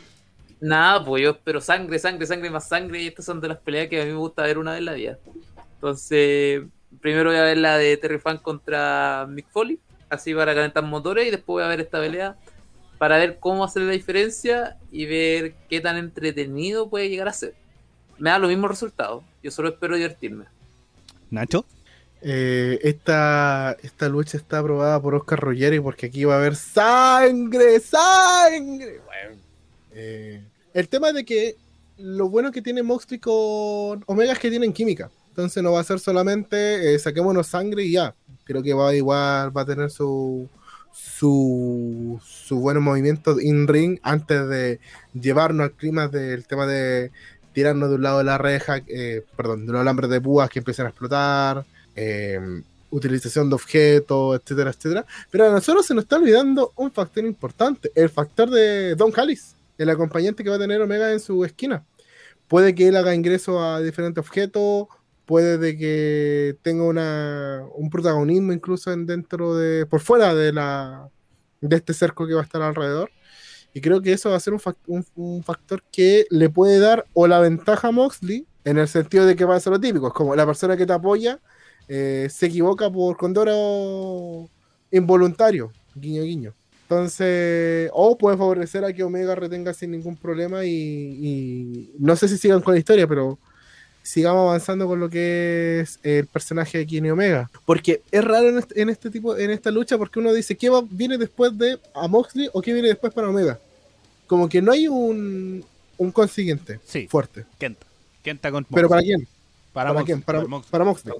[0.60, 3.02] nada, pues yo espero sangre, sangre, sangre, más sangre.
[3.02, 4.84] Y estas son de las peleas que a mí me gusta ver una vez en
[4.84, 5.18] la vida.
[5.74, 6.62] Entonces,
[7.00, 11.26] primero voy a ver la de Terry Funk contra Mick Foley, así para calentar motores.
[11.26, 12.36] Y después voy a ver esta pelea
[12.98, 17.54] para ver cómo hacer la diferencia y ver qué tan entretenido puede llegar a ser.
[18.18, 19.24] Me da los mismos resultados.
[19.42, 20.44] Yo solo espero divertirme.
[21.30, 21.64] Nacho.
[22.24, 27.80] Eh, esta, esta lucha está aprobada por Oscar Ruggeri porque aquí va a haber sangre,
[27.80, 29.00] sangre.
[29.04, 29.40] Bueno,
[29.90, 30.40] eh,
[30.72, 31.56] el tema de que
[31.98, 35.10] lo bueno que tiene Moxley con Omega es que tienen química.
[35.30, 38.14] Entonces no va a ser solamente eh, saquémonos sangre y ya.
[38.44, 40.48] Creo que va igual, va a tener su
[40.92, 44.78] su, su buenos movimientos in ring antes de
[45.14, 47.10] llevarnos al clima del tema de
[47.52, 50.58] tirarnos de un lado de la reja, eh, perdón, de los alambres de púas que
[50.58, 51.64] empiezan a explotar,
[51.94, 52.40] eh,
[52.90, 55.06] utilización de objetos, etcétera, etcétera.
[55.30, 59.54] Pero a nosotros se nos está olvidando un factor importante, el factor de Don Callis,
[59.78, 61.84] el acompañante que va a tener Omega en su esquina.
[62.48, 64.88] Puede que él haga ingreso a diferentes objetos,
[65.24, 71.08] puede de que tenga una, un protagonismo incluso en dentro de, por fuera de la
[71.62, 73.10] de este cerco que va a estar alrededor.
[73.74, 77.06] Y creo que eso va a ser un, fac- un- factor que le puede dar
[77.14, 80.08] o la ventaja a Moxley, en el sentido de que va a ser lo típico,
[80.08, 81.40] es como la persona que te apoya
[81.88, 84.48] eh, se equivoca por condoro
[84.90, 86.54] involuntario, guiño guiño.
[86.82, 92.36] Entonces, o puede favorecer a que Omega retenga sin ningún problema y no sé si
[92.36, 93.38] sigan con la historia, pero
[94.02, 97.50] sigamos avanzando con lo que es el personaje de Kenny Omega.
[97.64, 100.68] Porque es raro en este, en este tipo, en esta lucha, porque uno dice, ¿qué
[100.70, 103.58] va, viene después de a Moxley o qué viene después para Omega?
[104.26, 105.64] Como que no hay un,
[105.98, 107.06] un consiguiente Sí.
[107.08, 107.44] fuerte.
[107.58, 107.86] Kenta.
[108.22, 109.16] Kenta con ¿Pero para Moxley.
[109.16, 109.28] quién?
[109.72, 110.22] para, para Moxley, quién?
[110.22, 110.70] Para- Moxley.
[110.70, 111.14] para Moxley.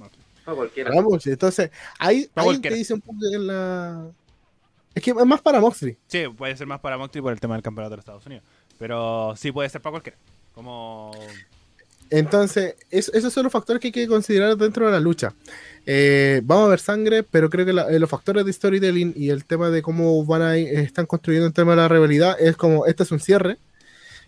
[0.83, 1.33] Para Moxley.
[1.33, 4.07] Entonces, ahí, Para ahí te dice un poco en la...
[4.95, 5.97] Es que es más para Moxley.
[6.07, 8.43] Sí, puede ser más para Moxley por el tema del campeonato de los Estados Unidos.
[8.77, 10.17] Pero sí puede ser para cualquiera.
[10.53, 11.11] Como.
[12.15, 15.33] Entonces, es- esos son los factores que hay que considerar dentro de la lucha.
[15.87, 19.45] Eh, vamos a ver sangre, pero creo que eh, los factores de storytelling y el
[19.45, 23.01] tema de cómo van a están construyendo el tema de la rivalidad es como, este
[23.01, 23.57] es un cierre.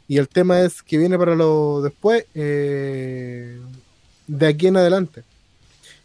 [0.07, 3.59] Y el tema es que viene para lo después, eh,
[4.27, 5.23] de aquí en adelante.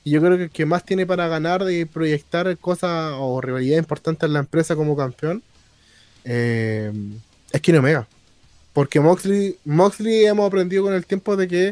[0.05, 3.79] Y yo creo que el que más tiene para ganar de proyectar cosas o rivalidad
[3.79, 5.43] importante en la empresa como campeón
[6.25, 6.93] eh,
[7.53, 8.07] es Kenny Omega.
[8.73, 11.67] Porque Moxley, Moxley hemos aprendido con el tiempo de que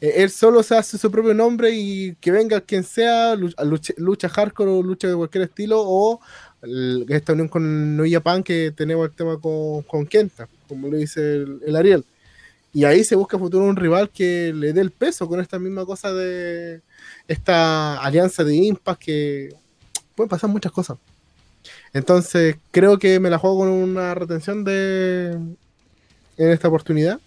[0.00, 4.28] eh, él solo se hace su propio nombre y que venga quien sea, lucha, lucha
[4.28, 6.20] hardcore o lucha de cualquier estilo, o
[7.08, 11.20] esta unión con New Japan que tenemos el tema con, con Kenta, como lo dice
[11.20, 12.04] el, el Ariel.
[12.72, 15.84] Y ahí se busca futuro un rival que le dé el peso con esta misma
[15.84, 16.82] cosa de
[17.26, 19.54] esta alianza de Impact que
[20.14, 20.98] pueden pasar muchas cosas.
[21.92, 25.36] Entonces creo que me la juego con una retención de
[26.40, 27.20] en esta oportunidad,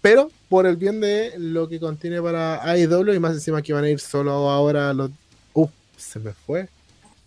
[0.00, 3.84] pero por el bien de lo que contiene para AEW y más encima que van
[3.84, 5.10] a ir solo ahora los...
[5.52, 6.68] Uh, se me fue.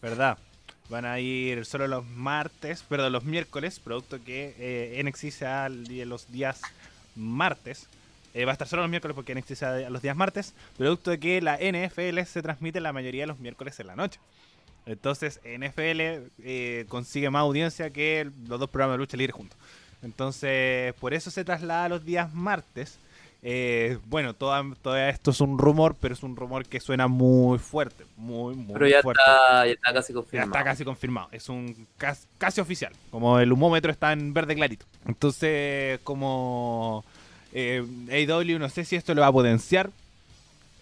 [0.02, 0.38] ¿Verdad?
[0.90, 6.32] Van a ir solo los martes, perdón, los miércoles, producto que eh, NXT sea los
[6.32, 6.62] días
[7.16, 7.88] martes.
[8.34, 11.20] Eh, va a estar solo los miércoles porque NXT sea los días martes, producto de
[11.20, 14.20] que la NFL se transmite la mayoría de los miércoles en la noche.
[14.86, 19.58] Entonces, NFL eh, consigue más audiencia que los dos programas de lucha libre juntos.
[20.04, 23.00] Entonces, por eso se traslada a los días martes.
[23.46, 28.06] Eh, bueno, todo esto es un rumor, pero es un rumor que suena muy fuerte,
[28.16, 29.22] muy, muy Pero ya fuerte.
[29.22, 30.52] está, ya está casi Ya confirmado.
[30.52, 31.28] está casi confirmado.
[31.32, 32.94] Es un cas- casi oficial.
[33.12, 34.86] Como el humómetro está en verde clarito.
[35.06, 37.04] Entonces, como
[37.54, 39.90] eh, AEW, no sé si esto lo va a potenciar.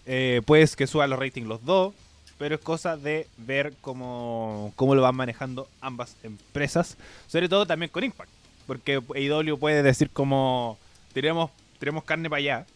[0.06, 1.94] Eh, pues que suba los ratings los dos.
[2.38, 6.96] Pero es cosa de ver cómo, cómo lo van manejando ambas empresas.
[7.28, 8.30] Sobre todo también con Impact.
[8.66, 10.78] Porque AEW puede decir como
[11.12, 12.66] tenemos, tenemos carne para allá.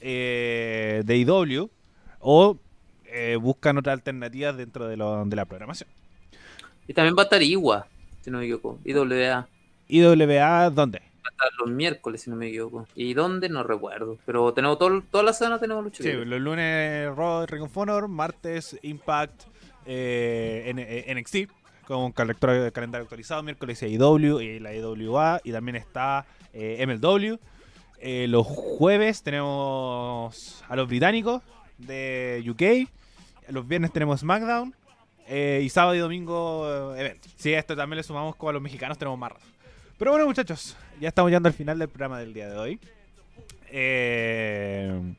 [0.00, 1.70] eh, de AEW.
[2.20, 2.56] O
[3.06, 5.88] eh, buscan otras alternativas dentro de, lo- de la programación.
[6.88, 7.86] Y también va a estar Iwa,
[8.22, 8.78] si no me equivoco.
[8.84, 9.48] IWA.
[9.88, 10.98] IWA, ¿dónde?
[10.98, 12.86] Va a estar los miércoles, si no me equivoco.
[12.94, 13.48] ¿Y dónde?
[13.48, 14.18] No recuerdo.
[14.26, 18.08] Pero tenemos todo, toda la semana tenemos lucha Sí, los lunes Raw Ring of Honor,
[18.08, 19.42] martes Impact
[19.86, 21.50] eh, N- eh, NXT
[21.86, 27.38] con calendario, calendario actualizado, miércoles IW y la IWA y también está eh, MLW.
[27.98, 31.42] Eh, los jueves tenemos a los británicos
[31.78, 32.90] de UK,
[33.52, 34.74] los viernes tenemos SmackDown
[35.28, 37.28] eh, y sábado y domingo eh, evento.
[37.36, 39.32] Si a esto también le sumamos como a los mexicanos tenemos más.
[39.98, 42.80] Pero bueno muchachos, ya estamos llegando al final del programa del día de hoy.
[43.68, 45.14] Eh,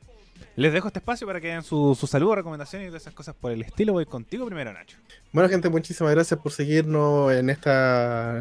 [0.58, 3.32] les dejo este espacio para que den su, su saludo, recomendaciones y todas esas cosas
[3.36, 3.92] por el estilo.
[3.92, 4.96] Voy contigo primero, Nacho.
[5.32, 7.70] Bueno, gente, muchísimas gracias por seguirnos en este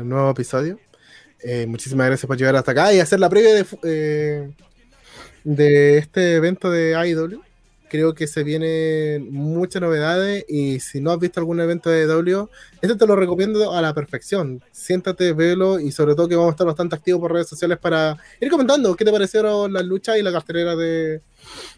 [0.03, 0.79] nuevo episodio.
[1.43, 4.51] Eh, muchísimas gracias por llegar hasta acá y hacer la previa de, eh,
[5.43, 7.43] de este evento de AEW.
[7.89, 12.49] Creo que se vienen muchas novedades y si no has visto algún evento de AEW,
[12.81, 14.61] este te lo recomiendo a la perfección.
[14.71, 18.17] Siéntate, velo y sobre todo que vamos a estar bastante activos por redes sociales para
[18.41, 21.21] ir comentando qué te parecieron las luchas y la cartelera de,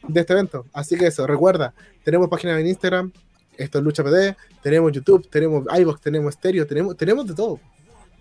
[0.07, 0.65] de este evento.
[0.73, 1.73] Así que eso, recuerda,
[2.03, 3.11] tenemos página en Instagram,
[3.57, 7.59] esto es Lucha PD, tenemos YouTube, tenemos iVoox, tenemos Stereo, tenemos, tenemos de todo.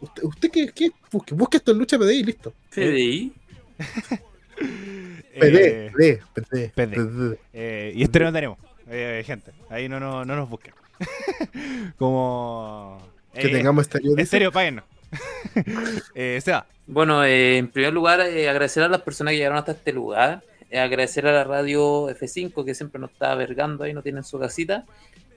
[0.00, 2.52] Usted, usted que, que busque, busque esto en Lucha PD y listo.
[2.70, 3.32] FDI.
[5.38, 7.38] PD, Eh, PD, PD, PD.
[7.52, 8.58] Eh, y este no tenemos,
[8.88, 9.52] eh, gente.
[9.70, 10.74] Ahí no, no, no nos busquen.
[11.98, 12.98] Como.
[13.32, 14.10] Que eh, tengamos Stereo.
[14.12, 14.22] dice.
[14.22, 14.84] Estéreo, páguennos.
[16.14, 19.72] eh, Seba, Bueno, eh, en primer lugar, eh, agradecer a las personas que llegaron hasta
[19.72, 20.42] este lugar.
[20.70, 24.38] Eh, agradecer a la radio F5 que siempre nos está vergando ahí, no tienen su
[24.38, 24.84] casita.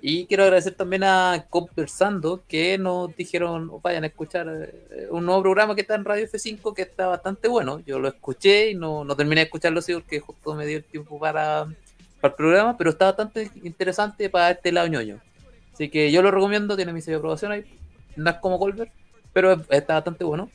[0.04, 5.26] Y quiero agradecer también a Conversando que nos dijeron, "Oh, vayan a escuchar eh, un
[5.26, 7.80] nuevo programa que está en Radio F5 que está bastante bueno.
[7.86, 10.84] Yo lo escuché y no, no terminé de escucharlo así porque justo me dio el
[10.84, 11.68] tiempo para,
[12.20, 15.22] para el programa, pero está bastante interesante para este lado ñoño.
[15.72, 17.66] Así que yo lo recomiendo, tiene mi sello de aprobación ahí.
[18.16, 18.92] No es como Colbert,
[19.34, 20.50] pero está bastante bueno.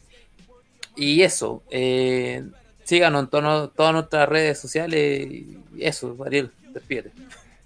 [0.96, 2.44] Y eso, eh,
[2.84, 5.28] síganos en todas nuestras redes sociales.
[5.28, 7.12] Y eso, Ariel, despídete.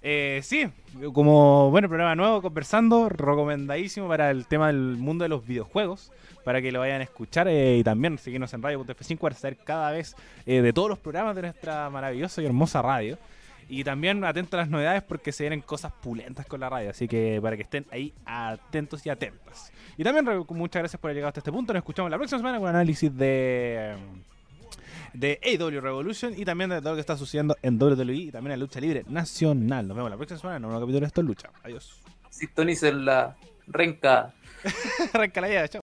[0.03, 0.67] Eh, sí,
[1.13, 6.11] como bueno, programa nuevo, conversando, recomendadísimo para el tema del mundo de los videojuegos,
[6.43, 9.91] para que lo vayan a escuchar eh, y también seguirnos en radio.f5 para saber cada
[9.91, 10.15] vez
[10.47, 13.17] eh, de todos los programas de nuestra maravillosa y hermosa radio.
[13.69, 16.89] Y también atentos a las novedades porque se vienen cosas pulentas con la radio.
[16.89, 19.71] Así que para que estén ahí atentos y atentas.
[19.97, 21.71] Y también muchas gracias por haber llegado hasta este punto.
[21.71, 23.95] Nos escuchamos la próxima semana con un análisis de
[25.13, 28.53] de AW Revolution y también de todo lo que está sucediendo en WWE y también
[28.53, 29.87] en lucha libre nacional.
[29.87, 31.49] Nos vemos la próxima semana en un nuevo capítulo de Esto es Lucha.
[31.63, 32.01] Adiós.
[32.29, 33.35] Sintonicen la
[33.67, 34.33] renca.
[35.13, 35.79] Arranca la idea, chao.